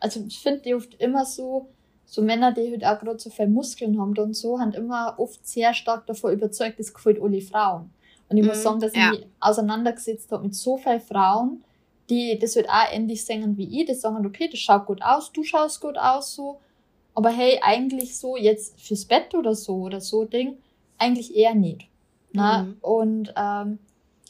also 0.01 0.25
ich 0.27 0.39
finde 0.39 0.61
die 0.61 0.75
oft 0.75 0.95
immer 1.01 1.25
so, 1.25 1.71
so 2.05 2.21
Männer, 2.23 2.53
die 2.53 2.71
halt 2.71 2.85
auch 2.85 3.03
gerade 3.03 3.19
so 3.19 3.31
viel 3.31 3.49
Muskeln 3.49 3.99
haben 3.99 4.17
und 4.19 4.35
so, 4.35 4.61
haben 4.61 4.73
immer 4.73 5.15
oft 5.19 5.47
sehr 5.47 5.73
stark 5.73 6.07
davor 6.07 6.31
überzeugt, 6.31 6.79
das 6.79 6.93
gefällt 6.93 7.21
alle 7.21 7.41
Frauen. 7.41 7.91
Und 8.29 8.37
ich 8.37 8.45
muss 8.45 8.59
Mhm, 8.59 8.63
sagen, 8.63 8.81
dass 8.81 8.95
ja. 8.95 9.13
ich 9.13 9.21
mich 9.21 9.29
auseinandergesetzt 9.41 10.33
habe 10.33 10.45
mit 10.45 10.55
so 10.55 10.77
vielen 10.77 11.01
Frauen, 11.01 11.65
die 12.11 12.39
das 12.39 12.57
halt 12.57 12.69
auch 12.69 12.93
ähnlich 12.93 13.25
singen 13.25 13.57
wie 13.57 13.81
ich, 13.81 13.87
die 13.87 13.95
sagen, 13.95 14.25
okay, 14.27 14.49
das 14.51 14.61
schaut 14.61 14.87
gut 14.87 15.03
aus, 15.03 15.33
du 15.33 15.43
schaust 15.43 15.81
gut 15.81 15.99
aus, 15.99 16.35
so. 16.35 16.61
Aber 17.15 17.31
hey, 17.31 17.61
eigentlich 17.63 18.17
so 18.17 18.37
jetzt 18.37 18.81
fürs 18.81 19.05
Bett 19.07 19.35
oder 19.35 19.55
so 19.55 19.77
oder 19.77 20.01
so 20.01 20.25
Ding, 20.25 20.59
eigentlich 20.99 21.35
eher 21.35 21.55
nicht. 21.55 21.89
Na? 22.33 22.65
Mhm. 22.65 22.77
Und 22.81 23.35
ähm, 23.37 23.79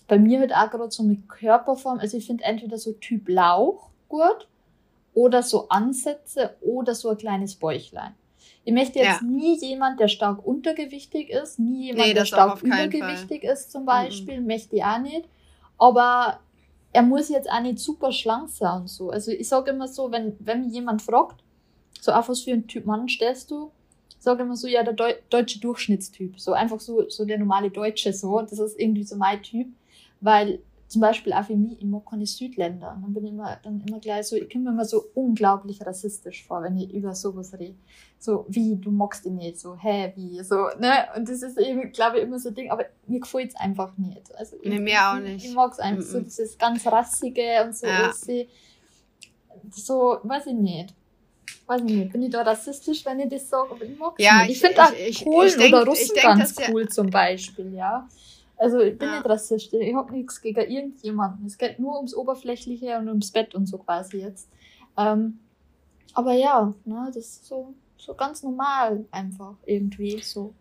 bei 0.07 0.19
mir 0.19 0.41
halt 0.41 0.55
auch 0.55 0.71
gerade 0.71 0.91
so 0.91 1.03
mit 1.03 1.29
Körperform, 1.29 1.99
also 1.99 2.17
ich 2.17 2.27
finde 2.27 2.45
entweder 2.45 2.79
so 2.79 2.93
Typ 2.93 3.29
Lauch 3.29 3.89
gut 4.09 4.47
oder 5.15 5.43
so 5.43 5.69
Ansätze 5.69 6.55
oder 6.61 6.95
so 6.95 7.09
ein 7.11 7.17
kleines 7.19 7.57
Bäuchlein. 7.57 8.15
Ich 8.67 8.73
möchte 8.73 8.99
jetzt 8.99 9.23
Ja. 9.23 9.27
nie 9.27 9.57
jemand, 9.61 10.01
der 10.01 10.09
stark 10.09 10.45
untergewichtig 10.45 11.31
ist, 11.31 11.61
nie 11.61 11.87
jemand, 11.87 12.09
Nee, 12.09 12.15
der 12.15 12.25
stark 12.25 12.61
übergewichtig 12.65 13.45
ist 13.45 13.71
zum 13.71 13.87
Beispiel, 13.87 14.41
möchte 14.41 14.75
ich 14.75 14.83
auch 14.83 14.99
nicht. 14.99 15.29
Aber 15.79 16.41
er 16.93 17.03
muss 17.03 17.29
jetzt 17.29 17.49
auch 17.49 17.61
nicht 17.61 17.79
super 17.79 18.11
schlank 18.11 18.49
sein 18.51 18.81
und 18.81 18.89
so. 18.91 19.11
Also 19.11 19.31
ich 19.31 19.49
sage 19.49 19.71
immer 19.71 19.87
so, 19.87 20.11
wenn, 20.11 20.35
wenn 20.41 20.65
mich 20.65 20.73
jemand 20.73 21.01
fragt, 21.01 21.45
so 22.01 22.11
auf 22.11 22.29
was 22.29 22.43
für 22.43 22.51
ein 22.51 22.67
Typ 22.67 22.87
Mann 22.87 23.09
stellst 23.09 23.53
du, 23.53 23.71
sage 24.19 24.43
immer 24.43 24.57
so, 24.57 24.67
ja, 24.67 24.83
der 24.83 24.95
Deu 24.95 25.15
deutsche 25.31 25.61
Durchschnittstyp. 25.61 26.41
So 26.41 26.53
einfach 26.53 26.81
so, 26.81 27.09
so 27.09 27.25
der 27.25 27.39
normale 27.39 27.71
Deutsche 27.71 28.13
so. 28.13 28.41
Das 28.41 28.59
ist 28.59 28.81
irgendwie 28.81 29.05
so 29.05 29.15
mein 29.15 29.45
Typ. 29.45 29.69
Weil 30.21 30.59
zum 30.89 31.01
Beispiel 31.01 31.33
auch 31.33 31.45
für 31.45 31.57
mich, 31.57 31.79
ich 31.79 31.85
mag 31.85 32.05
keine 32.09 32.27
Südländer. 32.27 32.93
Und 32.95 33.03
dann 33.03 33.13
bin 33.15 33.25
ich 33.27 33.33
immer, 33.33 33.59
dann 33.65 33.83
immer 33.87 33.99
gleich 33.99 34.27
so, 34.29 34.37
ich 34.37 34.49
komme 34.51 34.65
mir 34.65 34.71
immer 34.71 34.85
so 34.85 35.05
unglaublich 35.15 35.85
rassistisch 35.85 36.45
vor, 36.45 36.63
wenn 36.63 36.77
ich 36.77 36.93
über 36.95 37.15
sowas 37.15 37.53
rede. 37.59 37.75
So, 38.19 38.47
wie, 38.49 38.77
du 38.77 38.91
magst 38.91 39.27
ihn 39.27 39.37
nicht, 39.37 39.59
so, 39.59 39.77
hä, 39.77 40.13
wie, 40.17 40.43
so, 40.43 40.69
ne? 40.79 41.07
Und 41.17 41.29
das 41.29 41.43
ist 41.43 41.59
eben, 41.59 41.91
glaube 41.93 42.19
ich, 42.19 42.23
immer 42.25 42.39
so 42.39 42.49
ein 42.51 42.55
Ding, 42.55 42.71
aber 42.71 42.85
mir 43.07 43.21
gefällt 43.21 43.51
es 43.51 43.57
einfach 43.57 43.97
nicht. 43.99 44.35
Also, 44.37 44.57
ich, 44.63 44.69
Nee, 44.69 44.79
mir 44.79 44.99
auch 45.11 45.17
ich- 45.19 45.23
nicht. 45.23 45.45
Ich 45.47 45.55
mag 45.55 45.73
es 45.73 45.79
einfach 45.81 46.03
so, 46.05 46.19
Mhm. 46.19 46.25
dieses 46.25 46.57
ganz 46.57 46.87
rassige 46.87 47.65
und 47.65 47.77
so, 47.77 47.87
Ja. 47.87 48.05
alles, 48.05 48.27
so, 49.73 50.19
weiß 50.23 50.47
ich 50.47 50.55
nicht. 50.55 50.95
Weiß 51.67 51.81
ich 51.81 51.87
nicht, 51.93 52.13
bin 52.13 52.23
ich 52.23 52.31
da 52.31 52.43
rassistisch, 52.43 53.05
wenn 53.05 53.19
ich 53.21 53.29
das 53.29 53.49
sage, 53.49 53.71
aber 53.73 53.83
ich 53.85 53.99
mag 53.99 54.15
es 54.19 54.25
Ja, 54.25 54.43
nicht. 54.43 54.51
Ich 54.51 54.57
ich- 54.57 54.61
finde 54.63 54.83
auch 54.85 54.93
ich- 54.93 55.09
ich- 55.09 55.25
Polen 55.25 55.49
ich 55.49 55.57
denk- 55.57 55.75
oder 55.75 55.83
ich 55.83 55.89
Russen 55.89 56.15
denk, 56.15 56.27
ganz 56.27 56.57
ja- 56.59 56.67
cool 56.71 56.89
zum 56.89 57.11
Beispiel, 57.11 57.75
ja. 57.75 58.09
Also 58.57 58.81
ich 58.81 58.97
bin 58.99 59.09
Ja. 59.09 59.17
nicht 59.19 59.29
rassistisch, 59.29 59.81
ich 59.81 59.95
habe 59.95 60.13
nichts 60.13 60.41
gegen 60.41 60.61
irgendjemanden. 60.61 61.47
Es 61.47 61.59
geht 61.59 61.79
nur 61.79 61.97
ums 61.97 62.15
Oberflächliche 62.15 62.99
und 62.99 63.09
ums 63.09 63.31
Bett 63.31 63.55
und 63.55 63.67
so 63.67 63.79
quasi 63.79 64.19
jetzt. 64.19 64.49
Ähm, 64.97 65.41
aber 66.15 66.33
ja, 66.33 66.75
ne, 66.85 67.07
das 67.09 67.17
ist 67.25 67.47
so, 67.47 67.75
so 67.99 68.15
ganz 68.15 68.43
normal 68.43 69.05
einfach 69.11 69.55
irgendwie 69.67 70.19
so. 70.23 70.55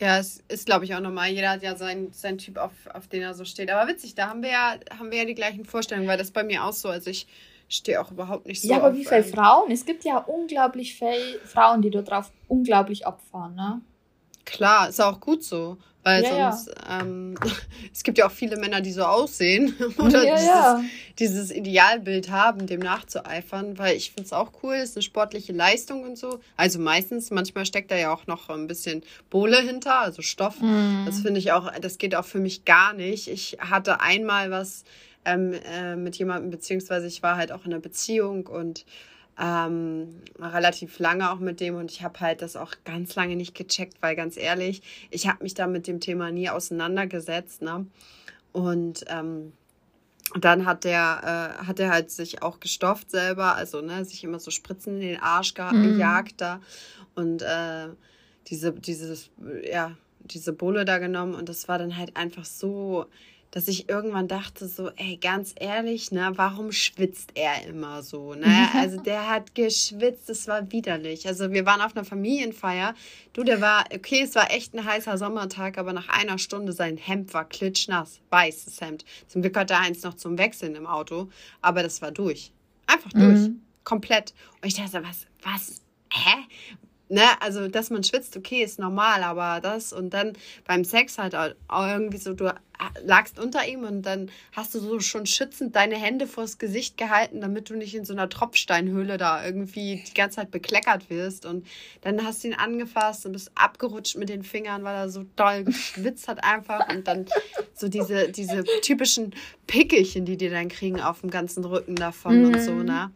Ja, 0.00 0.18
es 0.18 0.42
ist, 0.48 0.66
glaube 0.66 0.84
ich, 0.84 0.94
auch 0.94 1.00
normal. 1.00 1.30
Jeder 1.30 1.50
hat 1.50 1.62
ja 1.62 1.76
seinen, 1.76 2.12
seinen 2.12 2.38
Typ, 2.38 2.58
auf, 2.58 2.72
auf 2.92 3.08
den 3.08 3.22
er 3.22 3.34
so 3.34 3.44
steht. 3.44 3.70
Aber 3.70 3.90
witzig, 3.90 4.14
da 4.14 4.28
haben 4.28 4.42
wir 4.42 4.50
ja, 4.50 4.76
haben 4.98 5.10
wir 5.10 5.18
ja 5.18 5.24
die 5.24 5.34
gleichen 5.34 5.64
Vorstellungen, 5.64 6.08
weil 6.08 6.18
das 6.18 6.30
bei 6.30 6.44
mir 6.44 6.64
auch 6.64 6.72
so. 6.72 6.88
Also 6.88 7.10
ich 7.10 7.26
stehe 7.68 8.00
auch 8.00 8.10
überhaupt 8.10 8.46
nicht 8.46 8.62
so. 8.62 8.68
ja, 8.68 8.76
aber 8.76 8.94
wie 8.94 9.04
viele 9.04 9.24
ähm, 9.24 9.32
Frauen? 9.32 9.70
Es 9.70 9.84
gibt 9.84 10.04
ja 10.04 10.18
unglaublich 10.18 10.94
viele 10.96 11.40
Frauen, 11.44 11.82
die 11.82 11.90
da 11.90 12.02
drauf 12.02 12.30
unglaublich 12.48 13.06
abfahren, 13.06 13.54
ne? 13.54 13.80
Klar, 14.44 14.88
ist 14.88 15.00
auch 15.00 15.20
gut 15.20 15.42
so. 15.42 15.78
Weil 16.04 16.22
Ja, 16.22 16.52
sonst, 16.52 16.70
Ähm, 16.88 17.34
es 17.92 18.02
gibt 18.02 18.18
ja 18.18 18.26
auch 18.26 18.30
viele 18.30 18.56
Männer, 18.56 18.80
die 18.82 18.92
so 18.92 19.02
aussehen 19.02 19.74
oder 19.98 20.22
ja, 20.22 20.34
dieses, 20.34 20.46
ja. 20.46 20.84
dieses 21.18 21.50
Idealbild 21.50 22.30
haben, 22.30 22.66
dem 22.66 22.80
nachzueifern, 22.80 23.78
weil 23.78 23.96
ich 23.96 24.12
finde 24.12 24.26
es 24.26 24.32
auch 24.32 24.52
cool, 24.62 24.74
ist 24.74 24.96
eine 24.96 25.02
sportliche 25.02 25.52
Leistung 25.52 26.04
und 26.04 26.18
so. 26.18 26.40
Also 26.56 26.78
meistens, 26.78 27.30
manchmal 27.30 27.64
steckt 27.64 27.90
da 27.90 27.96
ja 27.96 28.12
auch 28.12 28.26
noch 28.26 28.50
ein 28.50 28.66
bisschen 28.66 29.02
Bohle 29.30 29.60
hinter, 29.60 30.00
also 30.00 30.20
Stoff. 30.20 30.60
Mhm. 30.60 31.04
Das 31.06 31.20
finde 31.20 31.40
ich 31.40 31.52
auch, 31.52 31.72
das 31.80 31.98
geht 31.98 32.14
auch 32.14 32.26
für 32.26 32.38
mich 32.38 32.66
gar 32.66 32.92
nicht. 32.92 33.28
Ich 33.28 33.56
hatte 33.58 34.00
einmal 34.00 34.50
was 34.50 34.84
ähm, 35.24 35.54
äh, 35.54 35.96
mit 35.96 36.16
jemandem, 36.16 36.50
beziehungsweise 36.50 37.06
ich 37.06 37.22
war 37.22 37.36
halt 37.36 37.50
auch 37.50 37.64
in 37.64 37.72
einer 37.72 37.80
Beziehung 37.80 38.46
und 38.46 38.84
ähm, 39.38 40.22
relativ 40.38 40.98
lange 40.98 41.30
auch 41.30 41.38
mit 41.38 41.60
dem 41.60 41.74
und 41.76 41.90
ich 41.90 42.02
habe 42.02 42.20
halt 42.20 42.42
das 42.42 42.56
auch 42.56 42.72
ganz 42.84 43.14
lange 43.16 43.36
nicht 43.36 43.54
gecheckt, 43.54 43.96
weil 44.00 44.14
ganz 44.16 44.36
ehrlich, 44.36 44.82
ich 45.10 45.26
habe 45.28 45.42
mich 45.42 45.54
da 45.54 45.66
mit 45.66 45.86
dem 45.86 46.00
Thema 46.00 46.30
nie 46.30 46.48
auseinandergesetzt, 46.50 47.62
ne? 47.62 47.86
Und 48.52 49.04
ähm, 49.08 49.52
dann 50.38 50.66
hat 50.66 50.84
der, 50.84 51.58
äh, 51.60 51.64
hat 51.64 51.80
er 51.80 51.90
halt 51.90 52.10
sich 52.10 52.42
auch 52.42 52.60
gestofft 52.60 53.10
selber, 53.10 53.54
also 53.56 53.80
ne, 53.80 54.04
sich 54.04 54.24
immer 54.24 54.38
so 54.40 54.50
Spritzen 54.50 54.94
in 54.94 55.08
den 55.08 55.20
Arsch 55.20 55.54
Mhm. 55.56 55.82
gejagt 55.82 56.40
da 56.40 56.60
und 57.14 57.42
äh, 57.42 57.88
diese, 58.46 58.72
dieses, 58.72 59.30
ja, 59.70 59.96
diese 60.20 60.52
Bohle 60.52 60.84
da 60.84 60.98
genommen 60.98 61.34
und 61.34 61.48
das 61.48 61.68
war 61.68 61.78
dann 61.78 61.96
halt 61.96 62.16
einfach 62.16 62.44
so, 62.44 63.06
dass 63.54 63.68
ich 63.68 63.88
irgendwann 63.88 64.26
dachte 64.26 64.66
so, 64.66 64.90
ey, 64.96 65.16
ganz 65.16 65.54
ehrlich, 65.56 66.10
ne, 66.10 66.32
warum 66.34 66.72
schwitzt 66.72 67.30
er 67.36 67.64
immer 67.68 68.02
so, 68.02 68.34
ne? 68.34 68.44
Also 68.74 69.00
der 69.00 69.30
hat 69.30 69.54
geschwitzt, 69.54 70.28
es 70.28 70.48
war 70.48 70.72
widerlich. 70.72 71.28
Also 71.28 71.52
wir 71.52 71.64
waren 71.64 71.80
auf 71.80 71.96
einer 71.96 72.04
Familienfeier. 72.04 72.96
Du, 73.32 73.44
der 73.44 73.60
war, 73.60 73.84
okay, 73.94 74.22
es 74.24 74.34
war 74.34 74.50
echt 74.50 74.74
ein 74.74 74.84
heißer 74.84 75.16
Sommertag, 75.18 75.78
aber 75.78 75.92
nach 75.92 76.08
einer 76.08 76.38
Stunde 76.38 76.72
sein 76.72 76.96
Hemd 76.96 77.32
war 77.32 77.48
klitschnass, 77.48 78.18
weißes 78.30 78.80
Hemd. 78.80 79.04
Zum 79.28 79.40
Glück 79.40 79.56
hatte 79.56 79.74
er 79.74 79.80
eins 79.80 80.02
noch 80.02 80.14
zum 80.14 80.36
Wechseln 80.36 80.74
im 80.74 80.88
Auto, 80.88 81.28
aber 81.62 81.84
das 81.84 82.02
war 82.02 82.10
durch. 82.10 82.50
Einfach 82.88 83.12
durch. 83.12 83.38
Mhm. 83.38 83.60
Komplett. 83.84 84.34
Und 84.62 84.66
ich 84.66 84.74
dachte, 84.74 85.04
was, 85.04 85.26
was, 85.44 85.80
hä? 86.12 86.42
Ne, 87.08 87.22
also 87.40 87.68
dass 87.68 87.90
man 87.90 88.04
schwitzt, 88.04 88.36
okay, 88.36 88.62
ist 88.62 88.78
normal, 88.78 89.22
aber 89.22 89.60
das 89.60 89.92
und 89.92 90.10
dann 90.10 90.32
beim 90.66 90.84
Sex 90.84 91.18
halt 91.18 91.34
auch 91.34 91.86
irgendwie 91.86 92.18
so, 92.18 92.34
du 92.34 92.54
lagst 93.04 93.38
unter 93.38 93.66
ihm 93.66 93.84
und 93.84 94.02
dann 94.02 94.30
hast 94.52 94.74
du 94.74 94.80
so 94.80 95.00
schon 95.00 95.26
schützend 95.26 95.76
deine 95.76 95.96
Hände 95.96 96.26
vors 96.26 96.58
Gesicht 96.58 96.96
gehalten, 96.96 97.40
damit 97.40 97.70
du 97.70 97.76
nicht 97.76 97.94
in 97.94 98.04
so 98.04 98.12
einer 98.12 98.28
Tropfsteinhöhle 98.28 99.16
da 99.16 99.44
irgendwie 99.44 100.02
die 100.06 100.14
ganze 100.14 100.36
Zeit 100.36 100.50
bekleckert 100.50 101.08
wirst 101.10 101.46
und 101.46 101.66
dann 102.02 102.24
hast 102.24 102.42
du 102.42 102.48
ihn 102.48 102.54
angefasst 102.54 103.26
und 103.26 103.32
bist 103.32 103.50
abgerutscht 103.54 104.16
mit 104.16 104.28
den 104.28 104.42
Fingern, 104.42 104.84
weil 104.84 104.96
er 104.96 105.08
so 105.08 105.24
doll 105.36 105.64
geschwitzt 105.64 106.28
hat 106.28 106.42
einfach 106.42 106.88
und 106.88 107.06
dann 107.06 107.26
so 107.74 107.88
diese, 107.88 108.30
diese 108.30 108.64
typischen 108.82 109.34
Pickelchen, 109.66 110.24
die 110.24 110.36
die 110.36 110.48
dann 110.48 110.68
kriegen 110.68 111.00
auf 111.00 111.20
dem 111.20 111.30
ganzen 111.30 111.64
Rücken 111.64 111.96
davon 111.96 112.40
mhm. 112.40 112.46
und 112.46 112.60
so, 112.60 112.72
mhm. 112.72 112.84
ne? 112.86 113.10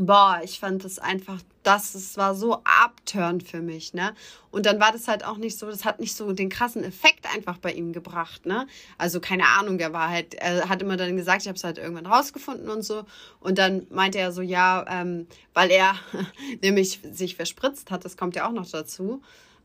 Boah, 0.00 0.40
ich 0.42 0.58
fand 0.58 0.84
das 0.84 0.98
einfach, 0.98 1.40
das, 1.62 1.94
es 1.94 2.16
war 2.16 2.34
so 2.34 2.62
abturnt 2.64 3.42
für 3.42 3.60
mich, 3.60 3.94
ne? 3.94 4.14
Und 4.50 4.66
dann 4.66 4.80
war 4.80 4.92
das 4.92 5.08
halt 5.08 5.24
auch 5.24 5.36
nicht 5.36 5.58
so, 5.58 5.66
das 5.66 5.84
hat 5.84 6.00
nicht 6.00 6.14
so 6.16 6.32
den 6.32 6.48
krassen 6.48 6.82
Effekt 6.82 7.32
einfach 7.32 7.58
bei 7.58 7.72
ihm 7.72 7.92
gebracht, 7.92 8.46
ne? 8.46 8.66
Also 8.96 9.20
keine 9.20 9.46
Ahnung, 9.46 9.78
er 9.78 9.92
war 9.92 10.08
halt, 10.08 10.34
er 10.34 10.68
hat 10.68 10.82
immer 10.82 10.96
dann 10.96 11.16
gesagt, 11.16 11.42
ich 11.42 11.48
habe 11.48 11.56
es 11.56 11.64
halt 11.64 11.78
irgendwann 11.78 12.06
rausgefunden 12.06 12.68
und 12.70 12.82
so. 12.82 13.04
Und 13.40 13.58
dann 13.58 13.86
meinte 13.90 14.18
er 14.18 14.32
so, 14.32 14.42
ja, 14.42 14.84
ähm, 14.88 15.26
weil 15.54 15.70
er 15.70 15.94
nämlich 16.62 17.00
sich 17.12 17.36
verspritzt 17.36 17.90
hat, 17.90 18.04
das 18.04 18.16
kommt 18.16 18.36
ja 18.36 18.48
auch 18.48 18.52
noch 18.52 18.68
dazu. 18.70 19.22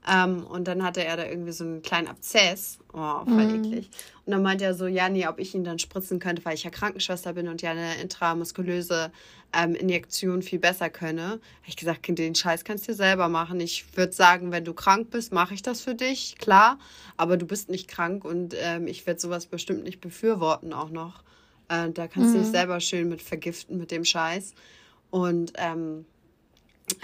Ähm, 0.10 0.45
und 0.45 0.68
dann 0.68 0.84
hatte 0.84 1.04
er 1.04 1.16
da 1.16 1.26
irgendwie 1.26 1.51
so 1.51 1.64
einen 1.64 1.82
kleinen 1.82 2.08
Abzess. 2.08 2.80
Oh, 2.93 3.24
voll 3.26 3.45
mhm. 3.45 3.64
eklig. 3.64 3.89
Und 4.26 4.32
dann 4.32 4.41
meinte 4.41 4.66
er 4.66 4.74
so, 4.74 4.88
ja, 4.88 5.10
nee, 5.10 5.28
ob 5.28 5.39
ich 5.39 5.56
ihn 5.56 5.64
dann 5.64 5.80
spritzen 5.80 6.20
könnte, 6.20 6.43
weil 6.45 6.56
ich 6.56 6.64
ja 6.64 6.70
Krankenschwester 6.70 7.34
bin 7.34 7.47
und 7.47 7.62
ja 7.62 7.72
eine 7.72 7.95
intramuskulöse 8.01 9.12
ähm, 9.54 9.76
Injektion 9.76 10.41
viel 10.41 10.60
besser 10.60 10.89
könne. 10.89 11.24
Habe 11.24 11.41
ich 11.68 11.78
gesagt, 11.78 12.06
den 12.08 12.36
Scheiß 12.36 12.64
kannst 12.64 12.88
du 12.88 12.91
dir 12.91 12.97
selber 12.97 13.30
machen. 13.30 13.60
Ich 13.60 13.97
würde 13.97 14.14
sagen, 14.14 14.51
wenn 14.51 14.66
du 14.66 14.74
krank 14.74 15.10
bist, 15.10 15.32
mache 15.32 15.54
ich 15.54 15.62
das 15.62 15.82
für 15.82 15.95
dich, 15.95 16.38
klar. 16.38 16.80
Aber 17.16 17.38
du 17.38 17.45
bist 17.45 17.70
nicht 17.70 17.88
krank 17.88 18.26
und 18.26 18.56
ähm, 18.60 18.88
ich 18.88 19.06
werde 19.08 19.20
sowas 19.20 19.45
bestimmt 19.45 19.84
nicht 19.84 20.01
befürworten 20.01 20.74
auch 20.74 20.89
noch. 20.89 21.24
Äh, 21.70 21.91
da 21.91 22.08
kannst 22.08 22.30
mhm. 22.30 22.34
du 22.34 22.39
dich 22.39 22.47
mhm. 22.47 22.54
selber 22.54 22.80
schön 22.80 23.08
mit 23.08 23.22
vergiften 23.22 23.78
mit 23.78 23.91
dem 23.91 24.04
Scheiß. 24.04 24.54
Und 25.12 25.54
ähm, 25.58 26.06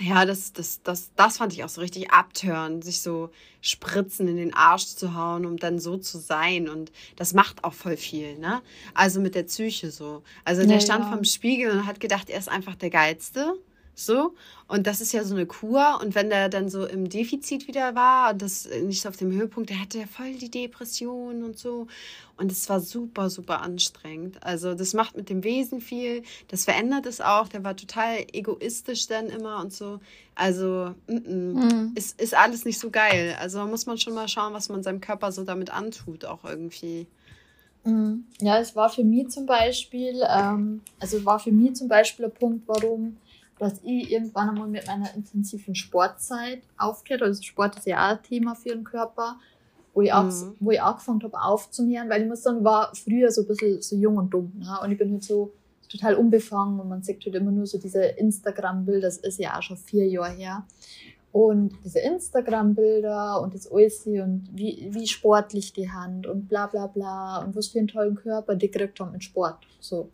ja, 0.02 0.26
das, 0.26 0.54
das, 0.54 0.82
das, 0.84 1.12
das 1.16 1.38
fand 1.38 1.54
ich 1.54 1.64
auch 1.64 1.70
so 1.70 1.82
richtig 1.82 2.12
abtören, 2.12 2.82
sich 2.82 3.02
so 3.02 3.30
Spritzen 3.62 4.28
in 4.28 4.38
den 4.38 4.54
Arsch 4.54 4.86
zu 4.86 5.16
hauen, 5.16 5.46
um 5.46 5.58
dann 5.58 5.80
so 5.80 5.98
zu 5.98 6.18
sein. 6.20 6.70
Und 6.70 6.92
das 7.16 7.34
macht 7.34 7.64
auch 7.64 7.74
voll 7.74 7.98
viel, 7.98 8.38
ne? 8.38 8.62
Also 8.94 9.20
mit 9.20 9.36
der 9.36 9.44
Psyche 9.44 9.92
so. 9.92 10.24
Also 10.46 10.64
der 10.64 10.76
ja, 10.78 10.82
stand 10.82 11.06
ja. 11.06 11.12
vom 11.12 11.24
Spiegel 11.24 11.72
und 11.72 11.86
hat 11.86 12.00
gedacht, 12.00 12.30
er 12.30 12.40
ist 12.40 12.50
einfach 12.50 12.76
der 12.76 12.90
Geilste. 12.90 13.56
So. 14.00 14.34
Und 14.68 14.88
das 14.88 15.02
ist 15.02 15.12
ja 15.12 15.24
so 15.24 15.36
eine 15.36 15.45
Kur. 15.45 16.00
Und 16.02 16.16
wenn 16.16 16.30
der 16.30 16.47
dann 16.47 16.70
so 16.70 16.86
im 16.86 17.10
Defizit 17.10 17.68
wieder 17.68 17.95
war 17.95 18.32
und 18.32 18.41
das 18.41 18.68
nicht 18.84 19.02
so 19.02 19.10
auf 19.10 19.18
dem 19.18 19.32
Höhepunkt, 19.32 19.70
der 19.70 19.82
hatte 19.82 20.00
ja 20.00 20.06
voll 20.08 20.34
die 20.36 20.50
Depression 20.50 21.43
und 21.43 21.58
so. 21.58 21.88
Und 22.38 22.52
es 22.52 22.70
war 22.70 22.80
super, 22.80 23.30
super 23.30 23.62
anstrengend. 23.62 24.41
Also 24.41 24.74
das 24.74 24.93
macht 24.93 25.18
mit 25.18 25.30
dem 25.30 25.43
Wesen 25.43 25.82
viel. 25.82 26.24
Das 26.47 26.64
verändert 26.64 27.06
es 27.08 27.20
auch. 27.20 27.50
Der 27.50 27.66
war 27.66 27.76
total 27.76 28.26
egoistisch 28.32 29.08
dann 29.08 29.28
immer 29.28 29.60
und 29.60 29.74
so. 29.74 30.00
Also 30.36 30.95
mm 31.08 31.14
-mm. 31.14 31.74
Mhm. 31.74 31.91
Ist, 31.95 32.22
ist 32.22 32.34
alles 32.34 32.64
nicht 32.64 32.80
so 32.80 32.89
geil. 32.89 33.36
Also 33.39 33.66
muss 33.66 33.86
man 33.86 33.97
schon 33.97 34.14
mal 34.14 34.30
schauen, 34.30 34.54
was 34.54 34.70
man 34.70 34.82
seinem 34.82 35.02
Körper 35.02 35.34
so 35.34 35.43
damit 35.43 35.74
antut, 35.74 36.24
auch 36.24 36.45
irgendwie. 36.45 37.06
Mhm. 37.84 38.24
Ja, 38.39 38.60
es 38.60 38.76
war 38.78 38.89
für 38.89 39.04
mich 39.04 39.30
zum 39.30 39.45
Beispiel, 39.45 40.22
ähm, 40.26 40.82
also 41.00 41.26
war 41.26 41.39
für 41.39 41.52
mich 41.52 41.76
zum 41.76 41.89
Beispiel 41.89 42.24
der 42.24 42.34
Punkt, 42.34 42.66
warum 42.68 43.18
dass 43.60 43.82
ich 43.84 44.10
irgendwann 44.12 44.49
einmal 44.49 44.68
mit 44.68 44.88
meiner 44.88 45.14
intensiven 45.14 45.76
Sportzeit 45.76 46.62
aufgehört 46.78 47.24
Also 47.24 47.43
Sport 47.43 47.78
ist 47.78 47.86
ja 47.86 48.07
auch 48.07 48.18
ein 48.18 48.24
Thema 48.24 48.55
für 48.55 48.70
den 48.70 48.86
Körper, 48.86 49.38
wo 49.93 50.01
ich, 50.01 50.14
auch, 50.14 50.24
mhm. 50.24 50.55
wo 50.60 50.72
ich 50.72 50.82
angefangen 50.82 51.22
habe 51.24 51.39
aufzumehren, 51.41 52.10
weil 52.10 52.22
ich 52.22 52.28
muss 52.28 52.43
sagen, 52.43 52.64
war 52.64 52.91
früher 52.95 53.30
so 53.32 53.41
ein 53.41 53.47
bisschen 53.47 53.82
so 53.82 53.95
jung 53.97 54.18
und 54.18 54.34
dumm. 54.34 54.53
Ne? 54.57 54.80
Und 54.82 54.91
ich 54.91 54.97
bin 54.97 55.12
halt 55.12 55.24
so 55.24 55.51
total 55.89 56.16
unbefangen 56.16 56.80
und 56.80 56.88
man 56.88 57.03
sieht 57.03 57.24
halt 57.26 57.36
immer 57.36 57.51
nur 57.51 57.66
so 57.66 57.78
diese 57.78 58.03
Instagram-Bilder, 58.03 59.07
das 59.07 59.18
ist 59.18 59.39
ja 59.39 59.57
auch 59.57 59.62
schon 59.62 59.78
vier 59.78 60.07
Jahre 60.07 60.32
her. 60.32 60.66
Und 61.32 61.74
diese 61.84 61.99
Instagram-Bilder 61.99 63.41
und 63.41 63.53
das 63.53 63.72
alles 63.72 64.05
und 64.05 64.49
wie, 64.53 64.88
wie 64.89 65.05
sportlich 65.05 65.74
die 65.74 65.91
Hand 65.91 66.26
und 66.26 66.47
bla 66.47 66.68
bla 66.68 66.88
bla 66.88 67.43
und 67.43 67.55
was 67.55 67.68
für 67.68 67.80
einen 67.80 67.88
tollen 67.88 68.16
Körper 68.16 68.55
die 68.55 68.72
gekriegt 68.72 68.99
haben 68.99 69.12
mit 69.12 69.24
Sport. 69.24 69.57
So. 69.80 70.10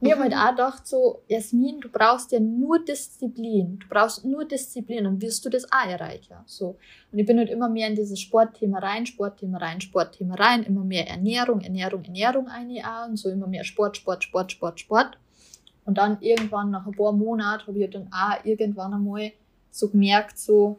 Wir 0.00 0.12
haben 0.12 0.22
halt 0.22 0.32
mhm. 0.32 0.38
auch 0.38 0.50
gedacht, 0.50 0.86
so, 0.86 1.22
Jasmin, 1.26 1.80
du 1.80 1.88
brauchst 1.88 2.30
ja 2.32 2.40
nur 2.40 2.84
Disziplin. 2.84 3.78
Du 3.78 3.88
brauchst 3.88 4.24
nur 4.24 4.44
Disziplin, 4.44 5.04
dann 5.04 5.20
wirst 5.22 5.44
du 5.44 5.48
das 5.48 5.64
auch 5.72 5.88
erreichen. 5.88 6.36
So. 6.44 6.76
Und 7.12 7.18
ich 7.18 7.24
bin 7.24 7.38
halt 7.38 7.48
immer 7.48 7.68
mehr 7.68 7.88
in 7.88 7.94
dieses 7.94 8.20
Sportthema 8.20 8.78
rein, 8.78 9.06
Sportthema 9.06 9.58
rein, 9.58 9.80
Sportthema 9.80 10.34
rein, 10.34 10.64
immer 10.64 10.84
mehr 10.84 11.08
Ernährung, 11.08 11.62
Ernährung, 11.62 12.04
Ernährung 12.04 12.48
ein 12.48 12.70
Jahr 12.70 13.08
und 13.08 13.16
so 13.16 13.30
immer 13.30 13.46
mehr 13.46 13.64
Sport, 13.64 13.96
Sport, 13.96 14.24
Sport, 14.24 14.52
Sport, 14.52 14.80
Sport. 14.80 15.18
Und 15.86 15.98
dann 15.98 16.18
irgendwann 16.20 16.70
nach 16.70 16.86
ein 16.86 16.92
paar 16.92 17.12
Monaten 17.12 17.66
habe 17.66 17.78
ich 17.78 17.90
dann 17.90 18.10
auch 18.12 18.44
irgendwann 18.44 18.92
einmal 18.92 19.32
so 19.70 19.88
gemerkt, 19.88 20.38
so 20.38 20.78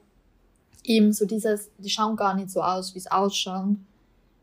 eben 0.84 1.12
so 1.12 1.26
dieses, 1.26 1.72
die 1.78 1.90
schauen 1.90 2.16
gar 2.16 2.36
nicht 2.36 2.52
so 2.52 2.62
aus, 2.62 2.94
wie 2.94 3.00
es 3.00 3.10
ausschauen 3.10 3.86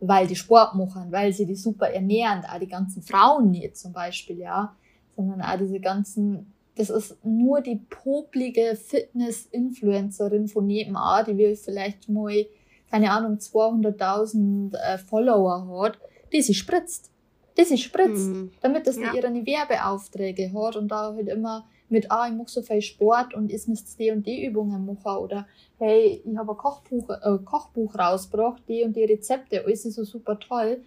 weil 0.09 0.27
die 0.27 0.37
Sport 0.37 0.75
machen, 0.75 1.11
weil 1.11 1.33
sie 1.33 1.47
die 1.47 1.57
super 1.57 1.89
ernähren, 1.89 2.45
auch 2.45 2.59
die 2.59 2.69
ganzen 2.69 3.03
Frauen 3.03 3.51
nicht 3.51 3.77
zum 3.77 3.93
Beispiel, 3.93 4.39
ja, 4.39 4.75
sondern 5.17 5.43
auch 5.43 5.59
diese 5.59 5.81
ganzen, 5.81 6.53
das 6.77 6.91
ist 6.91 7.25
nur 7.25 7.61
die 7.61 7.77
poplige 7.77 8.77
Fitness-Influencerin 8.77 10.49
von 10.49 10.67
nebenan, 10.67 11.25
die 11.27 11.37
will 11.37 11.57
vielleicht 11.57 12.09
mal, 12.09 12.47
keine 12.91 13.11
Ahnung, 13.11 13.39
200.000 13.39 14.75
äh, 14.77 14.99
Follower 14.99 15.83
hat, 15.83 15.99
die 16.33 16.43
sie 16.43 16.55
spritzt. 16.55 17.11
Die 17.57 17.65
sie 17.65 17.79
spritzt, 17.79 18.31
mhm. 18.31 18.51
damit 18.61 18.87
das 18.87 18.97
ja. 18.97 19.15
ihre 19.15 19.33
Werbeaufträge 19.33 20.53
hat 20.53 20.75
und 20.75 20.89
da 20.89 21.15
halt 21.15 21.29
immer 21.29 21.67
mit, 21.89 22.11
ah, 22.11 22.27
ich 22.29 22.35
mache 22.35 22.49
so 22.49 22.63
viel 22.63 22.83
Sport 22.83 23.35
und 23.35 23.53
ich 23.53 23.67
muss 23.69 23.97
die 23.97 24.11
und 24.11 24.27
die 24.27 24.45
Übungen 24.45 24.87
machen 24.87 25.19
oder 25.19 25.47
hey, 25.79 26.23
ich 26.25 26.37
habe 26.37 26.53
ein 26.53 26.57
Kochbuch, 26.57 27.11
äh, 27.11 27.39
Kochbuch 27.45 27.95
rausgebracht, 27.99 28.63
die 28.69 28.85
und 28.85 28.97
die 28.97 29.05
Rezepte, 29.05 29.65
alles 29.65 29.85
ist 29.85 29.97
so 29.97 30.05
super 30.05 30.39
toll. 30.39 30.83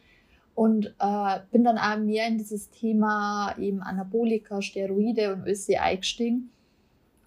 Und 0.56 0.88
äh, 1.00 1.40
bin 1.52 1.64
dann 1.64 1.78
auch 1.78 2.00
mehr 2.00 2.28
in 2.28 2.40
dieses 2.40 2.72
Thema 2.72 3.54
eben 3.60 3.80
Anabolika, 3.84 4.60
Steroide 4.60 5.34
und 5.34 5.42
alles 5.44 5.70
eingestiegen. 5.70 6.50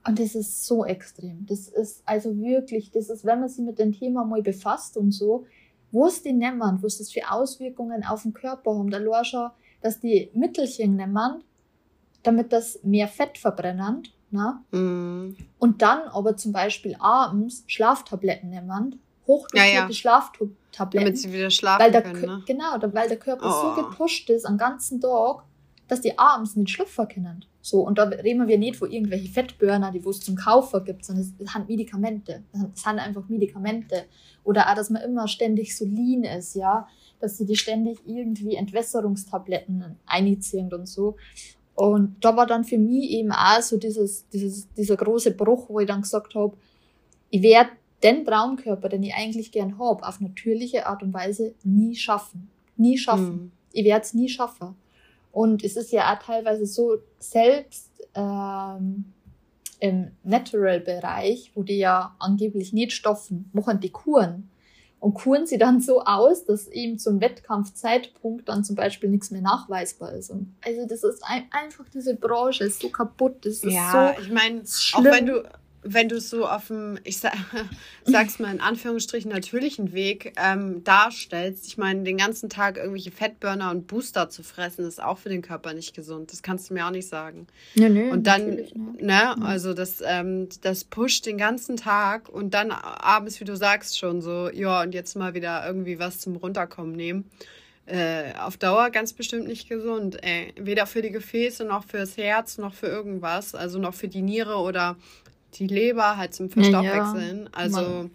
Und 0.05 0.19
das 0.19 0.35
ist 0.35 0.67
so 0.67 0.85
extrem. 0.85 1.47
Das 1.47 1.69
ist 1.69 2.03
also 2.07 2.37
wirklich, 2.37 2.91
das 2.91 3.09
ist, 3.09 3.25
wenn 3.25 3.39
man 3.39 3.49
sich 3.49 3.65
mit 3.65 3.79
dem 3.79 3.93
Thema 3.93 4.25
mal 4.25 4.43
befasst 4.43 4.97
und 4.97 5.13
so, 5.13 5.45
wo 5.93 6.07
es 6.07 6.23
die 6.23 6.33
nehmen, 6.33 6.83
wo 6.83 6.87
es 6.87 6.99
das 6.99 7.13
für 7.13 7.31
Auswirkungen 7.31 8.05
auf 8.05 8.23
den 8.23 8.33
Körper 8.33 8.77
haben. 8.77 8.91
Da 8.91 9.25
schon, 9.25 9.51
dass 9.81 10.01
die 10.01 10.31
Mittelchen 10.35 10.97
nehmen, 10.97 11.45
damit 12.23 12.53
das 12.53 12.81
mehr 12.83 13.09
Fett 13.09 13.39
verbrennen. 13.39 14.03
Ne? 14.31 14.61
Mm. 14.71 15.37
Und 15.59 15.83
dann 15.83 16.03
aber 16.09 16.37
zum 16.37 16.53
Beispiel 16.53 16.97
abends 17.01 17.65
Schlaftabletten 17.67 18.51
nehmen, 18.51 19.01
hochdotierte 19.27 19.75
ja, 19.75 19.87
ja. 19.87 19.93
Schlaftabletten. 19.93 21.07
Damit 21.07 21.19
sie 21.19 21.33
wieder 21.33 21.51
schlafen 21.51 21.83
weil 21.83 21.93
der, 21.93 22.03
können. 22.03 22.23
Ne? 22.23 22.43
Genau, 22.47 22.77
weil 22.93 23.09
der 23.09 23.19
Körper 23.19 23.47
oh. 23.47 23.77
so 23.77 23.83
gepusht 23.83 24.31
ist 24.31 24.45
am 24.45 24.59
ganzen 24.59 25.01
Tag, 25.01 25.45
dass 25.89 26.01
die 26.01 26.19
abends 26.19 26.57
nicht 26.57 26.71
schlafen 26.71 27.09
können. 27.09 27.45
So, 27.63 27.83
und 27.83 27.99
da 27.99 28.05
reden 28.05 28.49
wir 28.49 28.57
nicht 28.57 28.77
von 28.77 28.91
irgendwelche 28.91 29.29
Fettburner, 29.29 29.93
die 29.93 30.03
wo 30.05 30.11
es 30.11 30.21
zum 30.21 30.35
Kaufen 30.35 30.83
gibt, 30.85 31.05
sondern 31.05 31.25
es 31.25 31.53
sind 31.53 31.69
Medikamente. 31.69 32.43
Es 32.53 32.83
sind 32.83 32.99
einfach 32.99 33.29
Medikamente. 33.29 34.05
Oder 34.45 34.71
auch, 34.71 34.75
dass 34.75 34.89
man 34.89 35.03
immer 35.03 35.29
ständig 35.29 35.77
so 35.77 35.85
lean 35.85 36.25
ist, 36.25 36.55
ja. 36.55 36.89
Dass 37.19 37.37
sie 37.37 37.45
die 37.45 37.57
ständig 37.57 37.99
irgendwie 38.07 38.55
Entwässerungstabletten 38.55 39.97
einziehen 40.07 40.73
und 40.73 40.89
so. 40.89 41.17
Und 41.75 42.17
da 42.21 42.37
war 42.37 42.47
dann 42.47 42.65
für 42.65 42.79
mich 42.79 43.11
eben 43.11 43.33
auch 43.33 43.63
so 43.63 43.77
dieses, 43.77 44.29
dieses, 44.29 44.73
dieser 44.75 44.97
große 44.97 45.33
Bruch, 45.33 45.69
wo 45.69 45.81
ich 45.81 45.87
dann 45.87 46.03
gesagt 46.03 46.35
habe, 46.35 46.57
ich 47.31 47.43
werde 47.43 47.71
den 48.03 48.25
Traumkörper, 48.25 48.89
den 48.89 49.03
ich 49.03 49.15
eigentlich 49.15 49.53
gern 49.53 49.79
habe, 49.79 50.07
auf 50.07 50.21
natürliche 50.21 50.87
Art 50.87 51.03
und 51.03 51.13
Weise 51.15 51.55
nie 51.65 51.95
schaffen. 51.95 52.51
Nie 52.77 52.99
schaffen. 52.99 53.33
Mhm. 53.33 53.53
Ich 53.73 53.85
werde 53.85 54.05
es 54.05 54.15
nie 54.15 54.29
schaffen. 54.29 54.75
Und 55.33 55.63
es 55.65 55.77
ist 55.77 55.93
ja 55.93 56.13
auch 56.13 56.19
teilweise 56.23 56.67
so, 56.67 56.99
selbst 57.19 57.91
ähm, 58.15 59.05
im 59.79 60.11
Natural-Bereich, 60.25 61.53
wo 61.55 61.63
die 61.63 61.79
ja 61.79 62.15
angeblich 62.19 62.73
nicht 62.73 62.93
stoffen, 62.93 63.49
machen 63.53 63.81
die 63.81 63.91
Kuren 63.91 64.51
und 65.01 65.15
kuren 65.15 65.47
sie 65.47 65.57
dann 65.57 65.81
so 65.81 66.03
aus, 66.05 66.45
dass 66.45 66.69
eben 66.69 66.99
zum 66.99 67.21
Wettkampfzeitpunkt 67.21 68.49
dann 68.49 68.65
zum 68.65 68.77
Beispiel 68.77 69.09
nichts 69.09 69.31
mehr 69.31 69.41
nachweisbar 69.41 70.13
ist. 70.13 70.31
Und 70.31 70.55
also 70.65 70.87
das 70.87 71.03
ist 71.03 71.25
ein, 71.25 71.45
einfach 71.51 71.87
diese 71.93 72.15
Branche 72.15 72.65
ist 72.65 72.81
so 72.81 72.91
kaputt, 72.91 73.45
das 73.45 73.65
ist 73.65 73.73
ja, 73.73 74.15
so 74.15 74.23
ich 74.23 74.31
meine, 74.31 74.61
auch 74.61 75.05
wenn 75.05 75.27
du 75.27 75.43
wenn 75.83 76.09
du 76.09 76.17
es 76.17 76.29
so 76.29 76.47
auf 76.47 76.67
dem, 76.67 76.99
ich 77.05 77.19
sag, 77.19 77.33
sag's 78.05 78.39
mal 78.39 78.53
in 78.53 78.61
Anführungsstrichen, 78.61 79.31
natürlichen 79.31 79.93
Weg 79.93 80.35
ähm, 80.37 80.85
darstellst, 80.85 81.67
ich 81.67 81.79
meine, 81.79 82.03
den 82.03 82.19
ganzen 82.19 82.51
Tag 82.51 82.77
irgendwelche 82.77 83.11
Fettburner 83.11 83.71
und 83.71 83.87
Booster 83.87 84.29
zu 84.29 84.43
fressen, 84.43 84.87
ist 84.87 85.03
auch 85.03 85.19
für 85.19 85.31
den 85.31 85.43
Körper 85.43 85.73
nicht 85.73 85.95
gesund. 85.95 86.33
Das 86.33 86.43
kannst 86.43 86.69
du 86.69 86.75
mir 86.75 86.87
auch 86.87 86.91
nicht 86.91 87.09
sagen. 87.09 87.47
Ja, 87.75 87.89
nö, 87.89 88.11
und 88.11 88.27
dann, 88.27 88.59
ne, 88.99 89.43
also 89.43 89.73
das, 89.73 90.03
ähm, 90.05 90.49
das 90.61 90.85
pusht 90.85 91.25
den 91.27 91.39
ganzen 91.39 91.77
Tag 91.77 92.29
und 92.29 92.53
dann 92.53 92.71
abends, 92.71 93.41
wie 93.41 93.45
du 93.45 93.57
sagst, 93.57 93.99
schon 93.99 94.21
so, 94.21 94.51
ja, 94.51 94.83
und 94.83 94.93
jetzt 94.93 95.17
mal 95.17 95.35
wieder 95.35 95.67
irgendwie 95.67 95.99
was 95.99 96.19
zum 96.19 96.37
Runterkommen 96.37 96.95
nehmen. 96.95 97.31
Äh, 97.87 98.35
auf 98.39 98.57
Dauer 98.57 98.91
ganz 98.91 99.13
bestimmt 99.13 99.49
nicht 99.49 99.69
gesund. 99.69 100.23
Ey. 100.23 100.55
Weder 100.57 100.87
für 100.87 101.03
die 101.03 101.11
Gefäße 101.11 101.65
noch 101.65 101.85
fürs 101.85 102.17
Herz 102.17 102.57
noch 102.57 102.73
für 102.73 102.87
irgendwas. 102.87 103.57
Also 103.57 103.81
noch 103.81 103.95
für 103.95 104.07
die 104.07 104.23
Niere 104.23 104.57
oder 104.59 104.97
die 105.55 105.67
Leber 105.67 106.17
halt 106.17 106.35
zum 106.35 106.51
Verstoffwechseln. 106.51 107.45
Ja, 107.45 107.51
also. 107.53 107.81
Man, 107.81 108.11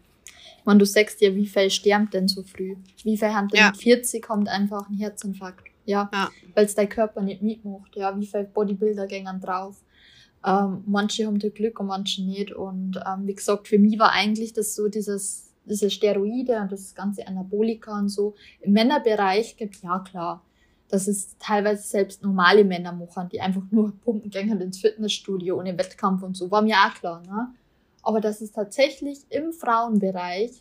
man, 0.65 0.79
du 0.79 0.85
sagst 0.85 1.21
ja, 1.21 1.35
wie 1.35 1.45
viel 1.45 1.69
stirbt 1.69 2.13
denn 2.13 2.27
so 2.27 2.43
früh? 2.43 2.75
Wie 3.03 3.17
viel 3.17 3.33
haben 3.33 3.47
denn 3.49 3.59
ja. 3.59 3.67
mit 3.67 3.77
40 3.77 4.23
kommt 4.23 4.47
einfach 4.49 4.89
ein 4.89 4.95
Herzinfarkt? 4.95 5.67
Ja, 5.85 6.09
ja. 6.11 6.29
weil 6.55 6.65
es 6.65 6.73
dein 6.73 6.89
Körper 6.89 7.21
nicht 7.21 7.41
mitmacht. 7.41 7.95
Ja, 7.95 8.19
wie 8.19 8.25
viele 8.25 8.45
Bodybuilder 8.45 9.05
gehen 9.05 9.39
drauf? 9.39 9.75
Ähm, 10.45 10.83
manche 10.85 11.25
haben 11.25 11.39
da 11.39 11.49
Glück 11.49 11.79
und 11.79 11.87
manche 11.87 12.23
nicht. 12.23 12.51
Und 12.51 12.99
ähm, 13.05 13.27
wie 13.27 13.35
gesagt, 13.35 13.67
für 13.67 13.79
mich 13.79 13.97
war 13.99 14.11
eigentlich 14.11 14.53
das 14.53 14.75
so 14.75 14.87
dieses, 14.87 15.51
diese 15.65 15.89
Steroide 15.89 16.59
und 16.59 16.71
das 16.71 16.93
ganze 16.93 17.27
Anabolika 17.27 17.97
und 17.97 18.09
so 18.09 18.35
im 18.61 18.73
Männerbereich 18.73 19.57
gibt, 19.57 19.81
ja 19.83 19.99
klar, 19.99 20.43
dass 20.89 21.07
es 21.07 21.37
teilweise 21.39 21.83
selbst 21.83 22.23
normale 22.23 22.63
Männer 22.63 22.91
machen, 22.91 23.29
die 23.29 23.41
einfach 23.41 23.63
nur 23.71 23.93
pumpen 24.03 24.29
gehen 24.29 24.61
ins 24.61 24.79
Fitnessstudio 24.79 25.57
ohne 25.57 25.77
Wettkampf 25.77 26.23
und 26.23 26.37
so, 26.37 26.51
war 26.51 26.61
mir 26.61 26.75
auch 26.77 26.93
klar. 26.93 27.21
Ne? 27.25 27.53
Aber 28.03 28.21
dass 28.21 28.41
es 28.41 28.51
tatsächlich 28.51 29.19
im 29.29 29.51
Frauenbereich 29.51 30.51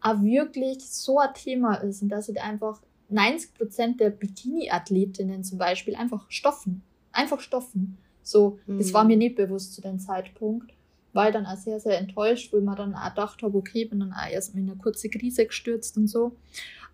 auch 0.00 0.22
wirklich 0.22 0.88
so 0.88 1.18
ein 1.18 1.32
Thema 1.34 1.74
ist 1.76 2.02
und 2.02 2.10
dass 2.10 2.28
es 2.28 2.36
einfach 2.36 2.80
90 3.08 3.54
Prozent 3.54 4.00
der 4.00 4.10
Bikini-Athletinnen 4.10 5.42
zum 5.42 5.58
Beispiel 5.58 5.94
einfach 5.94 6.26
stoffen. 6.28 6.82
Einfach 7.12 7.40
stoffen. 7.40 7.96
So, 8.22 8.58
mhm. 8.66 8.78
das 8.78 8.92
war 8.92 9.04
mir 9.04 9.16
nicht 9.16 9.36
bewusst 9.36 9.74
zu 9.74 9.80
dem 9.80 9.98
Zeitpunkt. 9.98 10.72
War 11.12 11.28
ich 11.28 11.32
dann 11.32 11.46
auch 11.46 11.56
sehr, 11.56 11.80
sehr 11.80 11.98
enttäuscht, 11.98 12.52
weil 12.52 12.60
man 12.60 12.76
dann 12.76 12.94
auch 12.94 13.08
gedacht 13.08 13.42
habe, 13.42 13.56
okay, 13.56 13.86
bin 13.86 14.00
dann 14.00 14.12
auch 14.12 14.28
erst 14.30 14.54
in 14.54 14.68
eine 14.68 14.76
kurze 14.76 15.08
Krise 15.08 15.46
gestürzt 15.46 15.96
und 15.96 16.08
so. 16.08 16.36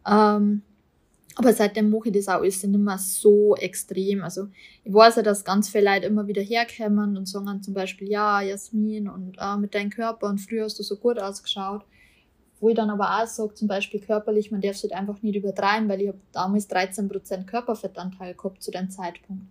Ähm, 0.07 0.63
aber 1.37 1.53
seitdem 1.53 1.91
mache 1.91 2.09
ich 2.09 2.15
das 2.15 2.29
auch 2.29 2.41
alles 2.41 2.63
nicht 2.63 2.79
mehr 2.79 2.99
so 2.99 3.57
extrem. 3.57 4.23
Also 4.23 4.49
ich 4.85 4.93
weiß 4.93 5.17
ja, 5.17 5.23
dass 5.23 5.45
ganz 5.45 5.69
viele 5.69 5.93
Leute 5.93 6.07
immer 6.07 6.27
wieder 6.27 6.43
herkommen 6.43 7.17
und 7.17 7.27
sagen 7.27 7.63
zum 7.63 7.75
Beispiel, 7.75 8.09
ja, 8.09 8.43
Jasmin 8.43 9.09
und 9.09 9.37
äh, 9.39 9.57
mit 9.57 9.75
deinem 9.75 9.91
Körper 9.91 10.29
und 10.29 10.39
früher 10.39 10.65
hast 10.65 10.79
du 10.79 10.83
so 10.83 10.97
gut 10.97 11.19
ausgeschaut. 11.19 11.83
Wo 12.61 12.69
ich 12.69 12.77
dann 12.77 12.91
aber 12.91 13.23
auch 13.23 13.27
sage, 13.27 13.55
zum 13.55 13.67
Beispiel 13.67 13.99
körperlich, 13.99 14.53
man 14.53 14.61
darf 14.61 14.77
es 14.77 14.85
halt 14.85 14.93
einfach 14.93 15.21
nicht 15.23 15.35
übertreiben, 15.35 15.89
weil 15.89 16.01
ich 16.03 16.09
habe 16.09 16.21
damals 16.31 16.71
13% 16.71 17.45
Körperfettanteil 17.45 18.35
gehabt 18.35 18.63
zu 18.63 18.71
dem 18.71 18.89
Zeitpunkt. 18.89 19.47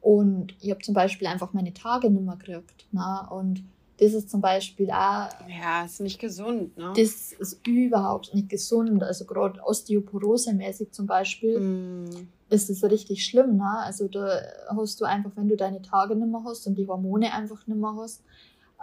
Und 0.00 0.56
ich 0.60 0.70
habe 0.70 0.80
zum 0.80 0.94
Beispiel 0.94 1.28
einfach 1.28 1.52
meine 1.52 1.72
Tage 1.72 2.10
nicht 2.10 2.24
mehr 2.24 2.36
gekriegt. 2.36 2.86
Ne? 2.92 3.28
Und 3.30 3.62
das 3.98 4.12
ist 4.12 4.30
zum 4.30 4.40
Beispiel 4.40 4.90
auch. 4.90 5.28
Ja, 5.48 5.84
ist 5.84 6.00
nicht 6.00 6.20
gesund, 6.20 6.76
ne? 6.76 6.92
Das 6.96 7.32
ist 7.32 7.66
überhaupt 7.66 8.32
nicht 8.32 8.48
gesund. 8.48 9.02
Also 9.02 9.24
gerade 9.24 9.60
Osteoporose-mäßig 9.60 10.92
zum 10.92 11.06
Beispiel 11.06 11.58
mm. 11.58 12.28
ist 12.48 12.70
das 12.70 12.84
richtig 12.84 13.24
schlimm, 13.24 13.56
ne? 13.56 13.78
Also 13.80 14.06
da 14.06 14.40
hast 14.68 15.00
du 15.00 15.04
einfach, 15.04 15.32
wenn 15.34 15.48
du 15.48 15.56
deine 15.56 15.82
Tage 15.82 16.14
nicht 16.14 16.30
mehr 16.30 16.44
hast 16.44 16.66
und 16.68 16.76
die 16.76 16.86
Hormone 16.86 17.32
einfach 17.32 17.66
nicht 17.66 17.78
mehr 17.78 17.96
hast, 17.96 18.22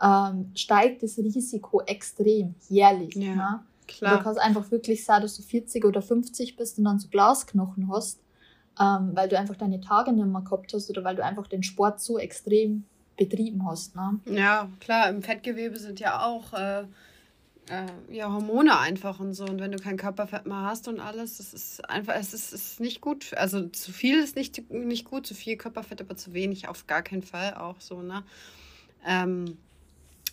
ähm, 0.02 0.52
steigt 0.54 1.02
das 1.02 1.18
Risiko 1.18 1.82
extrem 1.82 2.56
jährlich. 2.68 3.16
Ja, 3.16 3.36
ne? 3.36 3.60
klar. 3.88 4.18
Du 4.18 4.24
kannst 4.24 4.42
einfach 4.42 4.70
wirklich 4.70 5.06
sagen, 5.06 5.22
dass 5.22 5.38
du 5.38 5.44
40 5.44 5.86
oder 5.86 6.02
50 6.02 6.58
bist 6.58 6.78
und 6.78 6.84
dann 6.84 7.00
so 7.00 7.08
Glasknochen 7.08 7.90
hast, 7.90 8.20
ähm, 8.82 9.12
weil 9.14 9.30
du 9.30 9.40
einfach 9.40 9.56
deine 9.56 9.80
Tage 9.80 10.12
nicht 10.12 10.28
mehr 10.28 10.42
gehabt 10.42 10.74
hast 10.74 10.90
oder 10.90 11.06
weil 11.06 11.16
du 11.16 11.24
einfach 11.24 11.48
den 11.48 11.64
Sport 11.64 12.02
so 12.02 12.20
extrem 12.20 12.84
betrieben 13.18 13.66
hast. 13.68 13.96
Ne? 13.96 14.20
Ja, 14.26 14.70
klar, 14.80 15.10
im 15.10 15.22
Fettgewebe 15.22 15.78
sind 15.80 16.00
ja 16.00 16.26
auch 16.26 16.54
äh, 16.54 16.86
äh, 17.70 18.16
ja, 18.16 18.32
Hormone 18.32 18.78
einfach 18.78 19.20
und 19.20 19.34
so. 19.34 19.46
Und 19.46 19.60
wenn 19.60 19.72
du 19.72 19.78
kein 19.78 19.98
Körperfett 19.98 20.46
mehr 20.46 20.64
hast 20.64 20.88
und 20.88 21.00
alles, 21.00 21.38
das 21.38 21.54
ist 21.54 21.90
einfach, 21.90 22.16
es 22.16 22.34
ist, 22.34 22.54
ist 22.54 22.80
nicht 22.80 23.02
gut. 23.02 23.34
Also 23.36 23.68
zu 23.68 23.92
viel 23.92 24.20
ist 24.20 24.36
nicht, 24.36 24.70
nicht 24.72 25.06
gut, 25.06 25.26
zu 25.26 25.34
viel 25.34 25.58
Körperfett, 25.58 26.02
aber 26.02 26.16
zu 26.16 26.34
wenig 26.34 26.68
auf 26.68 26.88
gar 26.88 27.02
keinen 27.02 27.24
Fall 27.24 27.56
auch 27.56 27.80
so, 27.80 28.02
ne? 28.02 28.24
Ähm, 29.06 29.58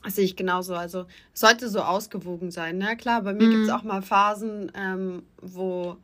das 0.05 0.17
sehe 0.17 0.25
ich 0.25 0.37
genauso. 0.37 0.75
Also 0.75 1.07
es 1.33 1.41
sollte 1.41 1.69
so 1.69 1.81
ausgewogen 1.81 2.51
sein. 2.51 2.79
Ne? 2.79 2.97
Klar, 2.97 3.23
bei 3.23 3.33
mir 3.35 3.47
mhm. 3.47 3.51
gibt 3.53 3.65
es 3.65 3.71
auch 3.71 3.85
mal 3.85 4.03
Phasen, 4.03 4.73
ähm, 4.75 5.23
wo, 5.41 5.97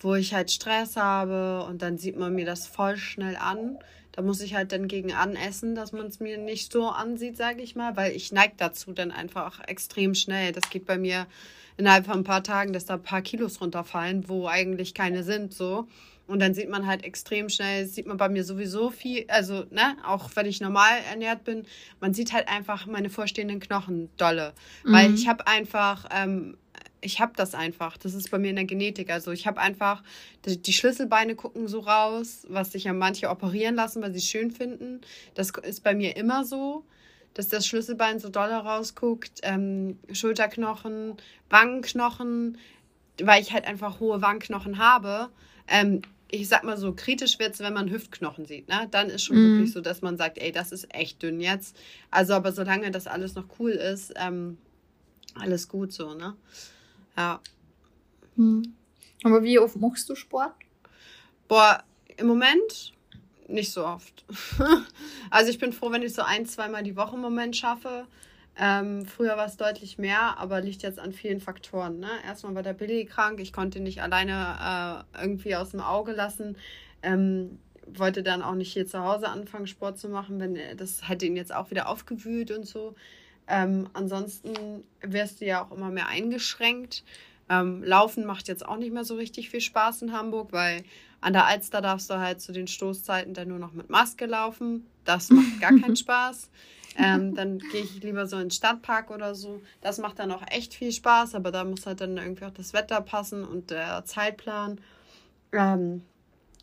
wo 0.00 0.14
ich 0.14 0.34
halt 0.34 0.50
Stress 0.50 0.96
habe 0.96 1.64
und 1.64 1.80
dann 1.82 1.96
sieht 1.98 2.18
man 2.18 2.34
mir 2.34 2.44
das 2.44 2.66
voll 2.66 2.96
schnell 2.96 3.36
an. 3.36 3.78
Da 4.18 4.24
muss 4.24 4.40
ich 4.40 4.56
halt 4.56 4.72
dann 4.72 4.88
gegen 4.88 5.12
anessen, 5.12 5.76
dass 5.76 5.92
man 5.92 6.08
es 6.08 6.18
mir 6.18 6.38
nicht 6.38 6.72
so 6.72 6.88
ansieht, 6.88 7.36
sage 7.36 7.62
ich 7.62 7.76
mal, 7.76 7.96
weil 7.96 8.16
ich 8.16 8.32
neige 8.32 8.54
dazu 8.56 8.92
dann 8.92 9.12
einfach 9.12 9.60
extrem 9.68 10.16
schnell. 10.16 10.50
Das 10.50 10.70
geht 10.70 10.86
bei 10.86 10.98
mir 10.98 11.28
innerhalb 11.76 12.06
von 12.06 12.16
ein 12.16 12.24
paar 12.24 12.42
Tagen, 12.42 12.72
dass 12.72 12.84
da 12.84 12.94
ein 12.94 13.02
paar 13.04 13.22
Kilos 13.22 13.60
runterfallen, 13.60 14.28
wo 14.28 14.48
eigentlich 14.48 14.92
keine 14.92 15.22
sind, 15.22 15.54
so. 15.54 15.86
Und 16.26 16.40
dann 16.40 16.52
sieht 16.52 16.68
man 16.68 16.88
halt 16.88 17.04
extrem 17.04 17.48
schnell, 17.48 17.86
sieht 17.86 18.08
man 18.08 18.16
bei 18.16 18.28
mir 18.28 18.42
sowieso 18.42 18.90
viel, 18.90 19.24
also, 19.28 19.66
ne, 19.70 19.96
auch 20.04 20.30
wenn 20.34 20.46
ich 20.46 20.60
normal 20.60 20.98
ernährt 21.08 21.44
bin, 21.44 21.64
man 22.00 22.12
sieht 22.12 22.32
halt 22.32 22.48
einfach 22.48 22.86
meine 22.86 23.10
vorstehenden 23.10 23.60
Knochen 23.60 24.10
dolle. 24.16 24.52
Mhm. 24.82 24.92
Weil 24.92 25.14
ich 25.14 25.28
habe 25.28 25.46
einfach 25.46 26.06
ähm, 26.12 26.56
ich 27.00 27.20
habe 27.20 27.32
das 27.36 27.54
einfach. 27.54 27.96
Das 27.96 28.14
ist 28.14 28.30
bei 28.30 28.38
mir 28.38 28.50
in 28.50 28.56
der 28.56 28.64
Genetik. 28.64 29.10
Also 29.10 29.30
ich 29.30 29.46
habe 29.46 29.60
einfach, 29.60 30.02
die 30.44 30.72
Schlüsselbeine 30.72 31.34
gucken 31.34 31.68
so 31.68 31.80
raus, 31.80 32.44
was 32.48 32.72
sich 32.72 32.84
ja 32.84 32.92
manche 32.92 33.28
operieren 33.28 33.74
lassen, 33.74 34.02
weil 34.02 34.12
sie 34.12 34.18
es 34.18 34.26
schön 34.26 34.50
finden. 34.50 35.00
Das 35.34 35.50
ist 35.50 35.84
bei 35.84 35.94
mir 35.94 36.16
immer 36.16 36.44
so, 36.44 36.84
dass 37.34 37.48
das 37.48 37.66
Schlüsselbein 37.66 38.18
so 38.18 38.28
doll 38.28 38.50
rausguckt. 38.50 39.40
Ähm, 39.42 39.98
Schulterknochen, 40.12 41.16
Wangenknochen, 41.50 42.58
weil 43.22 43.42
ich 43.42 43.52
halt 43.52 43.66
einfach 43.66 44.00
hohe 44.00 44.20
Wangenknochen 44.20 44.78
habe. 44.78 45.28
Ähm, 45.68 46.02
ich 46.30 46.48
sag 46.48 46.64
mal 46.64 46.76
so, 46.76 46.92
kritisch 46.92 47.38
wird 47.38 47.54
es, 47.54 47.60
wenn 47.60 47.72
man 47.72 47.90
Hüftknochen 47.90 48.44
sieht. 48.44 48.68
Ne? 48.68 48.88
Dann 48.90 49.08
ist 49.08 49.24
schon 49.24 49.36
mhm. 49.36 49.56
wirklich 49.56 49.72
so, 49.72 49.80
dass 49.80 50.02
man 50.02 50.16
sagt, 50.16 50.38
ey, 50.38 50.52
das 50.52 50.72
ist 50.72 50.92
echt 50.94 51.22
dünn 51.22 51.40
jetzt. 51.40 51.76
Also, 52.10 52.34
aber 52.34 52.52
solange 52.52 52.90
das 52.90 53.06
alles 53.06 53.34
noch 53.34 53.46
cool 53.58 53.70
ist, 53.70 54.12
ähm, 54.16 54.58
alles 55.34 55.68
gut 55.68 55.92
so, 55.92 56.14
ne? 56.14 56.34
Ja. 57.18 57.40
Hm. 58.36 58.74
Aber 59.24 59.42
wie 59.42 59.58
oft 59.58 59.74
machst 59.76 60.08
du 60.08 60.14
Sport? 60.14 60.52
Boah, 61.48 61.82
im 62.16 62.28
Moment 62.28 62.92
nicht 63.48 63.72
so 63.72 63.84
oft. 63.84 64.24
also 65.30 65.50
ich 65.50 65.58
bin 65.58 65.72
froh, 65.72 65.90
wenn 65.90 66.02
ich 66.02 66.14
so 66.14 66.22
ein, 66.22 66.46
zweimal 66.46 66.84
die 66.84 66.94
Woche 66.94 67.16
im 67.16 67.22
Moment 67.22 67.56
schaffe. 67.56 68.06
Ähm, 68.56 69.04
früher 69.04 69.36
war 69.36 69.46
es 69.46 69.56
deutlich 69.56 69.98
mehr, 69.98 70.38
aber 70.38 70.60
liegt 70.60 70.82
jetzt 70.82 71.00
an 71.00 71.12
vielen 71.12 71.40
Faktoren. 71.40 71.98
Ne? 71.98 72.10
Erstmal 72.24 72.54
war 72.54 72.62
der 72.62 72.72
Billy 72.72 73.04
krank, 73.04 73.40
ich 73.40 73.52
konnte 73.52 73.78
ihn 73.78 73.84
nicht 73.84 74.00
alleine 74.00 75.04
äh, 75.16 75.22
irgendwie 75.22 75.56
aus 75.56 75.70
dem 75.70 75.80
Auge 75.80 76.12
lassen. 76.12 76.56
Ähm, 77.02 77.58
wollte 77.86 78.22
dann 78.22 78.42
auch 78.42 78.54
nicht 78.54 78.72
hier 78.72 78.86
zu 78.86 79.02
Hause 79.02 79.28
anfangen, 79.28 79.66
Sport 79.66 79.98
zu 79.98 80.08
machen, 80.08 80.38
wenn 80.38 80.56
das 80.76 81.08
hätte 81.08 81.26
ihn 81.26 81.36
jetzt 81.36 81.54
auch 81.54 81.70
wieder 81.70 81.88
aufgewühlt 81.88 82.52
und 82.52 82.64
so. 82.64 82.94
Ähm, 83.48 83.88
ansonsten 83.94 84.84
wirst 85.00 85.40
du 85.40 85.46
ja 85.46 85.64
auch 85.64 85.72
immer 85.72 85.90
mehr 85.90 86.08
eingeschränkt. 86.08 87.02
Ähm, 87.48 87.82
Laufen 87.82 88.26
macht 88.26 88.48
jetzt 88.48 88.66
auch 88.66 88.76
nicht 88.76 88.92
mehr 88.92 89.04
so 89.04 89.14
richtig 89.14 89.48
viel 89.50 89.62
Spaß 89.62 90.02
in 90.02 90.12
Hamburg, 90.12 90.52
weil 90.52 90.84
an 91.20 91.32
der 91.32 91.46
Alster 91.46 91.80
darfst 91.80 92.10
du 92.10 92.18
halt 92.18 92.40
zu 92.40 92.52
den 92.52 92.68
Stoßzeiten 92.68 93.34
dann 93.34 93.48
nur 93.48 93.58
noch 93.58 93.72
mit 93.72 93.90
Maske 93.90 94.26
laufen. 94.26 94.86
Das 95.04 95.30
macht 95.30 95.60
gar 95.60 95.70
keinen 95.70 95.96
Spaß. 95.96 96.50
Ähm, 96.96 97.34
dann 97.34 97.58
gehe 97.58 97.82
ich 97.82 98.02
lieber 98.02 98.26
so 98.26 98.36
in 98.36 98.44
den 98.44 98.50
Stadtpark 98.50 99.10
oder 99.10 99.34
so. 99.34 99.62
Das 99.80 99.98
macht 99.98 100.18
dann 100.18 100.32
auch 100.32 100.42
echt 100.50 100.74
viel 100.74 100.92
Spaß, 100.92 101.34
aber 101.34 101.52
da 101.52 101.64
muss 101.64 101.86
halt 101.86 102.00
dann 102.00 102.16
irgendwie 102.16 102.44
auch 102.44 102.50
das 102.50 102.72
Wetter 102.72 103.00
passen 103.00 103.44
und 103.44 103.70
der 103.70 104.04
Zeitplan. 104.04 104.80
Ähm, 105.52 106.02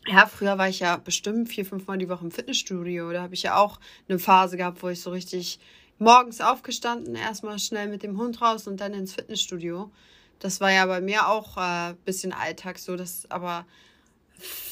ja, 0.06 0.26
früher 0.26 0.58
war 0.58 0.68
ich 0.68 0.80
ja 0.80 0.96
bestimmt 0.98 1.48
vier, 1.48 1.64
fünf 1.64 1.86
Mal 1.86 1.98
die 1.98 2.08
Woche 2.08 2.24
im 2.24 2.30
Fitnessstudio. 2.30 3.10
Da 3.12 3.22
habe 3.22 3.34
ich 3.34 3.42
ja 3.42 3.56
auch 3.56 3.80
eine 4.08 4.18
Phase 4.18 4.56
gehabt, 4.56 4.82
wo 4.82 4.88
ich 4.88 5.00
so 5.00 5.10
richtig 5.10 5.58
morgens 5.98 6.40
aufgestanden, 6.40 7.14
erstmal 7.14 7.58
schnell 7.58 7.88
mit 7.88 8.02
dem 8.02 8.18
Hund 8.18 8.40
raus 8.40 8.66
und 8.66 8.80
dann 8.80 8.94
ins 8.94 9.14
Fitnessstudio. 9.14 9.90
Das 10.38 10.60
war 10.60 10.70
ja 10.70 10.86
bei 10.86 11.00
mir 11.00 11.28
auch 11.28 11.56
ein 11.56 11.92
äh, 11.92 11.96
bisschen 12.04 12.32
Alltag 12.32 12.78
so, 12.78 12.96
das 12.96 13.30
aber 13.30 13.64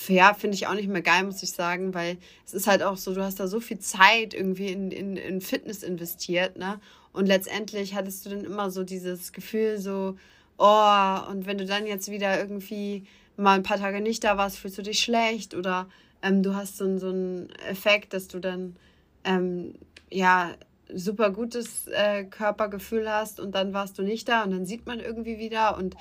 ja, 0.08 0.34
finde 0.34 0.56
ich 0.56 0.66
auch 0.66 0.74
nicht 0.74 0.88
mehr 0.88 1.00
geil, 1.00 1.24
muss 1.24 1.42
ich 1.42 1.52
sagen, 1.52 1.94
weil 1.94 2.18
es 2.44 2.52
ist 2.52 2.66
halt 2.66 2.82
auch 2.82 2.98
so, 2.98 3.14
du 3.14 3.22
hast 3.22 3.40
da 3.40 3.48
so 3.48 3.60
viel 3.60 3.78
Zeit 3.78 4.34
irgendwie 4.34 4.68
in, 4.68 4.90
in, 4.90 5.16
in 5.16 5.40
Fitness 5.40 5.82
investiert, 5.82 6.58
ne? 6.58 6.80
Und 7.12 7.26
letztendlich 7.26 7.94
hattest 7.94 8.26
du 8.26 8.30
dann 8.30 8.44
immer 8.44 8.70
so 8.70 8.82
dieses 8.82 9.32
Gefühl, 9.32 9.78
so, 9.78 10.16
oh, 10.58 11.18
und 11.30 11.46
wenn 11.46 11.58
du 11.58 11.64
dann 11.64 11.86
jetzt 11.86 12.10
wieder 12.10 12.38
irgendwie 12.38 13.06
mal 13.36 13.54
ein 13.54 13.62
paar 13.62 13.78
Tage 13.78 14.00
nicht 14.00 14.24
da 14.24 14.36
warst, 14.36 14.58
fühlst 14.58 14.78
du 14.78 14.82
dich 14.82 15.00
schlecht 15.00 15.54
oder 15.54 15.88
ähm, 16.22 16.42
du 16.42 16.54
hast 16.54 16.76
so, 16.76 16.98
so 16.98 17.08
einen 17.08 17.50
Effekt, 17.68 18.12
dass 18.12 18.28
du 18.28 18.40
dann, 18.40 18.76
ähm, 19.24 19.74
ja, 20.10 20.52
super 20.94 21.30
gutes 21.30 21.86
äh, 21.88 22.24
Körpergefühl 22.24 23.10
hast 23.10 23.40
und 23.40 23.54
dann 23.54 23.74
warst 23.74 23.98
du 23.98 24.02
nicht 24.02 24.28
da 24.28 24.44
und 24.44 24.50
dann 24.50 24.66
sieht 24.66 24.86
man 24.86 25.00
irgendwie 25.00 25.38
wieder 25.38 25.76
und 25.76 25.96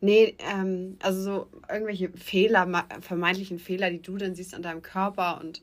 nee, 0.00 0.36
ähm, 0.52 0.96
also 1.02 1.22
so 1.22 1.46
irgendwelche 1.68 2.10
Fehler, 2.10 2.86
vermeintlichen 3.00 3.58
Fehler, 3.58 3.90
die 3.90 4.02
du 4.02 4.16
dann 4.16 4.34
siehst 4.34 4.54
an 4.54 4.62
deinem 4.62 4.82
Körper 4.82 5.40
und 5.40 5.62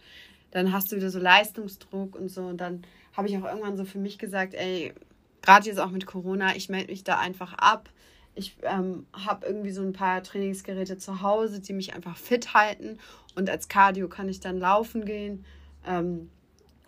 dann 0.52 0.72
hast 0.72 0.92
du 0.92 0.96
wieder 0.96 1.10
so 1.10 1.20
Leistungsdruck 1.20 2.16
und 2.16 2.30
so 2.30 2.46
und 2.46 2.58
dann 2.58 2.84
habe 3.14 3.28
ich 3.28 3.38
auch 3.38 3.46
irgendwann 3.46 3.78
so 3.78 3.86
für 3.86 4.00
mich 4.00 4.18
gesagt, 4.18 4.54
ey, 4.54 4.94
gerade 5.42 5.66
jetzt 5.66 5.80
auch 5.80 5.92
mit 5.92 6.06
Corona, 6.06 6.56
ich 6.56 6.70
melde 6.70 6.92
mich 6.92 7.04
da 7.04 7.20
einfach 7.20 7.54
ab. 7.54 7.90
Ich 8.36 8.56
ähm, 8.62 9.08
habe 9.14 9.48
irgendwie 9.48 9.72
so 9.72 9.82
ein 9.82 9.94
paar 9.94 10.22
Trainingsgeräte 10.22 11.00
zu 11.00 11.22
Hause, 11.22 11.60
die 11.60 11.74
mich 11.74 11.96
einfach 11.96 12.18
fit 12.18 12.54
halten 12.54 13.00
und 13.36 13.50
als 13.50 13.68
Cardio 13.68 14.08
kann 14.08 14.30
ich 14.30 14.40
dann 14.40 14.60
laufen 14.60 15.06
gehen. 15.06 15.44
Ähm, 15.86 16.30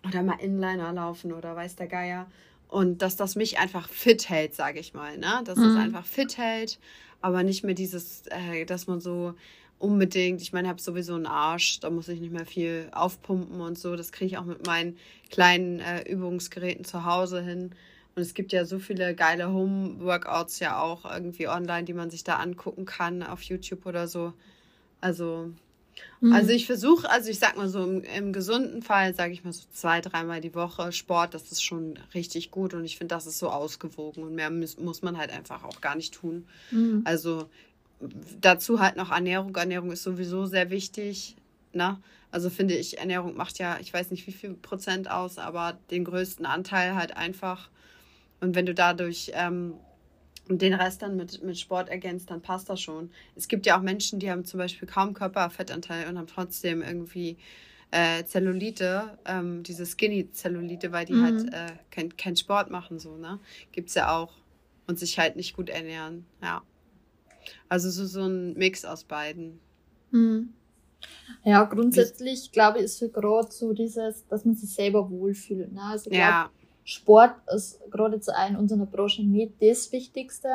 oder 0.06 0.22
mal 0.22 0.40
Inliner 0.40 0.92
laufen 0.92 1.32
oder 1.32 1.54
weiß 1.56 1.76
der 1.76 1.86
Geier. 1.86 2.26
Und 2.68 3.02
dass 3.02 3.16
das 3.16 3.34
mich 3.36 3.58
einfach 3.58 3.88
fit 3.88 4.28
hält, 4.28 4.54
sage 4.54 4.78
ich 4.78 4.94
mal. 4.94 5.18
Ne? 5.18 5.42
Dass 5.44 5.58
mhm. 5.58 5.64
es 5.64 5.76
einfach 5.76 6.04
fit 6.04 6.38
hält, 6.38 6.78
aber 7.20 7.42
nicht 7.42 7.64
mehr 7.64 7.74
dieses, 7.74 8.22
äh, 8.28 8.64
dass 8.64 8.86
man 8.86 9.00
so 9.00 9.34
unbedingt, 9.78 10.42
ich 10.42 10.52
meine, 10.52 10.68
ich 10.68 10.70
habe 10.70 10.80
sowieso 10.80 11.14
einen 11.14 11.26
Arsch, 11.26 11.80
da 11.80 11.90
muss 11.90 12.08
ich 12.08 12.20
nicht 12.20 12.32
mehr 12.32 12.46
viel 12.46 12.88
aufpumpen 12.92 13.60
und 13.60 13.78
so. 13.78 13.96
Das 13.96 14.12
kriege 14.12 14.26
ich 14.26 14.38
auch 14.38 14.44
mit 14.44 14.66
meinen 14.66 14.96
kleinen 15.30 15.80
äh, 15.80 16.02
Übungsgeräten 16.02 16.84
zu 16.84 17.04
Hause 17.04 17.42
hin. 17.42 17.74
Und 18.14 18.22
es 18.22 18.34
gibt 18.34 18.52
ja 18.52 18.64
so 18.64 18.78
viele 18.78 19.14
geile 19.14 19.50
Home-Workouts 19.52 20.58
ja 20.60 20.80
auch 20.80 21.10
irgendwie 21.10 21.48
online, 21.48 21.84
die 21.84 21.94
man 21.94 22.10
sich 22.10 22.24
da 22.24 22.36
angucken 22.36 22.84
kann 22.84 23.22
auf 23.22 23.42
YouTube 23.42 23.86
oder 23.86 24.06
so. 24.06 24.32
Also 25.00 25.50
Mhm. 26.20 26.32
Also 26.32 26.50
ich 26.50 26.66
versuche, 26.66 27.10
also 27.10 27.30
ich 27.30 27.38
sag 27.38 27.56
mal 27.56 27.68
so 27.68 27.82
im, 27.82 28.02
im 28.02 28.32
gesunden 28.32 28.82
Fall, 28.82 29.14
sage 29.14 29.32
ich 29.32 29.44
mal 29.44 29.52
so 29.52 29.62
zwei, 29.72 30.00
dreimal 30.00 30.40
die 30.40 30.54
Woche 30.54 30.92
Sport, 30.92 31.34
das 31.34 31.50
ist 31.50 31.62
schon 31.62 31.98
richtig 32.14 32.50
gut 32.50 32.74
und 32.74 32.84
ich 32.84 32.98
finde, 32.98 33.14
das 33.14 33.26
ist 33.26 33.38
so 33.38 33.48
ausgewogen 33.48 34.22
und 34.22 34.34
mehr 34.34 34.50
muss, 34.50 34.78
muss 34.78 35.02
man 35.02 35.16
halt 35.16 35.30
einfach 35.30 35.64
auch 35.64 35.80
gar 35.80 35.96
nicht 35.96 36.14
tun. 36.14 36.46
Mhm. 36.70 37.02
Also 37.04 37.48
dazu 38.40 38.80
halt 38.80 38.96
noch 38.96 39.10
Ernährung. 39.10 39.54
Ernährung 39.54 39.92
ist 39.92 40.02
sowieso 40.02 40.46
sehr 40.46 40.70
wichtig. 40.70 41.36
Ne? 41.72 41.98
Also 42.30 42.50
finde 42.50 42.74
ich, 42.74 42.98
Ernährung 42.98 43.36
macht 43.36 43.58
ja, 43.58 43.78
ich 43.80 43.92
weiß 43.92 44.10
nicht 44.10 44.26
wie 44.26 44.32
viel 44.32 44.54
Prozent 44.54 45.10
aus, 45.10 45.38
aber 45.38 45.78
den 45.90 46.04
größten 46.04 46.46
Anteil 46.46 46.94
halt 46.94 47.16
einfach. 47.16 47.68
Und 48.40 48.54
wenn 48.54 48.66
du 48.66 48.74
dadurch 48.74 49.32
ähm, 49.34 49.74
und 50.48 50.62
den 50.62 50.74
Rest 50.74 51.02
dann 51.02 51.16
mit, 51.16 51.42
mit 51.42 51.58
Sport 51.58 51.88
ergänzt, 51.88 52.30
dann 52.30 52.42
passt 52.42 52.68
das 52.68 52.80
schon. 52.80 53.10
Es 53.36 53.48
gibt 53.48 53.66
ja 53.66 53.78
auch 53.78 53.82
Menschen, 53.82 54.18
die 54.18 54.30
haben 54.30 54.44
zum 54.44 54.58
Beispiel 54.58 54.88
kaum 54.88 55.14
Körperfettanteil 55.14 56.08
und 56.08 56.18
haben 56.18 56.26
trotzdem 56.26 56.82
irgendwie 56.82 57.36
äh, 57.92 58.24
Zellulite, 58.24 59.18
ähm, 59.26 59.62
diese 59.62 59.86
Skinny-Zellulite, 59.86 60.92
weil 60.92 61.06
die 61.06 61.14
halt, 61.14 61.46
mhm. 61.46 61.52
halt 61.52 61.70
äh, 61.70 61.74
kein, 61.90 62.16
kein 62.16 62.36
Sport 62.36 62.70
machen, 62.70 62.98
so, 62.98 63.16
ne? 63.16 63.38
Gibt's 63.72 63.94
ja 63.94 64.16
auch. 64.16 64.32
Und 64.86 64.98
sich 64.98 65.18
halt 65.18 65.36
nicht 65.36 65.54
gut 65.54 65.70
ernähren, 65.70 66.26
ja. 66.42 66.62
Also 67.68 67.90
so, 67.90 68.06
so 68.06 68.26
ein 68.26 68.54
Mix 68.54 68.84
aus 68.84 69.04
beiden. 69.04 69.60
Mhm. 70.10 70.52
Ja, 71.44 71.64
grundsätzlich, 71.64 72.50
glaube 72.52 72.78
ich, 72.78 72.84
ist 72.84 72.98
für 72.98 73.08
gerade 73.08 73.50
so 73.50 73.72
dieses, 73.72 74.26
dass 74.26 74.44
man 74.44 74.56
sich 74.56 74.74
selber 74.74 75.08
wohlfühlt. 75.10 75.72
Ne? 75.72 75.80
Also, 75.80 76.10
glaub, 76.10 76.20
ja 76.20 76.50
Sport 76.84 77.34
ist 77.54 77.80
gerade 77.90 78.20
zu 78.20 78.32
in 78.48 78.56
unserer 78.56 78.86
Branche 78.86 79.22
nicht 79.22 79.52
das 79.60 79.92
Wichtigste, 79.92 80.48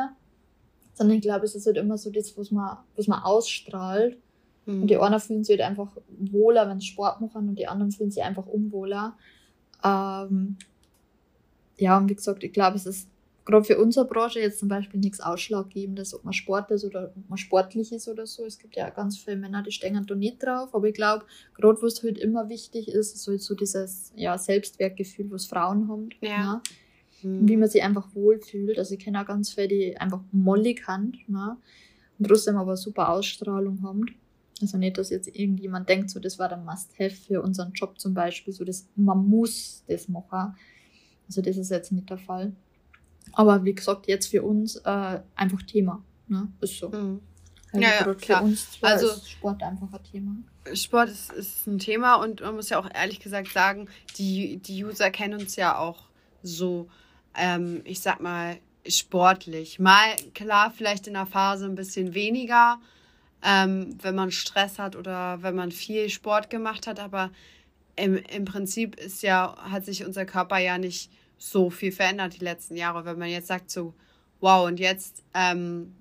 sondern 0.94 1.18
ich 1.18 1.24
glaube, 1.24 1.46
es 1.46 1.56
ist 1.56 1.66
halt 1.66 1.78
immer 1.78 1.98
so 1.98 2.10
das, 2.10 2.38
was 2.38 2.52
man, 2.52 2.78
was 2.96 3.08
man 3.08 3.22
ausstrahlt. 3.22 4.18
Mhm. 4.66 4.82
Und 4.82 4.88
die 4.88 4.98
einen 4.98 5.20
fühlen 5.20 5.44
sich 5.44 5.60
halt 5.60 5.70
einfach 5.70 5.92
wohler, 6.18 6.68
wenn 6.68 6.80
sie 6.80 6.88
Sport 6.88 7.22
machen, 7.22 7.50
und 7.50 7.60
die 7.60 7.68
anderen 7.68 7.92
fühlen 7.92 8.12
sich 8.12 8.24
einfach 8.24 8.46
unwohler. 8.46 9.16
Ähm, 9.84 10.58
ja, 11.78 11.98
und 11.98 12.10
wie 12.10 12.16
gesagt, 12.16 12.44
ich 12.44 12.54
glaube, 12.54 12.78
es 12.78 12.86
ist 12.86 13.10
gerade 13.46 13.64
für 13.64 13.78
unsere 13.78 14.06
Branche 14.06 14.40
jetzt 14.40 14.60
zum 14.60 14.68
Beispiel 14.68 15.00
nichts 15.00 15.20
Ausschlaggebendes, 15.20 16.16
ob 16.16 16.24
man 16.24 16.34
Sport 16.34 16.72
ist 16.72 16.84
oder 16.84 17.14
ob 17.16 17.30
man 17.30 17.38
sportlich 17.38 17.92
ist 17.92 18.08
oder 18.08 18.26
so. 18.26 18.44
Es 18.44 18.58
gibt 18.58 18.76
ja 18.76 18.90
ganz 18.90 19.20
viele 19.20 19.38
Männer, 19.38 19.62
die 19.62 19.72
stehen 19.72 20.04
da 20.06 20.16
nicht 20.16 20.44
drauf, 20.44 20.74
aber 20.74 20.88
ich 20.88 20.96
glaube, 20.96 21.26
gerade 21.54 21.82
was 21.82 22.04
halt 22.04 22.18
immer 22.18 22.50
wichtig 22.50 22.88
ist, 22.88 23.16
ist 23.16 23.28
halt 23.28 23.42
so 23.42 23.54
dieses 23.56 24.12
ja, 24.16 24.38
Selbstwertgefühl, 24.38 25.32
was 25.32 25.46
Frauen 25.46 25.88
haben. 25.88 26.10
Ja. 26.22 26.56
Ne? 26.56 26.62
Mhm. 27.22 27.48
Wie 27.48 27.58
man 27.58 27.70
sich 27.70 27.84
einfach 27.84 28.14
wohlfühlt. 28.16 28.80
Also 28.80 28.96
ich 28.96 29.00
kenne 29.00 29.22
auch 29.22 29.28
ganz 29.28 29.54
viele, 29.54 29.68
die 29.68 29.98
einfach 29.98 30.22
mollig 30.32 30.88
haben 30.88 31.14
ne? 31.28 31.58
und 32.18 32.28
trotzdem 32.28 32.58
aber 32.58 32.76
super 32.76 33.10
Ausstrahlung 33.10 33.84
haben. 33.84 34.06
Also 34.62 34.78
nicht, 34.78 34.98
dass 34.98 35.10
jetzt 35.10 35.28
irgendjemand 35.28 35.88
denkt, 35.88 36.10
so 36.10 36.20
das 36.20 36.40
war 36.40 36.50
der 36.50 36.58
Must-Have 36.58 37.16
für 37.16 37.42
unseren 37.42 37.74
Job 37.74 38.00
zum 38.00 38.14
Beispiel, 38.14 38.54
so 38.54 38.64
das, 38.64 38.88
man 38.96 39.28
muss 39.28 39.84
das 39.88 40.08
machen. 40.08 40.56
Also 41.28 41.42
das 41.42 41.58
ist 41.58 41.72
jetzt 41.72 41.92
nicht 41.92 42.10
der 42.10 42.18
Fall. 42.18 42.54
Aber 43.34 43.64
wie 43.64 43.74
gesagt, 43.74 44.08
jetzt 44.08 44.28
für 44.28 44.44
uns 44.44 44.78
äh, 44.78 45.20
einfach 45.36 45.62
Thema. 45.64 46.04
Ne? 46.28 46.48
Ist 46.62 46.80
so. 46.80 46.90
Mhm. 46.90 47.22
Ja, 47.74 48.06
ja, 48.06 48.14
klar. 48.14 48.40
Für 48.40 48.46
uns 48.46 48.68
also, 48.82 49.08
ist 49.08 49.30
Sport 49.30 49.62
einfach 49.64 49.92
ein 49.92 50.04
Thema. 50.04 50.36
Sport 50.74 51.10
ist, 51.10 51.32
ist 51.34 51.68
ein 51.68 51.80
Thema 51.80 52.16
und 52.16 52.42
man 52.42 52.56
muss 52.56 52.70
ja 52.70 52.80
auch 52.80 52.90
ehrlich 52.94 53.20
gesagt 53.20 53.52
sagen, 53.52 53.88
die, 54.18 54.58
die 54.58 54.84
User 54.84 55.12
kennen 55.12 55.40
uns 55.40 55.56
ja 55.56 55.78
auch 55.78 56.04
so, 56.42 56.88
ähm, 57.36 57.82
ich 57.84 58.00
sag 58.00 58.22
mal, 58.22 58.58
sportlich. 58.88 59.80
Mal 59.80 60.16
klar, 60.34 60.72
vielleicht 60.76 61.08
in 61.08 61.14
der 61.14 61.26
Phase 61.26 61.66
ein 61.66 61.76
bisschen 61.76 62.14
weniger, 62.14 62.80
ähm, 63.44 63.98
wenn 64.02 64.16
man 64.16 64.32
Stress 64.32 64.80
hat 64.80 64.96
oder 64.96 65.42
wenn 65.44 65.56
man 65.56 65.72
viel 65.72 66.10
Sport 66.10 66.50
gemacht 66.50 66.88
hat, 66.88 67.00
aber 67.00 67.32
im, 67.96 68.16
im 68.16 68.46
Prinzip 68.46 68.96
ist 68.96 69.24
ja, 69.24 69.56
hat 69.58 69.86
sich 69.86 70.06
unser 70.06 70.26
Körper 70.26 70.58
ja 70.58 70.78
nicht 70.78 71.12
so 71.52 71.70
viel 71.70 71.92
verändert 71.92 72.40
die 72.40 72.44
letzten 72.44 72.76
Jahre. 72.76 73.06
Wenn 73.06 73.20
man 73.20 73.30
jetzt 73.30 73.48
sagt 73.48 73.70
so, 73.70 73.94
wow, 74.40 74.68
und 74.68 74.80
jetzt 74.80 75.24
ähm, 75.34 75.96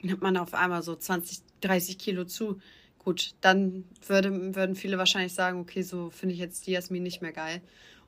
nimmt 0.00 0.22
man 0.22 0.36
auf 0.36 0.54
einmal 0.54 0.82
so 0.82 0.96
20, 0.96 1.40
30 1.60 1.98
Kilo 1.98 2.24
zu, 2.24 2.60
gut, 2.98 3.34
dann 3.40 3.84
würde, 4.06 4.54
würden 4.54 4.74
viele 4.74 4.98
wahrscheinlich 4.98 5.34
sagen, 5.34 5.60
okay, 5.60 5.82
so 5.82 6.10
finde 6.10 6.34
ich 6.34 6.40
jetzt 6.40 6.66
die 6.66 6.72
Jasmin 6.72 7.02
nicht 7.02 7.22
mehr 7.22 7.32
geil. 7.32 7.60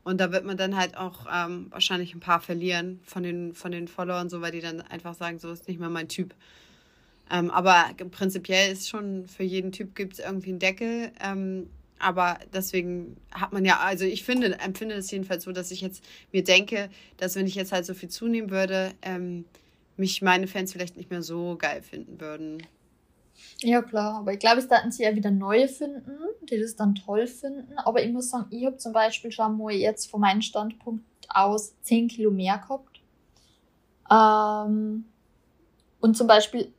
Und 0.02 0.20
da 0.20 0.32
wird 0.32 0.44
man 0.44 0.56
dann 0.56 0.76
halt 0.76 0.96
auch 0.96 1.26
ähm, 1.32 1.68
wahrscheinlich 1.70 2.14
ein 2.14 2.20
paar 2.20 2.40
verlieren 2.40 3.00
von 3.04 3.22
den, 3.22 3.54
von 3.54 3.72
den 3.72 3.88
Followern, 3.88 4.28
so 4.28 4.40
weil 4.40 4.52
die 4.52 4.60
dann 4.60 4.82
einfach 4.82 5.14
sagen, 5.14 5.38
so 5.38 5.50
ist 5.50 5.66
nicht 5.66 5.80
mehr 5.80 5.88
mein 5.88 6.08
Typ. 6.08 6.34
Ähm, 7.30 7.50
aber 7.50 7.86
prinzipiell 8.10 8.72
ist 8.72 8.88
schon 8.88 9.26
für 9.26 9.44
jeden 9.44 9.72
Typ 9.72 9.94
gibt 9.94 10.14
es 10.14 10.18
irgendwie 10.18 10.50
einen 10.50 10.58
Deckel. 10.58 11.10
Ähm, 11.20 11.70
aber 11.98 12.38
deswegen 12.52 13.16
hat 13.32 13.52
man 13.52 13.64
ja, 13.64 13.78
also 13.80 14.04
ich 14.04 14.24
finde, 14.24 14.58
empfinde 14.58 14.94
es 14.96 15.10
jedenfalls 15.10 15.44
so, 15.44 15.52
dass 15.52 15.70
ich 15.70 15.80
jetzt 15.80 16.04
mir 16.32 16.44
denke, 16.44 16.90
dass 17.16 17.36
wenn 17.36 17.46
ich 17.46 17.54
jetzt 17.54 17.72
halt 17.72 17.86
so 17.86 17.94
viel 17.94 18.08
zunehmen 18.08 18.50
würde, 18.50 18.92
ähm, 19.02 19.44
mich 19.96 20.22
meine 20.22 20.46
Fans 20.46 20.72
vielleicht 20.72 20.96
nicht 20.96 21.10
mehr 21.10 21.22
so 21.22 21.56
geil 21.56 21.82
finden 21.82 22.20
würden. 22.20 22.62
Ja, 23.60 23.82
klar, 23.82 24.18
aber 24.18 24.32
ich 24.32 24.38
glaube, 24.38 24.58
es 24.58 24.70
werden 24.70 24.92
sie 24.92 25.04
ja 25.04 25.14
wieder 25.14 25.30
neue 25.30 25.68
finden, 25.68 26.18
die 26.42 26.58
das 26.58 26.76
dann 26.76 26.94
toll 26.94 27.26
finden. 27.26 27.78
Aber 27.78 28.02
ich 28.02 28.12
muss 28.12 28.30
sagen, 28.30 28.46
ich 28.50 28.66
habe 28.66 28.76
zum 28.76 28.92
Beispiel 28.92 29.30
schon 29.32 29.56
mal 29.56 29.72
jetzt 29.72 30.10
von 30.10 30.20
meinem 30.20 30.42
Standpunkt 30.42 31.04
aus 31.28 31.74
10 31.82 32.08
Kilo 32.08 32.30
mehr 32.30 32.58
gehabt. 32.58 33.00
Ähm, 34.10 35.04
und 36.00 36.16
zum 36.16 36.26
Beispiel, 36.26 36.72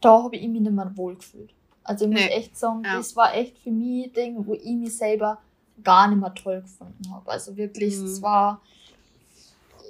da 0.00 0.22
habe 0.22 0.36
ich 0.36 0.48
mich 0.48 0.60
nicht 0.60 0.72
mehr 0.72 0.96
wohl 0.96 1.16
gefühlt. 1.16 1.52
Also 1.84 2.06
ich 2.06 2.10
muss 2.10 2.20
nee. 2.20 2.28
echt 2.28 2.56
sagen, 2.56 2.82
ja. 2.84 2.96
das 2.96 3.14
war 3.14 3.34
echt 3.34 3.58
für 3.58 3.70
mich 3.70 4.06
ein 4.06 4.12
Ding, 4.14 4.46
wo 4.46 4.54
ich 4.54 4.74
mich 4.74 4.96
selber 4.96 5.38
gar 5.82 6.08
nicht 6.08 6.20
mehr 6.20 6.34
toll 6.34 6.62
gefunden 6.62 7.10
habe. 7.10 7.30
Also 7.30 7.56
wirklich, 7.56 7.96
mhm. 7.96 8.06
es 8.06 8.22
war, 8.22 8.62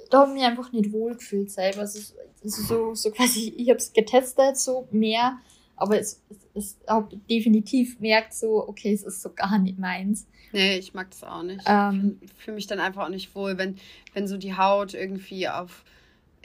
da 0.09 0.21
habe 0.21 0.31
ich 0.31 0.35
mich 0.35 0.43
einfach 0.43 0.71
nicht 0.71 0.91
wohl 0.91 1.15
gefühlt 1.15 1.51
selber. 1.51 1.81
Also, 1.81 1.99
also 2.43 2.61
so, 2.63 2.95
so 2.95 3.11
quasi, 3.11 3.53
ich 3.57 3.69
habe 3.69 3.79
es 3.79 3.93
getestet, 3.93 4.57
so 4.57 4.87
mehr, 4.91 5.39
aber 5.77 5.99
es, 5.99 6.21
es, 6.29 6.37
es 6.53 6.77
habe 6.87 7.15
definitiv 7.29 7.99
merkt 7.99 8.33
so, 8.33 8.67
okay, 8.67 8.93
es 8.93 9.03
ist 9.03 9.21
so 9.21 9.31
gar 9.33 9.57
nicht 9.57 9.79
meins. 9.79 10.27
Nee, 10.51 10.77
ich 10.77 10.93
mag 10.93 11.09
das 11.11 11.23
auch 11.23 11.43
nicht. 11.43 11.63
Ähm, 11.65 12.19
ich 12.21 12.31
fühle 12.33 12.55
mich 12.55 12.67
dann 12.67 12.79
einfach 12.79 13.05
auch 13.05 13.09
nicht 13.09 13.35
wohl, 13.35 13.57
wenn, 13.57 13.77
wenn 14.13 14.27
so 14.27 14.37
die 14.37 14.55
Haut 14.55 14.93
irgendwie 14.93 15.49
auf, 15.49 15.83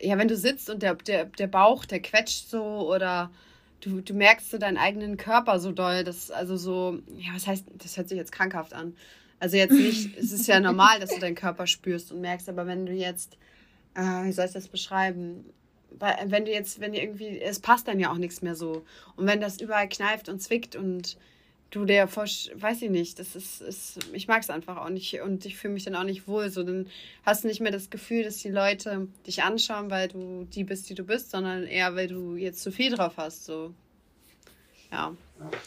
ja, 0.00 0.16
wenn 0.18 0.28
du 0.28 0.36
sitzt 0.36 0.70
und 0.70 0.82
der, 0.82 0.94
der, 0.94 1.26
der 1.26 1.46
Bauch, 1.46 1.84
der 1.84 2.00
quetscht 2.00 2.48
so 2.48 2.62
oder 2.92 3.30
du, 3.80 4.00
du 4.00 4.14
merkst 4.14 4.50
so 4.50 4.58
deinen 4.58 4.76
eigenen 4.76 5.16
Körper 5.16 5.58
so 5.58 5.72
doll. 5.72 6.04
Das 6.04 6.30
also 6.30 6.56
so, 6.56 7.00
ja, 7.16 7.34
was 7.34 7.46
heißt, 7.46 7.66
das 7.78 7.96
hört 7.96 8.08
sich 8.08 8.18
jetzt 8.18 8.32
krankhaft 8.32 8.72
an. 8.72 8.94
Also 9.38 9.56
jetzt 9.56 9.72
nicht, 9.72 10.16
es 10.18 10.32
ist 10.32 10.46
ja 10.46 10.60
normal, 10.60 11.00
dass 11.00 11.10
du 11.10 11.20
deinen 11.20 11.34
Körper 11.34 11.66
spürst 11.66 12.12
und 12.12 12.20
merkst, 12.20 12.48
aber 12.48 12.66
wenn 12.66 12.86
du 12.86 12.92
jetzt, 12.92 13.36
äh, 13.94 14.24
wie 14.24 14.32
soll 14.32 14.46
ich 14.46 14.52
das 14.52 14.68
beschreiben? 14.68 15.44
Wenn 16.26 16.44
du 16.44 16.52
jetzt, 16.52 16.80
wenn 16.80 16.94
irgendwie, 16.94 17.40
es 17.40 17.58
passt 17.58 17.88
dann 17.88 17.98
ja 17.98 18.12
auch 18.12 18.16
nichts 18.16 18.42
mehr 18.42 18.54
so. 18.54 18.84
Und 19.16 19.26
wenn 19.26 19.40
das 19.40 19.60
überall 19.60 19.88
kneift 19.88 20.28
und 20.28 20.40
zwickt 20.40 20.76
und 20.76 21.16
du 21.70 21.84
der 21.84 22.08
Forsch, 22.08 22.50
weiß 22.54 22.82
ich 22.82 22.90
nicht, 22.90 23.18
das 23.18 23.36
ist, 23.36 23.60
ist 23.60 23.98
ich 24.12 24.28
mag 24.28 24.42
es 24.42 24.50
einfach 24.50 24.76
auch 24.76 24.88
nicht 24.88 25.20
und 25.22 25.46
ich 25.46 25.56
fühle 25.56 25.74
mich 25.74 25.84
dann 25.84 25.94
auch 25.94 26.04
nicht 26.04 26.26
wohl. 26.26 26.50
So, 26.50 26.62
dann 26.62 26.86
hast 27.24 27.44
du 27.44 27.48
nicht 27.48 27.60
mehr 27.60 27.72
das 27.72 27.90
Gefühl, 27.90 28.24
dass 28.24 28.38
die 28.38 28.50
Leute 28.50 29.08
dich 29.26 29.42
anschauen, 29.42 29.90
weil 29.90 30.08
du 30.08 30.46
die 30.52 30.64
bist, 30.64 30.90
die 30.90 30.94
du 30.94 31.04
bist, 31.04 31.30
sondern 31.30 31.64
eher, 31.64 31.94
weil 31.94 32.08
du 32.08 32.36
jetzt 32.36 32.62
zu 32.62 32.72
viel 32.72 32.90
drauf 32.90 33.14
hast. 33.16 33.44
So. 33.44 33.72
Ja. 34.90 35.14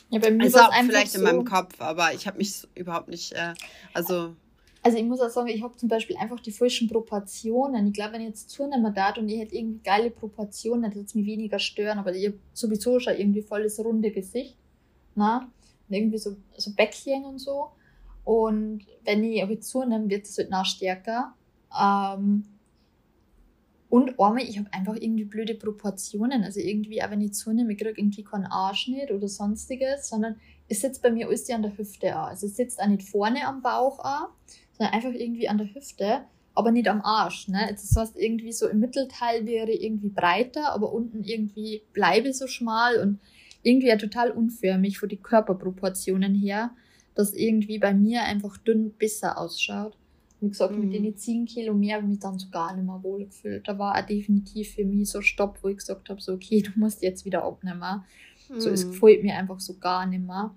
Ja, 0.10 0.20
bei 0.20 0.30
mir 0.30 0.46
ist 0.46 0.60
auch 0.60 0.74
vielleicht 0.74 1.12
so 1.12 1.20
in 1.20 1.24
meinem 1.24 1.46
Kopf, 1.46 1.80
aber 1.80 2.14
ich 2.14 2.28
habe 2.28 2.38
mich 2.38 2.68
überhaupt 2.76 3.08
nicht, 3.08 3.32
äh, 3.32 3.54
also 3.94 4.36
Also 4.84 4.98
ich 4.98 5.06
muss 5.06 5.22
auch 5.22 5.30
sagen, 5.30 5.48
ich 5.48 5.64
habe 5.64 5.76
zum 5.78 5.88
Beispiel 5.88 6.18
einfach 6.18 6.42
die 6.42 6.52
falschen 6.52 6.90
Proportionen. 6.90 7.88
Ich 7.88 7.94
glaube, 7.94 8.14
wenn 8.14 8.22
ich 8.22 8.28
jetzt 8.28 8.50
zunehmen 8.50 8.94
darf 8.94 9.18
und 9.18 9.30
ich 9.30 9.40
hätte 9.40 9.56
irgendwie 9.56 9.80
geile 9.82 10.12
Proportionen, 10.12 10.84
dann 10.84 10.94
würde 10.94 11.06
es 11.06 11.16
mich 11.16 11.26
weniger 11.26 11.58
stören. 11.58 11.98
Aber 12.00 12.14
ich 12.14 12.28
habe 12.28 12.38
sowieso 12.54 13.00
schon 13.00 13.16
irgendwie 13.16 13.42
volles 13.42 13.80
runde 13.80 14.12
Gesicht. 14.12 14.58
Na? 15.16 15.50
Irgendwie 15.94 16.18
so, 16.18 16.36
so 16.58 16.72
Bäckchen 16.74 17.26
und 17.26 17.40
so. 17.40 17.70
Und 18.24 18.86
wenn 19.04 19.24
ich 19.24 19.44
aber 19.44 19.60
zunehme, 19.60 20.10
wird 20.10 20.26
es 20.26 20.38
halt 20.38 20.50
noch 20.50 20.66
stärker. 20.66 21.34
Ähm, 21.80 22.46
und 23.90 24.20
einmal, 24.20 24.42
ich 24.44 24.58
habe 24.58 24.74
einfach 24.74 24.96
irgendwie 24.96 25.26
blöde 25.26 25.54
Proportionen. 25.54 26.44
Also 26.44 26.60
irgendwie, 26.60 27.04
auch 27.04 27.12
wenn 27.12 27.22
ich 27.22 27.34
zunehme, 27.34 27.74
ich 27.74 27.78
kriege 27.78 27.94
irgendwie 27.96 28.24
keinen 28.24 28.48
Arschschnitt 28.48 29.12
oder 29.12 29.28
sonstiges, 29.28 30.10
sondern 30.10 30.38
es 30.68 30.82
sitzt 30.82 31.04
bei 31.04 31.12
mir 31.12 31.28
alles 31.28 31.48
an 31.52 31.62
der 31.62 31.78
Hüfte 31.78 32.16
an. 32.16 32.30
Also 32.30 32.48
es 32.48 32.56
sitzt 32.56 32.82
auch 32.82 32.88
nicht 32.88 33.04
vorne 33.04 33.46
am 33.46 33.62
Bauch 33.62 34.00
an, 34.00 34.30
sondern 34.72 34.96
einfach 34.96 35.12
irgendwie 35.12 35.48
an 35.48 35.60
der 35.60 35.74
Hüfte, 35.76 36.22
aber 36.56 36.72
nicht 36.72 36.88
am 36.88 37.02
Arsch. 37.02 37.48
Ne? 37.50 37.68
Das 37.70 37.96
heißt, 37.96 38.18
irgendwie 38.18 38.52
so 38.52 38.68
im 38.68 38.80
Mittelteil 38.80 39.46
wäre 39.46 39.72
irgendwie 39.72 40.10
breiter, 40.10 40.74
aber 40.74 40.92
unten 40.92 41.24
irgendwie 41.24 41.84
bleibe 41.94 42.34
so 42.34 42.48
schmal 42.48 43.00
und 43.00 43.20
irgendwie 43.64 43.88
ja 43.88 43.98
total 43.98 44.32
unförmig 44.32 45.00
von 45.00 45.10
die 45.10 45.18
Körperproportionen 45.18 46.36
her, 46.36 46.72
dass 47.16 47.34
irgendwie 47.34 47.80
bei 47.80 47.94
mir 47.94 48.24
einfach 48.24 48.58
dünn 48.58 48.92
besser 48.92 49.38
ausschaut. 49.38 49.98
Wie 50.42 50.50
gesagt, 50.50 50.76
mhm. 50.76 50.90
mit 50.90 50.94
den 50.94 51.16
10 51.16 51.46
Kilo 51.46 51.74
mehr 51.74 51.96
habe 51.96 52.06
ich 52.06 52.10
mich 52.12 52.20
dann 52.20 52.38
so 52.38 52.50
gar 52.50 52.76
nicht 52.76 52.86
mehr 52.86 53.02
wohl 53.02 53.26
gefühlt. 53.26 53.66
Da 53.68 53.80
war 53.80 53.98
auch 53.98 54.06
definitiv 54.06 54.74
für 54.74 54.84
mich 54.84 55.10
so 55.10 55.22
Stopp, 55.22 55.60
wo 55.62 55.70
ich 55.70 55.78
gesagt 55.78 56.10
habe, 56.10 56.22
so 56.22 56.34
okay, 56.34 56.62
du 56.66 56.72
musst 56.76 57.02
jetzt 57.02 57.26
wieder 57.26 57.44
abnehmen. 57.44 58.04
Mhm. 58.50 58.60
So, 58.60 58.70
es 58.70 58.86
mhm. 58.86 58.92
gefällt 58.92 59.24
mir 59.24 59.36
einfach 59.36 59.60
so 59.60 59.78
gar 59.78 60.06
nicht 60.06 60.26
mehr. 60.26 60.54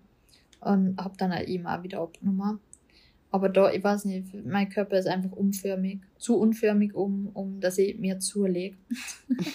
Und 0.61 0.99
habe 0.99 1.17
dann 1.17 1.33
auch 1.33 1.47
immer 1.47 1.83
wieder 1.85 2.01
abgenommen. 2.01 2.59
Aber 3.37 3.51
da, 3.51 3.71
ich 3.71 3.85
weiß 3.85 4.07
nicht, 4.07 4.33
mein 4.47 4.71
Körper 4.71 4.97
ist 4.97 5.07
einfach 5.07 5.31
unförmig. 5.33 6.01
Zu 6.17 6.39
unförmig, 6.39 6.95
um, 6.95 7.29
um 7.35 7.61
dass 7.61 7.77
ich 7.77 7.99
mir 7.99 8.19
zulege. 8.19 8.79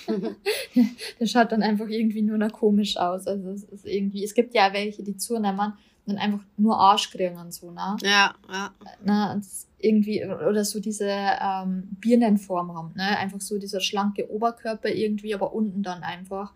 der 1.19 1.25
schaut 1.25 1.51
dann 1.51 1.63
einfach 1.63 1.88
irgendwie 1.88 2.21
nur 2.21 2.38
noch 2.38 2.51
komisch 2.51 2.95
aus. 2.97 3.25
Also 3.25 3.49
es 3.49 3.63
ist 3.63 3.88
irgendwie, 3.88 4.23
es 4.23 4.36
gibt 4.36 4.53
ja 4.53 4.71
welche, 4.71 5.01
die 5.01 5.17
zunehmen 5.17 5.73
und 6.05 6.17
einfach 6.19 6.41
nur 6.57 6.77
Arsch 6.77 7.09
kriegen 7.09 7.38
und 7.38 7.51
so, 7.55 7.71
ne? 7.71 7.97
Ja, 8.03 8.36
ja. 8.47 8.71
Na, 9.03 9.41
irgendwie, 9.79 10.23
oder 10.25 10.63
so 10.63 10.79
diese 10.79 11.09
ähm, 11.09 11.97
Birnenform 11.99 12.75
haben, 12.75 12.93
ne? 12.95 13.17
Einfach 13.17 13.41
so 13.41 13.57
dieser 13.57 13.79
schlanke 13.79 14.32
Oberkörper 14.32 14.89
irgendwie, 14.89 15.34
aber 15.34 15.55
unten 15.55 15.82
dann 15.82 16.03
einfach. 16.03 16.53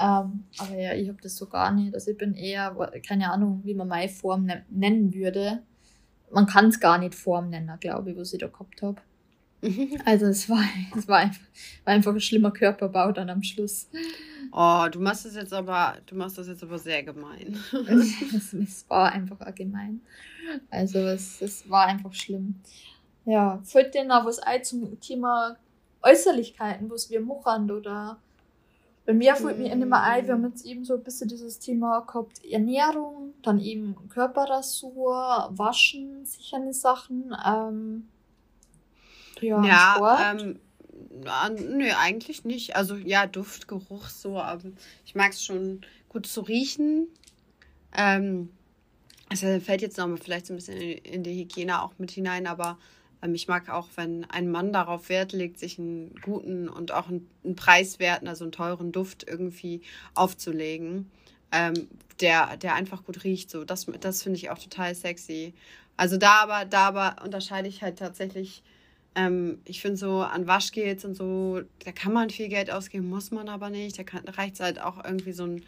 Ähm, 0.00 0.44
aber 0.56 0.78
ja, 0.78 0.94
ich 0.94 1.10
habe 1.10 1.20
das 1.20 1.36
so 1.36 1.44
gar 1.48 1.70
nicht. 1.70 1.92
Also 1.92 2.12
ich 2.12 2.16
bin 2.16 2.32
eher, 2.32 2.74
keine 3.06 3.30
Ahnung, 3.30 3.60
wie 3.64 3.74
man 3.74 3.88
meine 3.88 4.08
Form 4.08 4.46
ne 4.46 4.64
nennen 4.70 5.12
würde 5.12 5.60
man 6.30 6.46
kann 6.46 6.66
es 6.66 6.80
gar 6.80 6.98
nicht 6.98 7.14
Form 7.14 7.50
nennen, 7.50 7.72
glaube 7.80 8.10
ich, 8.10 8.16
was 8.16 8.32
ich 8.32 8.40
da 8.40 8.48
gehabt 8.48 8.82
habe. 8.82 9.00
Also 10.04 10.26
es 10.26 10.48
war, 10.48 10.62
es 10.96 11.08
war 11.08 11.18
einfach, 11.18 11.40
war 11.84 11.94
einfach 11.94 12.12
ein 12.12 12.20
schlimmer 12.20 12.50
Körperbau 12.50 13.10
dann 13.12 13.30
am 13.30 13.42
Schluss. 13.42 13.88
Oh, 14.52 14.86
du 14.90 15.00
machst 15.00 15.24
das 15.24 15.34
jetzt 15.34 15.52
aber, 15.52 15.96
du 16.06 16.14
machst 16.14 16.38
das 16.38 16.46
jetzt 16.46 16.62
aber 16.62 16.78
sehr 16.78 17.02
gemein. 17.02 17.58
es, 17.88 18.52
es 18.52 18.84
war 18.88 19.12
einfach 19.12 19.54
gemein. 19.54 20.02
Also 20.70 20.98
es, 20.98 21.40
es 21.40 21.68
war 21.68 21.86
einfach 21.86 22.12
schlimm. 22.12 22.60
Ja, 23.24 23.60
fällt 23.64 23.94
dir 23.94 24.04
noch 24.04 24.24
was 24.24 24.38
ein 24.38 24.62
zum 24.62 25.00
Thema 25.00 25.56
Äußerlichkeiten, 26.02 26.88
was 26.90 27.10
wir 27.10 27.20
machen 27.20 27.70
oder 27.70 28.18
bei 29.06 29.14
mir 29.14 29.36
fällt 29.36 29.58
mir 29.58 29.72
immer 29.72 30.02
ein, 30.02 30.26
wir 30.26 30.34
haben 30.34 30.44
jetzt 30.44 30.66
eben 30.66 30.84
so 30.84 30.94
ein 30.94 31.02
bisschen 31.02 31.28
dieses 31.28 31.60
Thema 31.60 32.00
gehabt, 32.00 32.44
Ernährung, 32.44 33.34
dann 33.42 33.60
eben 33.60 33.94
Körperrasur, 34.08 35.48
Waschen, 35.52 36.26
sichere 36.26 36.72
Sachen, 36.72 37.34
ähm, 37.46 38.08
ja, 39.40 39.64
ja 39.64 39.94
Sport. 39.94 40.20
Ähm, 40.40 41.78
nö, 41.78 41.88
eigentlich 41.96 42.44
nicht. 42.44 42.74
Also 42.74 42.96
ja, 42.96 43.26
Duft, 43.26 43.68
Geruch, 43.68 44.08
so, 44.08 44.40
aber 44.40 44.70
ich 45.04 45.14
mag 45.14 45.32
es 45.32 45.44
schon 45.44 45.82
gut 46.08 46.26
zu 46.26 46.40
riechen. 46.40 47.06
Ähm, 47.96 48.50
also 49.28 49.60
fällt 49.60 49.82
jetzt 49.82 49.98
nochmal 49.98 50.18
vielleicht 50.18 50.46
so 50.46 50.52
ein 50.52 50.56
bisschen 50.56 50.80
in, 50.80 51.22
die 51.22 51.34
Hygiene 51.34 51.82
auch 51.82 51.92
mit 51.98 52.10
hinein, 52.10 52.46
aber 52.46 52.78
ich 53.34 53.48
mag 53.48 53.68
auch, 53.68 53.88
wenn 53.96 54.24
ein 54.30 54.50
Mann 54.50 54.72
darauf 54.72 55.08
Wert 55.08 55.32
legt, 55.32 55.58
sich 55.58 55.78
einen 55.78 56.14
guten 56.22 56.68
und 56.68 56.92
auch 56.92 57.08
einen, 57.08 57.28
preiswerten, 57.56 58.28
also 58.28 58.44
einen 58.44 58.52
teuren 58.52 58.92
Duft 58.92 59.26
irgendwie 59.28 59.80
aufzulegen, 60.14 61.10
ähm, 61.52 61.88
der, 62.20 62.56
der 62.56 62.74
einfach 62.74 63.04
gut 63.04 63.24
riecht. 63.24 63.50
So, 63.50 63.64
das, 63.64 63.86
das 64.00 64.22
finde 64.22 64.38
ich 64.38 64.50
auch 64.50 64.58
total 64.58 64.94
sexy. 64.94 65.54
Also 65.96 66.16
da 66.18 66.42
aber, 66.42 66.64
da 66.64 66.88
aber 66.88 67.16
unterscheide 67.24 67.68
ich 67.68 67.82
halt 67.82 67.98
tatsächlich, 67.98 68.62
ähm, 69.14 69.60
ich 69.64 69.80
finde 69.80 69.96
so 69.96 70.20
an 70.20 70.46
Waschgels 70.46 71.04
und 71.04 71.14
so, 71.14 71.62
da 71.84 71.92
kann 71.92 72.12
man 72.12 72.30
viel 72.30 72.48
Geld 72.48 72.70
ausgeben, 72.70 73.08
muss 73.08 73.30
man 73.30 73.48
aber 73.48 73.70
nicht. 73.70 73.98
Da 73.98 74.04
reicht 74.32 74.54
es 74.54 74.60
halt 74.60 74.80
auch 74.80 75.02
irgendwie 75.02 75.32
so 75.32 75.44
ein 75.44 75.64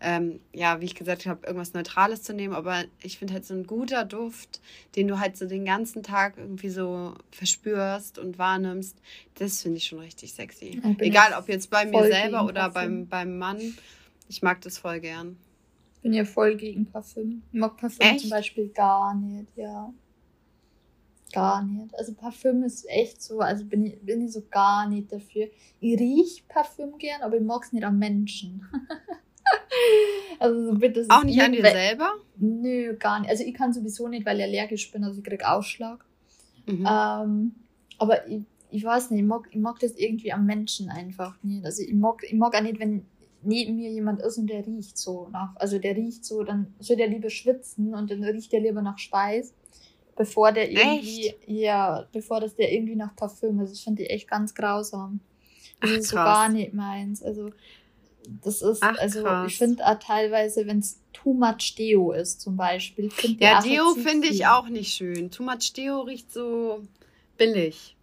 ähm, 0.00 0.40
ja, 0.52 0.80
wie 0.80 0.86
ich 0.86 0.94
gesagt 0.94 1.26
habe, 1.26 1.46
irgendwas 1.46 1.74
Neutrales 1.74 2.22
zu 2.22 2.32
nehmen. 2.32 2.54
Aber 2.54 2.84
ich 3.02 3.18
finde 3.18 3.34
halt 3.34 3.44
so 3.44 3.54
ein 3.54 3.66
guter 3.66 4.04
Duft, 4.04 4.60
den 4.96 5.08
du 5.08 5.20
halt 5.20 5.36
so 5.36 5.46
den 5.46 5.64
ganzen 5.64 6.02
Tag 6.02 6.38
irgendwie 6.38 6.70
so 6.70 7.14
verspürst 7.30 8.18
und 8.18 8.38
wahrnimmst, 8.38 8.96
das 9.34 9.62
finde 9.62 9.78
ich 9.78 9.86
schon 9.86 10.00
richtig 10.00 10.32
sexy. 10.32 10.80
Egal, 10.98 11.34
ob 11.38 11.48
jetzt 11.48 11.70
bei 11.70 11.84
mir 11.84 12.04
selber 12.04 12.46
oder 12.46 12.70
beim, 12.70 13.06
beim 13.06 13.38
Mann. 13.38 13.60
Ich 14.28 14.42
mag 14.42 14.60
das 14.62 14.78
voll 14.78 15.00
gern. 15.00 15.36
Ich 15.96 16.02
bin 16.02 16.14
ja 16.14 16.24
voll 16.24 16.56
gegen 16.56 16.86
Parfüm. 16.86 17.42
Ich 17.52 17.60
mag 17.60 17.76
Parfüm 17.76 18.06
echt? 18.06 18.20
zum 18.20 18.30
Beispiel 18.30 18.68
gar 18.68 19.14
nicht, 19.14 19.48
ja. 19.56 19.92
Gar 21.32 21.62
nicht. 21.62 21.94
Also 21.94 22.14
Parfüm 22.14 22.62
ist 22.62 22.88
echt 22.88 23.22
so, 23.22 23.40
also 23.40 23.64
bin 23.64 23.84
ich, 23.84 24.00
bin 24.00 24.24
ich 24.24 24.32
so 24.32 24.42
gar 24.50 24.88
nicht 24.88 25.12
dafür. 25.12 25.48
Ich 25.78 26.00
riech 26.00 26.44
Parfüm 26.48 26.96
gern, 26.98 27.22
aber 27.22 27.36
ich 27.36 27.42
mag 27.42 27.62
es 27.64 27.72
nicht 27.72 27.84
am 27.84 27.98
Menschen. 27.98 28.66
Also 30.38 30.72
so 30.72 30.78
bitte. 30.78 31.04
Auch 31.10 31.22
nicht 31.22 31.40
an 31.40 31.52
dir 31.52 31.62
selber? 31.62 32.14
Nö, 32.36 32.96
gar 32.96 33.20
nicht. 33.20 33.28
Also 33.28 33.44
ich 33.44 33.52
kann 33.52 33.74
sowieso 33.74 34.08
nicht, 34.08 34.24
weil 34.24 34.38
ich 34.38 34.44
allergisch 34.44 34.90
bin, 34.90 35.04
also 35.04 35.18
ich 35.18 35.24
krieg 35.24 35.44
Ausschlag. 35.44 36.04
Mhm. 36.66 36.86
Ähm, 36.90 37.54
aber 37.98 38.26
ich, 38.26 38.40
ich 38.70 38.84
weiß 38.84 39.10
nicht, 39.10 39.20
ich 39.20 39.26
mag, 39.26 39.48
ich 39.50 39.58
mag 39.58 39.78
das 39.80 39.96
irgendwie 39.96 40.32
am 40.32 40.46
Menschen 40.46 40.88
einfach 40.88 41.36
nicht. 41.42 41.64
Also 41.64 41.82
ich 41.82 41.92
mag, 41.92 42.22
ich 42.24 42.32
mag 42.32 42.54
auch 42.56 42.62
nicht, 42.62 42.80
wenn 42.80 43.04
neben 43.42 43.76
mir 43.76 43.90
jemand 43.90 44.20
ist 44.22 44.38
und 44.38 44.46
der 44.48 44.66
riecht 44.66 44.98
so 44.98 45.28
nach, 45.30 45.56
also 45.56 45.78
der 45.78 45.96
riecht 45.96 46.24
so, 46.24 46.42
dann 46.42 46.74
soll 46.78 46.96
der 46.96 47.08
lieber 47.08 47.30
schwitzen 47.30 47.94
und 47.94 48.10
dann 48.10 48.22
riecht 48.24 48.52
der 48.52 48.60
lieber 48.60 48.82
nach 48.82 48.98
Speis, 48.98 49.54
bevor 50.16 50.52
der 50.52 50.70
irgendwie, 50.70 51.28
echt? 51.28 51.48
ja, 51.48 52.06
bevor 52.12 52.40
das 52.40 52.54
der 52.54 52.72
irgendwie 52.72 52.96
nach 52.96 53.14
Parfüm 53.16 53.60
ist. 53.60 53.72
Das 53.72 53.80
finde 53.80 54.02
ich 54.02 54.10
echt 54.10 54.28
ganz 54.28 54.54
grausam. 54.54 55.20
Das 55.80 55.90
Ach, 55.90 55.96
ist 55.96 56.08
so 56.08 56.16
gar 56.16 56.48
nicht 56.48 56.74
meins. 56.74 57.22
Also 57.22 57.50
das 58.26 58.62
ist, 58.62 58.82
Ach, 58.82 58.96
also 58.98 59.22
krass. 59.22 59.50
ich 59.50 59.58
finde 59.58 59.86
auch 59.86 59.98
teilweise, 59.98 60.66
wenn 60.66 60.78
es 60.78 61.00
too 61.12 61.32
much 61.32 61.74
Deo 61.76 62.12
ist, 62.12 62.40
zum 62.40 62.56
Beispiel. 62.56 63.10
Ja, 63.38 63.60
Deo 63.60 63.94
finde 63.94 64.28
ich 64.28 64.46
auch 64.46 64.68
nicht 64.68 64.92
schön. 64.94 65.30
Too 65.30 65.42
much 65.42 65.72
Deo 65.72 66.02
riecht 66.02 66.32
so 66.32 66.82
billig. 67.36 67.96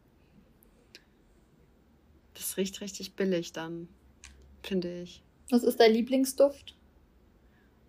Das 2.33 2.57
riecht 2.57 2.81
richtig 2.81 3.15
billig 3.15 3.51
dann, 3.53 3.87
finde 4.61 5.01
ich. 5.01 5.23
Was 5.49 5.63
ist 5.63 5.79
dein 5.79 5.93
Lieblingsduft? 5.93 6.75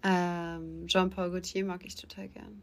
Ähm, 0.02 0.86
Jean-Paul 0.86 1.30
Gaultier 1.30 1.64
mag 1.64 1.84
ich 1.84 1.96
total 1.96 2.28
gern. 2.28 2.62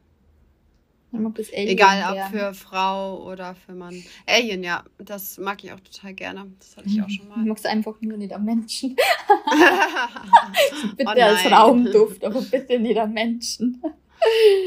Egal 1.53 2.13
ob 2.13 2.31
für 2.31 2.53
Frau 2.53 3.23
oder 3.25 3.55
für 3.55 3.73
Mann. 3.73 4.03
Alien, 4.27 4.63
ja, 4.63 4.83
das 4.97 5.37
mag 5.37 5.63
ich 5.63 5.71
auch 5.71 5.79
total 5.79 6.13
gerne. 6.13 6.51
Das 6.59 6.77
hatte 6.77 6.87
ich 6.87 7.01
auch 7.01 7.09
schon 7.09 7.27
mal. 7.27 7.35
Du 7.35 7.49
magst 7.49 7.65
einfach 7.65 7.95
nur 8.01 8.17
nicht 8.17 8.33
am 8.33 8.45
Menschen. 8.45 8.95
bitte 10.97 11.13
oh 11.15 11.21
als 11.21 11.51
Raumduft, 11.51 12.23
aber 12.23 12.41
bitte 12.41 12.79
nicht 12.79 12.97
am 12.97 13.13
Menschen. 13.13 13.81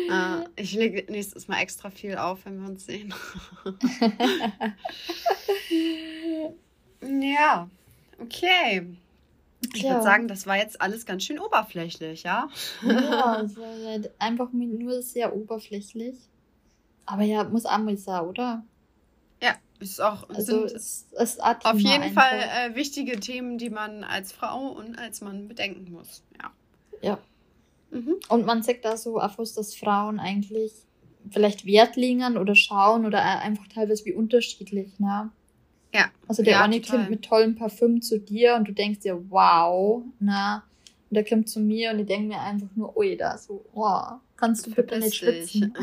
Uh, 0.08 0.44
ich 0.56 0.74
lege 0.74 1.10
nächstes 1.10 1.48
Mal 1.48 1.60
extra 1.60 1.90
viel 1.90 2.16
auf, 2.16 2.44
wenn 2.44 2.60
wir 2.60 2.68
uns 2.68 2.86
sehen. 2.86 3.12
ja, 7.02 7.68
okay. 8.20 8.86
Ich 9.74 9.82
ja. 9.82 9.90
würde 9.90 10.02
sagen, 10.02 10.28
das 10.28 10.46
war 10.46 10.56
jetzt 10.56 10.80
alles 10.80 11.04
ganz 11.04 11.24
schön 11.24 11.38
oberflächlich, 11.38 12.22
ja? 12.22 12.48
ja, 12.82 13.44
einfach 14.18 14.52
nur 14.52 15.02
sehr 15.02 15.34
oberflächlich. 15.34 16.16
Aber 17.10 17.22
ja, 17.22 17.42
muss 17.44 17.62
sein, 17.62 18.20
oder? 18.26 18.62
Ja, 19.42 19.54
ist 19.80 19.98
auch 19.98 20.28
also 20.28 20.66
sind 20.66 20.76
es, 20.76 21.06
es 21.16 21.40
auf 21.40 21.78
jeden 21.78 22.02
einfach. 22.02 22.28
Fall 22.28 22.40
äh, 22.40 22.74
wichtige 22.74 23.18
Themen, 23.18 23.56
die 23.56 23.70
man 23.70 24.04
als 24.04 24.30
Frau 24.30 24.68
und 24.72 24.98
als 24.98 25.22
Mann 25.22 25.48
bedenken 25.48 25.90
muss. 25.90 26.22
Ja. 26.38 26.50
Ja. 27.00 27.18
Mhm. 27.90 28.16
Und 28.28 28.44
man 28.44 28.62
sagt 28.62 28.84
da 28.84 28.98
so 28.98 29.18
auf 29.18 29.38
was, 29.38 29.54
dass 29.54 29.74
Frauen 29.74 30.20
eigentlich 30.20 30.72
vielleicht 31.30 31.64
Wert 31.64 31.96
legen 31.96 32.36
oder 32.36 32.54
schauen 32.54 33.06
oder 33.06 33.22
einfach 33.22 33.66
teilweise 33.68 34.04
wie 34.04 34.12
unterschiedlich, 34.12 34.98
ne? 34.98 35.30
Ja. 35.94 36.10
Also 36.26 36.42
der 36.42 36.52
ja, 36.52 36.62
eine 36.62 36.82
total. 36.82 36.98
kommt 36.98 37.10
mit 37.10 37.24
tollem 37.24 37.56
Parfüm 37.56 38.02
zu 38.02 38.20
dir 38.20 38.54
und 38.56 38.68
du 38.68 38.72
denkst 38.72 39.00
dir, 39.00 39.30
wow, 39.30 40.02
ne? 40.20 40.62
Und 41.08 41.14
der 41.14 41.24
kommt 41.24 41.48
zu 41.48 41.60
mir 41.60 41.92
und 41.92 42.00
ich 42.00 42.06
denke 42.06 42.28
mir 42.28 42.40
einfach 42.40 42.68
nur, 42.76 42.94
oi, 42.98 43.16
da 43.16 43.38
so, 43.38 43.64
wow. 43.72 44.20
Kannst 44.38 44.66
du 44.66 44.70
bitte 44.70 45.00
nicht 45.00 45.16
schwitzen? 45.16 45.74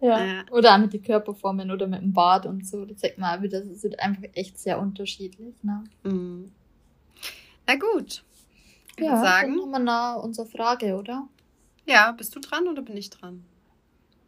ja. 0.00 0.24
ja. 0.24 0.44
Oder 0.50 0.74
auch 0.74 0.78
mit 0.78 0.92
den 0.92 1.02
Körperformen 1.02 1.70
oder 1.70 1.86
mit 1.86 2.02
dem 2.02 2.12
Bart 2.12 2.44
und 2.44 2.66
so. 2.66 2.84
Das 2.84 3.02
auch 3.02 3.40
wieder, 3.40 3.62
das 3.62 3.82
ist 3.82 3.98
einfach 3.98 4.24
echt 4.34 4.58
sehr 4.58 4.78
unterschiedlich. 4.78 5.54
Ne? 5.62 5.84
Mhm. 6.02 6.52
Na 7.66 7.76
gut. 7.76 8.22
Ich 8.96 9.04
ja, 9.04 9.16
sagen. 9.16 9.56
dann 9.56 9.62
haben 9.62 9.70
wir 9.70 9.78
noch 9.78 10.22
unsere 10.22 10.46
Frage, 10.46 10.96
oder? 10.96 11.26
Ja, 11.86 12.12
bist 12.12 12.36
du 12.36 12.40
dran 12.40 12.68
oder 12.68 12.82
bin 12.82 12.98
ich 12.98 13.08
dran? 13.08 13.42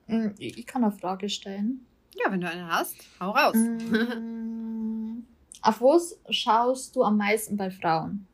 Hm, 0.06 0.34
ich 0.38 0.66
kann 0.66 0.84
eine 0.84 0.92
Frage 0.92 1.28
stellen. 1.28 1.86
Ja, 2.14 2.32
wenn 2.32 2.40
du 2.40 2.48
eine 2.48 2.66
hast, 2.66 2.96
hau 3.20 3.30
raus. 3.30 3.54
Mm, 3.54 5.18
auf 5.60 5.82
was 5.82 6.18
schaust 6.30 6.96
du 6.96 7.02
am 7.02 7.18
meisten 7.18 7.58
bei 7.58 7.70
Frauen? 7.70 8.26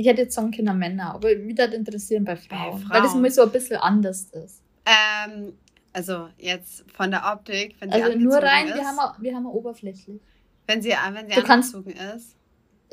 Ich 0.00 0.06
hätte 0.06 0.22
jetzt 0.22 0.34
sagen 0.34 0.50
können 0.50 0.78
Männer, 0.78 1.14
aber 1.14 1.28
mich 1.36 1.58
würde 1.58 1.76
interessieren 1.76 2.24
bei 2.24 2.34
Frauen, 2.34 2.58
bei 2.58 2.78
Frauen. 2.78 2.90
weil 2.90 3.02
das 3.02 3.14
mal 3.14 3.30
so 3.30 3.42
ein 3.42 3.52
bisschen 3.52 3.76
anders 3.76 4.30
ist. 4.30 4.62
Ähm, 4.86 5.52
also 5.92 6.30
jetzt 6.38 6.90
von 6.90 7.10
der 7.10 7.30
Optik, 7.30 7.76
wenn 7.80 7.92
sie 7.92 8.02
Also 8.02 8.18
nur 8.18 8.38
rein, 8.38 8.68
ist, 8.68 8.76
wir 8.76 8.86
haben, 8.86 9.22
wir 9.22 9.36
haben 9.36 9.44
oberflächlich. 9.44 10.22
Wenn 10.66 10.80
sie, 10.80 10.88
wenn 10.88 11.28
sie 11.28 11.34
du 11.34 11.46
angezogen 11.46 11.94
kannst, 11.94 12.16
ist. 12.16 12.36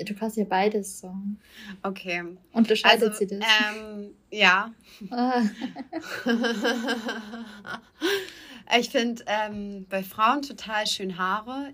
Du 0.06 0.14
kannst 0.16 0.36
ja 0.36 0.44
beides 0.44 1.00
sagen. 1.00 1.40
Okay. 1.82 2.26
Unterscheidet 2.52 3.08
also, 3.08 3.18
sie 3.18 3.28
das? 3.28 3.40
Ähm, 3.40 4.14
ja. 4.30 4.74
Ah. 5.10 5.44
ich 8.80 8.90
finde 8.90 9.24
ähm, 9.28 9.86
bei 9.90 10.04
Frauen 10.04 10.42
total 10.42 10.86
schön 10.88 11.18
Haare. 11.18 11.74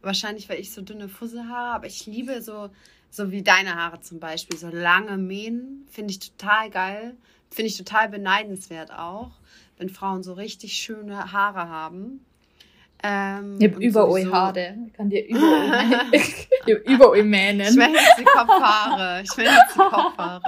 Wahrscheinlich, 0.00 0.48
weil 0.48 0.58
ich 0.58 0.72
so 0.72 0.82
dünne 0.82 1.08
Fusselhaare 1.08 1.68
habe. 1.68 1.76
Aber 1.76 1.86
ich 1.86 2.04
liebe 2.06 2.42
so, 2.42 2.70
so 3.12 3.30
wie 3.30 3.42
deine 3.42 3.76
Haare 3.76 4.00
zum 4.00 4.18
Beispiel. 4.18 4.58
So 4.58 4.68
lange 4.68 5.18
Mähen 5.18 5.86
finde 5.90 6.12
ich 6.12 6.18
total 6.18 6.70
geil. 6.70 7.14
Finde 7.50 7.68
ich 7.68 7.76
total 7.76 8.08
beneidenswert 8.08 8.90
auch, 8.90 9.32
wenn 9.76 9.90
Frauen 9.90 10.22
so 10.22 10.32
richtig 10.32 10.72
schöne 10.72 11.30
Haare 11.30 11.68
haben. 11.68 12.24
Ähm, 13.02 13.58
ich 13.60 13.70
habe 13.70 13.84
überall 13.84 14.32
Haare. 14.32 14.78
Ich 14.86 14.92
kann 14.94 15.10
dir 15.10 15.26
überall, 15.26 16.10
überall 16.86 17.22
mähnen. 17.24 17.68
Ich 17.68 17.76
meine 17.76 17.92
jetzt 17.92 18.18
die 18.18 18.24
Kopfhaare. 18.24 19.22
Ich 19.22 19.36
meine 19.36 19.50
jetzt 19.50 19.74
die 19.74 19.78
Kopfhaare. 19.78 20.42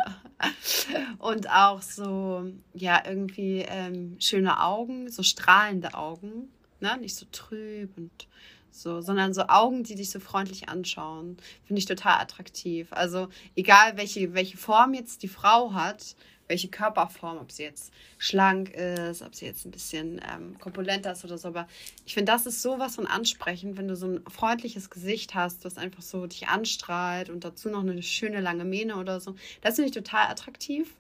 Und 1.19 1.51
auch 1.51 1.83
so, 1.83 2.47
ja, 2.73 3.03
irgendwie 3.07 3.67
ähm, 3.69 4.17
schöne 4.21 4.63
Augen, 4.63 5.11
so 5.11 5.23
strahlende 5.23 5.93
Augen. 5.93 6.49
Ne? 6.81 6.97
Nicht 6.99 7.17
so 7.17 7.27
trüb 7.31 7.99
und 7.99 8.27
so, 8.75 9.01
sondern 9.01 9.35
so 9.35 9.43
Augen, 9.49 9.85
die 9.85 9.95
dich 9.95 10.11
so 10.11 10.21
freundlich 10.21 10.69
anschauen. 10.69 11.37
Finde 11.65 11.79
ich 11.79 11.87
total 11.87 12.21
attraktiv. 12.21 12.89
Also 12.93 13.29
egal, 13.57 13.97
welche, 13.97 14.35
welche 14.35 14.57
Form 14.57 14.95
jetzt 14.95 15.23
die 15.23 15.29
Frau 15.29 15.73
hat, 15.75 16.17
welche 16.49 16.69
Körperform, 16.69 17.39
ob 17.39 17.53
sie 17.53 17.63
jetzt 17.63 17.93
schlank 18.19 18.71
ist, 18.71 19.23
ob 19.23 19.35
sie 19.35 19.47
jetzt 19.47 19.65
ein 19.65 19.71
bisschen 19.71 20.21
ähm, 20.31 20.59
korpulenter 20.59 21.13
ist 21.13 21.25
oder 21.25 21.39
so. 21.39 21.49
Aber 21.49 21.67
ich 22.05 22.15
finde, 22.15 22.33
das 22.33 22.47
ist 22.47 22.61
sowas 22.61 22.97
von 22.97 23.07
ansprechend, 23.07 23.79
wenn 23.79 23.89
du 23.89 23.97
so 23.97 24.07
ein 24.07 24.25
freundliches 24.29 24.91
Gesicht 24.91 25.35
hast, 25.35 25.65
das 25.65 25.79
einfach 25.79 26.03
so 26.03 26.27
dich 26.27 26.49
anstrahlt 26.49 27.31
und 27.31 27.45
dazu 27.45 27.71
noch 27.71 27.81
eine 27.81 28.03
schöne 28.03 28.41
lange 28.41 28.65
Mähne 28.65 28.97
oder 28.97 29.21
so. 29.21 29.37
Das 29.63 29.77
finde 29.77 29.89
ich 29.89 29.95
total 29.95 30.27
attraktiv. 30.27 30.95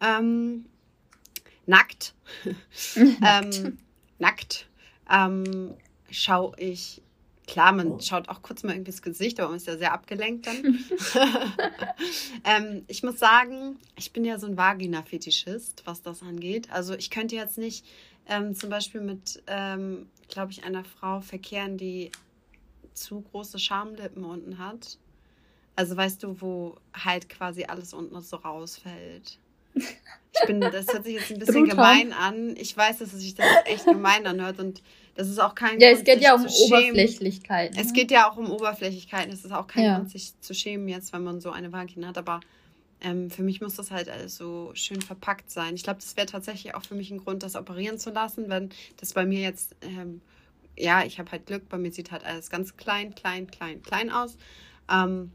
Ähm, 0.00 0.66
nackt. 1.66 2.14
ähm, 2.96 3.78
nackt. 4.18 4.66
Ähm, 5.08 5.74
schaue 6.12 6.54
ich 6.58 7.02
Klar, 7.46 7.72
man 7.72 7.92
oh. 7.92 8.00
schaut 8.00 8.28
auch 8.28 8.40
kurz 8.42 8.62
mal 8.62 8.72
irgendwie 8.72 8.92
ins 8.92 9.02
Gesicht, 9.02 9.40
aber 9.40 9.48
man 9.48 9.56
ist 9.56 9.66
ja 9.66 9.76
sehr 9.76 9.92
abgelenkt 9.92 10.46
dann. 10.46 10.62
ähm, 12.44 12.84
ich 12.86 13.02
muss 13.02 13.18
sagen, 13.18 13.78
ich 13.96 14.12
bin 14.12 14.24
ja 14.24 14.38
so 14.38 14.46
ein 14.46 14.56
Vagina-Fetischist, 14.56 15.82
was 15.84 16.02
das 16.02 16.22
angeht. 16.22 16.70
Also 16.70 16.94
ich 16.94 17.10
könnte 17.10 17.34
jetzt 17.34 17.58
nicht 17.58 17.84
ähm, 18.26 18.54
zum 18.54 18.70
Beispiel 18.70 19.00
mit, 19.00 19.42
ähm, 19.48 20.08
glaube 20.28 20.52
ich, 20.52 20.64
einer 20.64 20.84
Frau 20.84 21.20
verkehren, 21.20 21.76
die 21.76 22.12
zu 22.94 23.22
große 23.22 23.58
Schamlippen 23.58 24.24
unten 24.24 24.58
hat. 24.58 24.98
Also 25.74 25.96
weißt 25.96 26.22
du, 26.22 26.40
wo 26.40 26.76
halt 26.94 27.28
quasi 27.28 27.64
alles 27.64 27.92
unten 27.92 28.20
so 28.20 28.36
rausfällt. 28.36 29.38
Ich 29.74 30.46
bin, 30.46 30.60
das 30.60 30.92
hört 30.92 31.04
sich 31.04 31.14
jetzt 31.14 31.30
ein 31.30 31.38
bisschen 31.38 31.64
gemein 31.64 32.12
an. 32.12 32.56
Ich 32.56 32.76
weiß, 32.76 32.98
dass 32.98 33.12
es 33.12 33.20
sich 33.20 33.34
das 33.34 33.46
echt 33.64 33.84
gemein 33.86 34.26
anhört 34.26 34.60
und 34.60 34.82
das 35.14 35.28
ist 35.28 35.38
auch 35.38 35.54
kein 35.54 35.78
Ja, 35.78 35.88
Grund, 35.88 35.98
es 35.98 36.04
geht 36.04 36.22
ja 36.22 36.34
um 36.34 36.46
Oberflächlichkeit. 36.46 37.72
Es 37.76 37.88
ne? 37.88 37.92
geht 37.92 38.10
ja 38.10 38.30
auch 38.30 38.36
um 38.36 38.50
Oberflächlichkeit. 38.50 39.32
Es 39.32 39.44
ist 39.44 39.52
auch 39.52 39.66
kein 39.66 39.84
ja. 39.84 39.96
Grund, 39.96 40.10
sich 40.10 40.38
zu 40.40 40.54
schämen 40.54 40.88
jetzt, 40.88 41.12
wenn 41.12 41.22
man 41.22 41.40
so 41.40 41.50
eine 41.50 41.72
Vagina 41.72 42.08
hat. 42.08 42.18
Aber 42.18 42.40
ähm, 43.00 43.30
für 43.30 43.42
mich 43.42 43.60
muss 43.60 43.74
das 43.74 43.90
halt 43.90 44.08
alles 44.08 44.36
so 44.36 44.70
schön 44.74 45.02
verpackt 45.02 45.50
sein. 45.50 45.74
Ich 45.74 45.82
glaube, 45.82 46.00
das 46.00 46.16
wäre 46.16 46.26
tatsächlich 46.26 46.74
auch 46.74 46.84
für 46.84 46.94
mich 46.94 47.10
ein 47.10 47.18
Grund, 47.18 47.42
das 47.42 47.56
operieren 47.56 47.98
zu 47.98 48.10
lassen, 48.10 48.48
wenn 48.48 48.70
das 48.98 49.12
bei 49.12 49.26
mir 49.26 49.40
jetzt, 49.40 49.76
ähm, 49.82 50.22
ja, 50.78 51.04
ich 51.04 51.18
habe 51.18 51.30
halt 51.30 51.46
Glück, 51.46 51.68
bei 51.68 51.78
mir 51.78 51.92
sieht 51.92 52.10
halt 52.10 52.24
alles 52.24 52.48
ganz 52.48 52.76
klein, 52.76 53.14
klein, 53.14 53.50
klein, 53.50 53.82
klein 53.82 54.10
aus. 54.10 54.36
Ähm, 54.90 55.32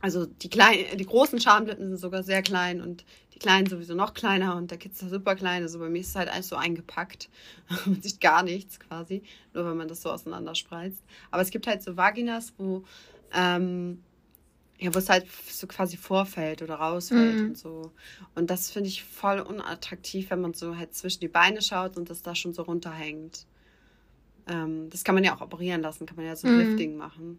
also 0.00 0.24
die 0.26 0.48
kleinen, 0.48 0.96
die 0.96 1.06
großen 1.06 1.40
Schamlippen 1.40 1.90
sind 1.90 1.98
sogar 1.98 2.22
sehr 2.22 2.42
klein 2.42 2.80
und 2.80 3.04
kleinen 3.40 3.66
sowieso 3.66 3.94
noch 3.94 4.14
kleiner 4.14 4.54
und 4.56 4.70
der 4.70 4.78
Kids 4.78 5.02
ist 5.02 5.10
super 5.10 5.34
klein. 5.34 5.62
Also 5.62 5.78
bei 5.78 5.88
mir 5.88 6.00
ist 6.00 6.10
es 6.10 6.16
halt 6.16 6.28
alles 6.28 6.48
so 6.48 6.56
eingepackt. 6.56 7.28
Man 7.86 8.00
sieht 8.00 8.20
gar 8.20 8.42
nichts 8.42 8.78
quasi, 8.78 9.22
nur 9.52 9.64
wenn 9.64 9.76
man 9.76 9.88
das 9.88 10.02
so 10.02 10.10
auseinanderspreizt. 10.10 11.02
Aber 11.30 11.42
es 11.42 11.50
gibt 11.50 11.66
halt 11.66 11.82
so 11.82 11.96
Vaginas, 11.96 12.52
wo, 12.58 12.84
ähm, 13.32 14.02
ja, 14.78 14.94
wo 14.94 14.98
es 14.98 15.08
halt 15.08 15.26
so 15.48 15.66
quasi 15.66 15.96
vorfällt 15.96 16.62
oder 16.62 16.76
rausfällt 16.76 17.40
mhm. 17.40 17.46
und 17.48 17.58
so. 17.58 17.92
Und 18.34 18.50
das 18.50 18.70
finde 18.70 18.88
ich 18.88 19.02
voll 19.02 19.40
unattraktiv, 19.40 20.30
wenn 20.30 20.40
man 20.40 20.54
so 20.54 20.76
halt 20.76 20.94
zwischen 20.94 21.20
die 21.20 21.28
Beine 21.28 21.62
schaut 21.62 21.96
und 21.96 22.08
das 22.10 22.22
da 22.22 22.34
schon 22.34 22.54
so 22.54 22.62
runterhängt. 22.62 23.46
Ähm, 24.46 24.90
das 24.90 25.04
kann 25.04 25.14
man 25.14 25.24
ja 25.24 25.34
auch 25.34 25.40
operieren 25.40 25.80
lassen, 25.80 26.06
kann 26.06 26.16
man 26.16 26.26
ja 26.26 26.36
so 26.36 26.46
mhm. 26.46 26.58
Lifting 26.58 26.96
machen. 26.96 27.38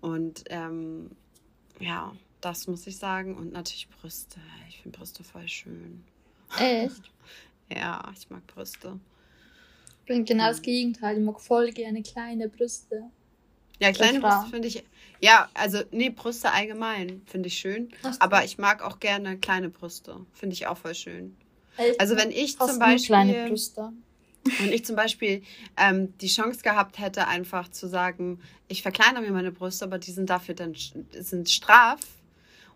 Und 0.00 0.44
ähm, 0.46 1.10
ja, 1.78 2.12
das 2.40 2.66
muss 2.66 2.86
ich 2.86 2.96
sagen. 2.96 3.36
Und 3.36 3.52
natürlich 3.52 3.88
Brüste. 3.88 4.40
Ich 4.68 4.80
finde 4.80 4.98
Brüste 4.98 5.24
voll 5.24 5.48
schön. 5.48 6.04
Echt? 6.58 7.10
ja, 7.70 8.12
ich 8.16 8.28
mag 8.30 8.46
Brüste. 8.46 8.98
Ich 10.00 10.06
bin 10.06 10.24
genau 10.24 10.48
das 10.48 10.62
Gegenteil. 10.62 11.18
Ich 11.18 11.24
mag 11.24 11.40
voll 11.40 11.70
gerne 11.70 12.02
kleine 12.02 12.48
Brüste. 12.48 13.04
Ja, 13.78 13.92
kleine 13.92 14.20
Brüste 14.20 14.50
finde 14.50 14.68
ich. 14.68 14.84
Ja, 15.20 15.48
also, 15.54 15.82
nee, 15.90 16.10
Brüste 16.10 16.52
allgemein 16.52 17.22
finde 17.26 17.48
ich 17.48 17.58
schön. 17.58 17.90
Aber 18.18 18.44
ich 18.44 18.58
mag 18.58 18.82
auch 18.82 19.00
gerne 19.00 19.38
kleine 19.38 19.70
Brüste. 19.70 20.26
Finde 20.32 20.54
ich 20.54 20.66
auch 20.66 20.76
voll 20.76 20.94
schön. 20.94 21.36
Echt? 21.76 22.00
Also, 22.00 22.16
wenn 22.16 22.30
ich 22.30 22.58
zum 22.58 22.78
Beispiel. 22.78 23.06
Kleine 23.06 23.48
Brüste. 23.48 23.92
Und 24.58 24.72
ich 24.72 24.86
zum 24.86 24.96
Beispiel 24.96 25.42
ähm, 25.76 26.16
die 26.18 26.28
Chance 26.28 26.62
gehabt 26.62 26.98
hätte, 26.98 27.28
einfach 27.28 27.70
zu 27.70 27.86
sagen, 27.86 28.40
ich 28.68 28.80
verkleinere 28.80 29.22
mir 29.22 29.32
meine 29.32 29.52
Brüste, 29.52 29.84
aber 29.84 29.98
die 29.98 30.12
sind 30.12 30.30
dafür 30.30 30.54
dann 30.54 30.74
sind 31.12 31.50
straff 31.50 32.00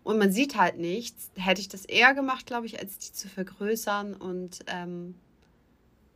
und 0.05 0.19
man 0.19 0.31
sieht 0.31 0.55
halt 0.55 0.77
nichts, 0.77 1.31
hätte 1.35 1.59
ich 1.59 1.67
das 1.67 1.83
eher 1.83 2.13
gemacht, 2.13 2.45
glaube 2.45 2.67
ich, 2.67 2.79
als 2.79 2.99
die 2.99 3.11
zu 3.11 3.27
vergrößern 3.27 4.13
und 4.13 4.59
ähm, 4.67 5.15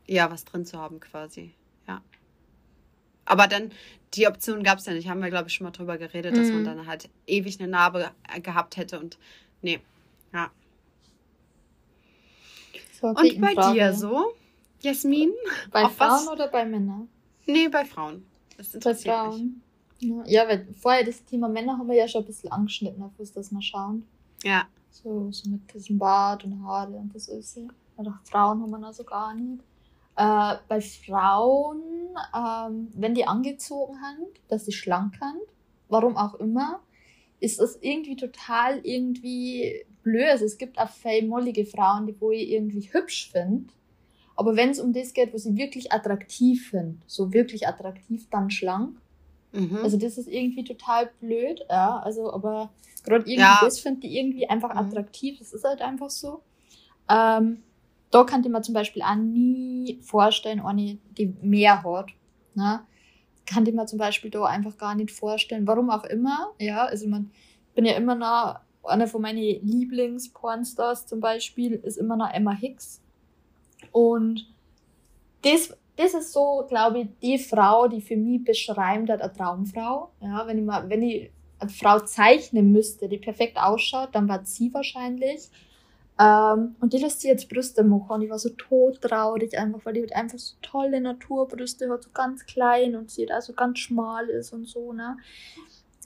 ja, 0.05 0.29
was 0.29 0.45
drin 0.45 0.63
zu 0.63 0.77
haben 0.77 0.99
quasi. 0.99 1.55
Ja. 1.87 2.01
Aber 3.25 3.47
dann, 3.47 3.71
die 4.13 4.27
Option 4.27 4.61
gab 4.61 4.77
es 4.77 4.85
ja 4.85 4.93
nicht, 4.93 5.09
haben 5.09 5.23
wir, 5.23 5.31
glaube 5.31 5.49
ich, 5.49 5.55
schon 5.55 5.65
mal 5.65 5.71
drüber 5.71 5.97
geredet, 5.97 6.33
mhm. 6.33 6.37
dass 6.37 6.47
man 6.49 6.61
mhm. 6.61 6.65
dann 6.65 6.87
halt 6.87 7.09
ewig 7.25 7.59
eine 7.59 7.67
Narbe 7.67 8.11
gehabt 8.43 8.77
hätte 8.77 8.99
und 8.99 9.17
nee, 9.63 9.79
ja. 10.33 10.51
So, 13.01 13.07
und 13.07 13.41
bei 13.41 13.53
Frage. 13.55 13.73
dir 13.73 13.93
so? 13.93 14.35
Jasmin? 14.81 15.31
Bei 15.71 15.89
Frauen 15.89 16.11
was? 16.11 16.27
oder 16.27 16.47
bei 16.47 16.63
Männern? 16.63 17.09
Nee, 17.47 17.67
bei 17.69 17.85
Frauen. 17.85 18.23
Das 18.55 18.75
interessiert 18.75 19.15
bei 19.15 19.21
Frauen. 19.23 19.43
mich. 19.45 19.68
Ja, 20.01 20.47
weil 20.47 20.67
vorher 20.73 21.03
das 21.03 21.23
Thema 21.25 21.49
Männer 21.49 21.77
haben 21.77 21.87
wir 21.87 21.95
ja 21.95 22.07
schon 22.07 22.23
ein 22.23 22.27
bisschen 22.27 22.51
angeschnitten, 22.51 23.03
auf 23.03 23.11
was 23.17 23.31
das 23.31 23.51
mal 23.51 23.61
schauen. 23.61 24.07
Ja. 24.43 24.67
So, 24.91 25.31
so 25.31 25.49
mit 25.49 25.73
diesem 25.73 25.97
Bart 25.97 26.43
und 26.43 26.63
Haare 26.63 26.93
und 26.93 27.13
das 27.13 27.27
ist 27.27 27.57
ja. 27.57 27.63
Oder 27.97 28.19
Frauen 28.23 28.61
haben 28.61 28.71
wir 28.71 28.87
also 28.87 29.03
gar 29.03 29.33
nicht. 29.33 29.61
Äh, 30.15 30.55
bei 30.67 30.81
Frauen, 30.81 31.81
ähm, 32.35 32.87
wenn 32.93 33.13
die 33.13 33.25
angezogen 33.25 34.01
haben, 34.01 34.25
dass 34.47 34.65
sie 34.65 34.71
schlank 34.71 35.15
sind, 35.15 35.41
warum 35.89 36.15
auch 36.15 36.35
immer, 36.35 36.79
ist 37.41 37.59
das 37.59 37.77
irgendwie 37.81 38.15
total 38.15 38.79
irgendwie 38.83 39.85
blöd. 40.01 40.29
Also 40.29 40.45
es 40.45 40.57
gibt 40.57 40.77
auch 40.79 40.89
mollige 41.23 41.65
Frauen, 41.65 42.07
die 42.07 42.15
wo 42.19 42.31
ich 42.31 42.49
irgendwie 42.49 42.89
hübsch 42.91 43.31
finde 43.31 43.73
aber 44.39 44.55
wenn 44.55 44.69
es 44.69 44.79
um 44.79 44.93
das 44.93 45.11
geht, 45.11 45.33
was 45.33 45.45
ich 45.45 45.57
wirklich 45.57 45.91
attraktiv 45.91 46.69
finde, 46.69 46.95
so 47.07 47.33
wirklich 47.33 47.67
attraktiv, 47.67 48.25
dann 48.31 48.49
schlank. 48.49 48.95
Mhm. 49.51 49.79
Also 49.83 49.97
das 49.97 50.17
ist 50.17 50.27
irgendwie 50.27 50.63
total 50.63 51.09
blöd, 51.19 51.61
ja. 51.69 51.99
Also, 51.99 52.31
aber 52.31 52.69
gerade 53.03 53.23
irgendwie 53.25 53.39
ja. 53.39 53.59
das 53.61 53.79
finde 53.79 54.07
ich 54.07 54.13
irgendwie 54.13 54.47
einfach 54.47 54.73
mhm. 54.73 54.79
attraktiv. 54.79 55.39
Das 55.39 55.53
ist 55.53 55.63
halt 55.63 55.81
einfach 55.81 56.09
so. 56.09 56.41
Ähm, 57.09 57.63
da 58.11 58.23
kann 58.23 58.43
ich 58.43 58.49
mir 58.49 58.61
zum 58.61 58.73
Beispiel 58.73 59.01
auch 59.01 59.15
nie 59.15 59.99
vorstellen, 60.01 60.59
eine, 60.59 60.97
die 61.17 61.35
mehr 61.41 61.83
hat. 61.83 62.11
Ne? 62.55 62.81
Kann 63.45 63.65
ich 63.65 63.73
mir 63.73 63.85
zum 63.85 63.99
Beispiel 63.99 64.31
da 64.31 64.45
einfach 64.45 64.77
gar 64.77 64.95
nicht 64.95 65.11
vorstellen. 65.11 65.67
Warum 65.67 65.89
auch 65.89 66.03
immer. 66.05 66.51
Ja, 66.59 66.85
also 66.85 67.07
man 67.07 67.31
bin 67.75 67.85
ja 67.85 67.93
immer 67.93 68.15
noch, 68.15 68.59
einer 68.83 69.07
von 69.07 69.21
meinen 69.21 69.37
Lieblings-Pornstars 69.37 71.05
zum 71.05 71.19
Beispiel 71.19 71.73
ist 71.73 71.97
immer 71.97 72.15
noch 72.15 72.31
Emma 72.31 72.51
Hicks. 72.51 73.01
Und 73.91 74.47
das, 75.43 75.77
das 75.99 76.13
ist 76.13 76.31
so, 76.31 76.65
glaube 76.69 76.99
ich, 76.99 77.07
die 77.21 77.37
Frau, 77.37 77.89
die 77.89 77.99
für 77.99 78.15
mich 78.15 78.45
beschreibt 78.45 79.09
hat, 79.09 79.21
eine 79.21 79.33
Traumfrau. 79.33 80.09
Ja, 80.21 80.47
wenn 80.47 80.57
ich 80.57 80.63
mal, 80.63 80.89
wenn 80.89 81.01
ich 81.01 81.29
eine 81.59 81.69
Frau 81.69 81.99
zeichnen 81.99 82.71
müsste, 82.71 83.09
die 83.09 83.17
perfekt 83.17 83.57
ausschaut, 83.57 84.09
dann 84.13 84.29
war 84.29 84.45
sie 84.45 84.73
wahrscheinlich. 84.73 85.49
Ähm, 86.17 86.77
und 86.79 86.93
die 86.93 86.99
lässt 86.99 87.19
sie 87.19 87.27
jetzt 87.27 87.49
Brüste 87.49 87.83
machen 87.83 88.11
und 88.11 88.21
ich 88.21 88.29
war 88.29 88.39
so 88.39 88.49
todtraurig 88.49 89.57
einfach, 89.57 89.85
weil 89.85 89.93
die 89.93 90.03
hat 90.03 90.15
einfach 90.15 90.39
so 90.39 90.55
tolle 90.61 91.01
Naturbrüste 91.01 91.89
hat, 91.89 92.03
so 92.03 92.11
ganz 92.13 92.45
klein 92.45 92.95
und 92.95 93.11
sie 93.11 93.25
da 93.25 93.41
so 93.41 93.51
ganz 93.51 93.79
schmal 93.79 94.29
ist 94.29 94.53
und 94.53 94.67
so, 94.69 94.93
ne. 94.93 95.17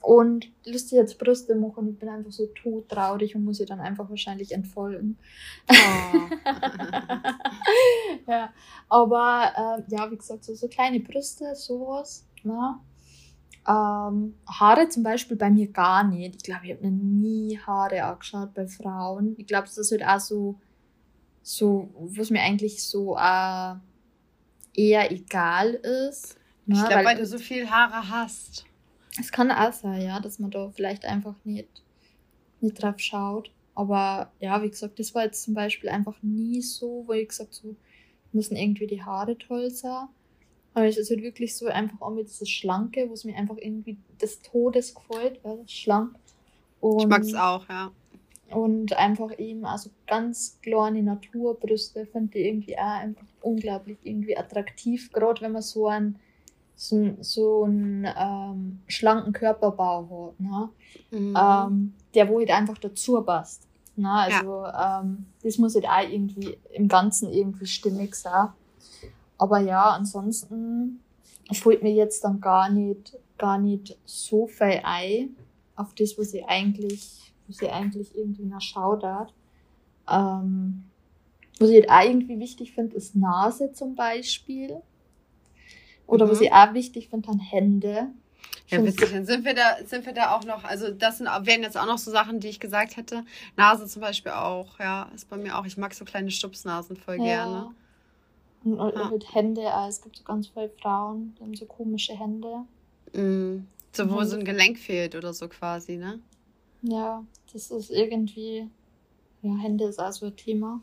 Und 0.03 0.51
lässt 0.65 0.89
sie 0.89 0.97
jetzt 0.97 1.17
Brüste 1.17 1.55
machen 1.55 1.87
und 1.87 1.93
ich 1.93 1.97
bin 1.97 2.09
einfach 2.09 2.33
so 2.33 2.47
todtraurig 2.47 3.35
und 3.35 3.45
muss 3.45 3.61
ihr 3.61 3.65
dann 3.65 3.79
einfach 3.79 4.09
wahrscheinlich 4.09 4.51
entfolgen. 4.51 5.17
Oh. 5.69 5.73
ja, 8.27 8.51
aber 8.89 9.53
äh, 9.55 9.95
ja, 9.95 10.11
wie 10.11 10.17
gesagt, 10.17 10.43
so, 10.43 10.53
so 10.55 10.67
kleine 10.67 10.99
Brüste, 10.99 11.55
sowas, 11.55 12.27
ne. 12.43 12.79
Ähm, 13.65 14.35
Haare 14.45 14.89
zum 14.89 15.03
Beispiel 15.03 15.37
bei 15.37 15.49
mir 15.49 15.71
gar 15.71 16.03
nicht. 16.03 16.35
Ich 16.35 16.43
glaube, 16.43 16.65
ich 16.65 16.73
habe 16.73 16.87
nie 16.91 17.57
Haare 17.65 18.03
angeschaut 18.03 18.53
bei 18.53 18.67
Frauen. 18.67 19.35
Ich 19.37 19.47
glaube, 19.47 19.67
das 19.67 19.77
ist 19.77 19.91
halt 19.93 20.05
auch 20.05 20.19
so, 20.19 20.59
so, 21.41 21.89
was 21.97 22.29
mir 22.29 22.41
eigentlich 22.41 22.83
so 22.83 23.15
äh, 23.15 23.75
eher 24.73 25.09
egal 25.13 25.75
ist. 25.75 26.35
Ne? 26.65 26.75
Ich 26.75 26.81
glaube, 26.81 26.95
weil, 26.95 27.05
weil 27.05 27.17
du 27.19 27.25
so 27.25 27.37
viel 27.37 27.69
Haare 27.69 28.09
hast. 28.09 28.65
Es 29.19 29.31
kann 29.31 29.51
auch 29.51 29.73
sein, 29.73 30.01
ja, 30.01 30.19
dass 30.19 30.39
man 30.39 30.51
da 30.51 30.71
vielleicht 30.71 31.05
einfach 31.05 31.35
nicht, 31.43 31.67
nicht 32.61 32.81
drauf 32.81 32.99
schaut. 32.99 33.51
Aber 33.75 34.31
ja, 34.39 34.61
wie 34.61 34.69
gesagt, 34.69 34.99
das 34.99 35.13
war 35.15 35.23
jetzt 35.23 35.43
zum 35.43 35.53
Beispiel 35.53 35.89
einfach 35.89 36.15
nie 36.21 36.61
so, 36.61 37.03
wo 37.07 37.13
ich 37.13 37.27
gesagt 37.27 37.53
so, 37.53 37.75
müssen 38.31 38.55
irgendwie 38.55 38.87
die 38.87 39.03
Haare 39.03 39.37
toll 39.37 39.69
sein. 39.69 40.07
Aber 40.73 40.87
es 40.87 40.97
ist 40.97 41.09
halt 41.09 41.21
wirklich 41.21 41.55
so 41.55 41.67
einfach 41.67 42.01
auch 42.01 42.11
mit 42.11 42.27
dieser 42.27 42.47
Schlanke, 42.47 43.07
wo 43.07 43.13
es 43.13 43.25
mir 43.25 43.35
einfach 43.35 43.57
irgendwie 43.57 43.97
des 44.21 44.41
Todes 44.41 44.95
gefällt, 44.95 45.39
weil 45.43 45.59
schlank. 45.67 46.15
Und, 46.79 47.01
ich 47.01 47.07
mag 47.07 47.21
es 47.21 47.35
auch, 47.35 47.67
ja. 47.69 47.91
Und 48.49 48.93
einfach 48.97 49.37
eben 49.39 49.65
also 49.65 49.89
ganz 50.07 50.59
kleine 50.61 51.01
Naturbrüste 51.01 52.05
finde 52.05 52.37
ich 52.37 52.45
irgendwie 52.45 52.77
auch 52.77 52.99
einfach 52.99 53.25
unglaublich 53.41 53.97
irgendwie 54.03 54.37
attraktiv, 54.37 55.11
gerade 55.11 55.41
wenn 55.41 55.53
man 55.53 55.61
so 55.61 55.87
einen 55.87 56.19
so, 56.75 57.15
so 57.21 57.63
einen 57.63 58.07
ähm, 58.17 58.79
schlanken 58.87 59.33
Körperbau 59.33 60.31
hat, 60.31 60.39
ne? 60.39 60.69
Mhm. 61.11 61.37
Ähm, 61.37 61.93
der 62.13 62.29
wo 62.29 62.39
halt 62.39 62.51
einfach 62.51 62.77
dazu 62.77 63.21
passt. 63.21 63.67
Ne? 63.95 64.09
Also 64.09 64.63
ja. 64.63 65.01
ähm, 65.01 65.25
das 65.43 65.57
muss 65.57 65.75
halt 65.75 65.87
auch 65.87 66.09
irgendwie 66.09 66.57
im 66.71 66.87
Ganzen 66.87 67.31
irgendwie 67.31 67.65
stimmig 67.65 68.15
sein. 68.15 68.49
Aber 69.37 69.59
ja, 69.59 69.91
ansonsten 69.91 70.99
fällt 71.51 71.83
mir 71.83 71.93
jetzt 71.93 72.23
dann 72.23 72.41
gar 72.41 72.69
nicht, 72.69 73.17
gar 73.37 73.57
nicht 73.57 73.97
so 74.05 74.47
viel 74.47 74.81
ein 74.83 75.35
auf 75.75 75.93
das, 75.95 76.17
was 76.17 76.33
ich 76.33 76.45
eigentlich, 76.45 77.33
was 77.47 77.61
ich 77.61 77.71
eigentlich 77.71 78.15
irgendwie 78.15 78.45
nach 78.45 78.61
schaudert. 78.61 79.33
Ähm, 80.09 80.85
was 81.59 81.69
ich 81.69 81.87
halt 81.87 81.89
auch 81.89 82.09
irgendwie 82.09 82.39
wichtig 82.39 82.73
finde, 82.73 82.95
ist 82.95 83.15
Nase 83.15 83.71
zum 83.73 83.95
Beispiel. 83.95 84.81
Oder 86.07 86.25
mhm. 86.25 86.31
was 86.31 86.41
ich 86.41 86.51
auch 86.51 86.73
wichtig 86.73 87.09
finde, 87.09 87.27
dann 87.27 87.39
Hände. 87.39 88.09
Ja, 88.67 88.83
witzig. 88.83 89.11
Dann 89.11 89.25
sind 89.25 89.45
wir 89.45 89.53
da, 89.53 89.77
sind 89.85 90.05
wir 90.05 90.13
da 90.13 90.35
auch 90.35 90.43
noch, 90.43 90.63
also 90.63 90.91
das 90.91 91.17
sind, 91.17 91.27
wären 91.27 91.63
jetzt 91.63 91.77
auch 91.77 91.85
noch 91.85 91.97
so 91.97 92.11
Sachen, 92.11 92.39
die 92.39 92.47
ich 92.47 92.59
gesagt 92.59 92.97
hätte. 92.97 93.23
Nase 93.55 93.87
zum 93.87 94.01
Beispiel 94.01 94.31
auch, 94.31 94.79
ja, 94.79 95.09
ist 95.13 95.29
bei 95.29 95.37
mir 95.37 95.57
auch. 95.57 95.65
Ich 95.65 95.77
mag 95.77 95.93
so 95.93 96.05
kleine 96.05 96.31
Stupsnasen 96.31 96.95
voll 96.95 97.17
ja. 97.17 97.23
gerne. 97.23 97.71
Und 98.63 98.95
ja. 98.95 99.09
mit 99.09 99.33
Hände, 99.33 99.61
es 99.89 100.01
gibt 100.01 100.17
so 100.17 100.23
ganz 100.23 100.47
viele 100.47 100.69
Frauen, 100.81 101.35
die 101.37 101.43
haben 101.43 101.55
so 101.55 101.65
komische 101.65 102.13
Hände. 102.13 102.63
Mm. 103.13 103.67
So, 103.91 104.09
wo 104.09 104.23
so 104.23 104.37
ein 104.37 104.45
Gelenk 104.45 104.79
fehlt 104.79 105.15
oder 105.15 105.33
so 105.33 105.47
quasi, 105.47 105.97
ne? 105.97 106.19
Ja, 106.81 107.23
das 107.51 107.69
ist 107.69 107.91
irgendwie, 107.91 108.67
ja, 109.41 109.55
Hände 109.57 109.85
ist 109.85 109.99
also 109.99 110.27
ein 110.27 110.35
Thema. 110.35 110.81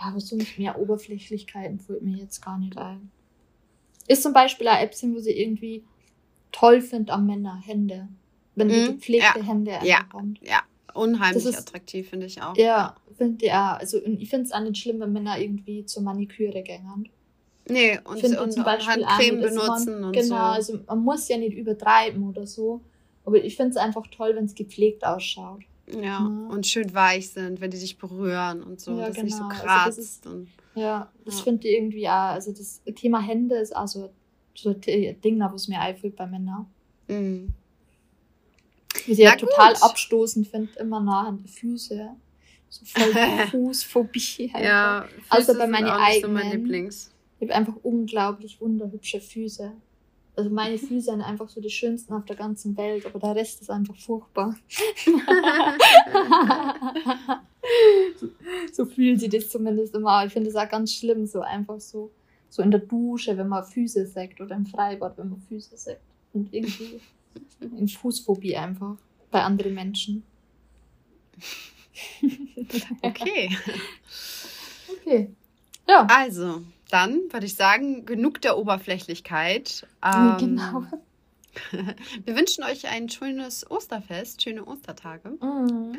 Ja, 0.00 0.08
aber 0.08 0.20
so 0.20 0.36
mehr 0.56 0.78
Oberflächlichkeiten 0.78 1.78
fällt 1.78 2.02
mir 2.02 2.16
jetzt 2.16 2.42
gar 2.42 2.58
nicht 2.58 2.76
ein. 2.76 3.10
Ist 4.08 4.22
zum 4.22 4.32
Beispiel 4.32 4.68
ein 4.68 4.84
Äppchen, 4.84 5.14
wo 5.14 5.18
sie 5.18 5.32
irgendwie 5.32 5.84
toll 6.52 6.80
findet 6.80 7.10
am 7.10 7.26
Männer, 7.26 7.60
Hände. 7.64 8.08
Wenn 8.54 8.70
sie 8.70 8.76
mm, 8.76 8.86
gepflegte 8.94 9.40
ja. 9.40 9.44
Hände 9.44 9.78
ja, 9.82 10.02
kommt. 10.04 10.40
Ja, 10.42 10.62
unheimlich 10.94 11.44
ist, 11.44 11.58
attraktiv, 11.58 12.08
finde 12.08 12.26
ich 12.26 12.40
auch. 12.40 12.56
Ja, 12.56 12.96
finde 13.16 13.44
ja. 13.44 13.76
Also 13.76 13.98
ich 13.98 14.30
finde 14.30 14.46
es 14.46 14.52
auch 14.52 14.60
nicht 14.60 14.78
schlimm, 14.78 15.00
wenn 15.00 15.12
Männer 15.12 15.38
irgendwie 15.38 15.84
zur 15.84 16.02
Maniküre 16.02 16.62
gängern. 16.62 17.08
Nee, 17.68 17.98
und, 18.04 18.22
und, 18.22 18.38
und 18.38 18.52
zum 18.52 18.64
Beispiel 18.64 19.04
Handcreme 19.04 19.40
benutzen 19.40 20.00
man, 20.00 20.04
und 20.04 20.12
genau, 20.12 20.22
so. 20.22 20.34
Genau, 20.34 20.50
also 20.50 20.78
man 20.86 21.00
muss 21.00 21.28
ja 21.28 21.36
nicht 21.36 21.56
übertreiben 21.56 22.28
oder 22.28 22.46
so. 22.46 22.80
Aber 23.24 23.42
ich 23.42 23.56
finde 23.56 23.70
es 23.70 23.76
einfach 23.76 24.06
toll, 24.06 24.36
wenn 24.36 24.44
es 24.44 24.54
gepflegt 24.54 25.04
ausschaut. 25.04 25.62
Ja, 25.88 26.00
ja, 26.00 26.18
und 26.18 26.66
schön 26.66 26.92
weich 26.94 27.30
sind, 27.30 27.60
wenn 27.60 27.70
die 27.70 27.76
sich 27.76 27.96
berühren 27.96 28.62
und 28.62 28.80
so, 28.80 28.98
ja, 28.98 29.06
das 29.06 29.16
genau. 29.16 29.24
nicht 29.24 29.36
so 29.36 29.48
kratzt. 29.48 29.68
Also 29.68 30.00
das 30.00 30.10
ist, 30.10 30.26
und, 30.26 30.48
ja, 30.74 31.10
das 31.24 31.38
ja. 31.38 31.44
finde 31.44 31.68
ich 31.68 31.74
irgendwie 31.74 32.08
auch, 32.08 32.32
also 32.32 32.52
das 32.52 32.82
Thema 32.96 33.20
Hände 33.20 33.56
ist 33.56 33.74
also 33.74 34.10
so 34.54 34.70
ein 34.70 35.20
Ding, 35.20 35.38
was 35.38 35.68
mir 35.68 35.80
einfällt 35.80 36.16
bei 36.16 36.26
Männern. 36.26 36.66
Mhm. 37.08 37.52
Was 38.92 39.08
ich 39.08 39.18
ja 39.18 39.36
total 39.36 39.74
abstoßend 39.76 40.48
finde, 40.48 40.72
immer 40.80 41.00
nah 41.00 41.28
an 41.28 41.38
die 41.38 41.48
Füße. 41.48 42.10
So 42.68 42.84
voll 42.84 43.12
Fußphobie. 43.50 44.52
ja, 44.60 45.06
Füße 45.08 45.24
also 45.28 45.54
bei 45.58 45.66
meinen 45.66 45.88
eigenen. 45.88 46.22
So 46.22 46.28
mein 46.28 46.50
Lieblings. 46.50 47.12
Ich 47.38 47.48
habe 47.48 47.54
einfach 47.54 47.76
unglaublich 47.82 48.60
wunderhübsche 48.60 49.20
Füße. 49.20 49.72
Also 50.36 50.50
meine 50.50 50.76
Füße 50.76 51.10
sind 51.10 51.22
einfach 51.22 51.48
so 51.48 51.62
die 51.62 51.70
schönsten 51.70 52.12
auf 52.12 52.26
der 52.26 52.36
ganzen 52.36 52.76
Welt, 52.76 53.06
aber 53.06 53.18
der 53.18 53.34
Rest 53.34 53.62
ist 53.62 53.70
einfach 53.70 53.96
furchtbar. 53.96 54.54
so 58.72 58.84
fühlen 58.84 59.18
sie 59.18 59.30
das 59.30 59.48
zumindest 59.48 59.94
immer. 59.94 60.26
Ich 60.26 60.34
finde 60.34 60.50
es 60.50 60.56
auch 60.56 60.68
ganz 60.68 60.92
schlimm, 60.92 61.26
so 61.26 61.40
einfach 61.40 61.80
so, 61.80 62.10
so 62.50 62.62
in 62.62 62.70
der 62.70 62.80
Dusche, 62.80 63.38
wenn 63.38 63.48
man 63.48 63.64
Füße 63.64 64.06
sagt 64.06 64.42
oder 64.42 64.56
im 64.56 64.66
Freibad, 64.66 65.16
wenn 65.16 65.30
man 65.30 65.40
Füße 65.40 65.74
sagt. 65.76 66.02
Und 66.34 66.52
irgendwie 66.52 67.00
in 67.60 67.88
Fußphobie 67.88 68.56
einfach 68.56 68.96
bei 69.30 69.42
anderen 69.42 69.74
Menschen. 69.74 70.22
okay. 73.02 73.56
Okay. 75.06 75.30
Ja. 75.88 76.04
Also, 76.10 76.62
dann 76.90 77.32
würde 77.32 77.46
ich 77.46 77.56
sagen, 77.56 78.06
genug 78.06 78.40
der 78.40 78.58
Oberflächlichkeit. 78.58 79.86
Ähm, 80.04 80.36
genau. 80.38 80.84
wir 82.24 82.36
wünschen 82.36 82.64
euch 82.64 82.86
ein 82.88 83.08
schönes 83.08 83.68
Osterfest, 83.70 84.42
schöne 84.42 84.64
Ostertage. 84.64 85.30
Mhm. 85.40 85.98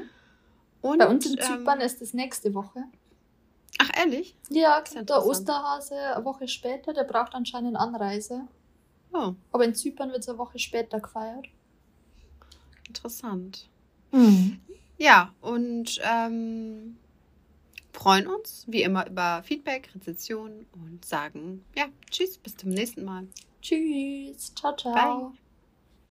Und, 0.81 0.99
Bei 0.99 1.07
uns 1.07 1.25
in 1.25 1.39
Zypern 1.39 1.79
ähm, 1.79 1.85
ist 1.85 2.01
es 2.01 2.13
nächste 2.13 2.53
Woche. 2.53 2.83
Ach, 3.79 3.89
ehrlich? 3.95 4.35
Ja, 4.49 4.81
der 4.81 5.25
Osterhase 5.25 5.95
eine 5.95 6.25
Woche 6.25 6.47
später, 6.47 6.93
der 6.93 7.03
braucht 7.03 7.33
anscheinend 7.33 7.75
Anreise. 7.75 8.47
Oh. 9.11 9.33
Aber 9.51 9.65
in 9.65 9.75
Zypern 9.75 10.09
wird 10.11 10.19
es 10.19 10.29
eine 10.29 10.37
Woche 10.37 10.59
später 10.59 10.99
gefeiert. 10.99 11.47
Interessant. 12.87 13.67
Mhm. 14.11 14.59
Ja, 14.97 15.33
und 15.41 15.99
ähm, 16.03 16.97
freuen 17.93 18.27
uns 18.27 18.65
wie 18.67 18.83
immer 18.83 19.07
über 19.07 19.41
Feedback, 19.43 19.89
Rezensionen 19.95 20.65
und 20.73 21.03
sagen, 21.05 21.65
ja, 21.75 21.85
tschüss, 22.09 22.37
bis 22.37 22.55
zum 22.55 22.69
nächsten 22.69 23.03
Mal. 23.03 23.27
Tschüss, 23.61 24.53
ciao, 24.55 24.75
ciao. 24.75 25.29
Bye. 25.29 25.37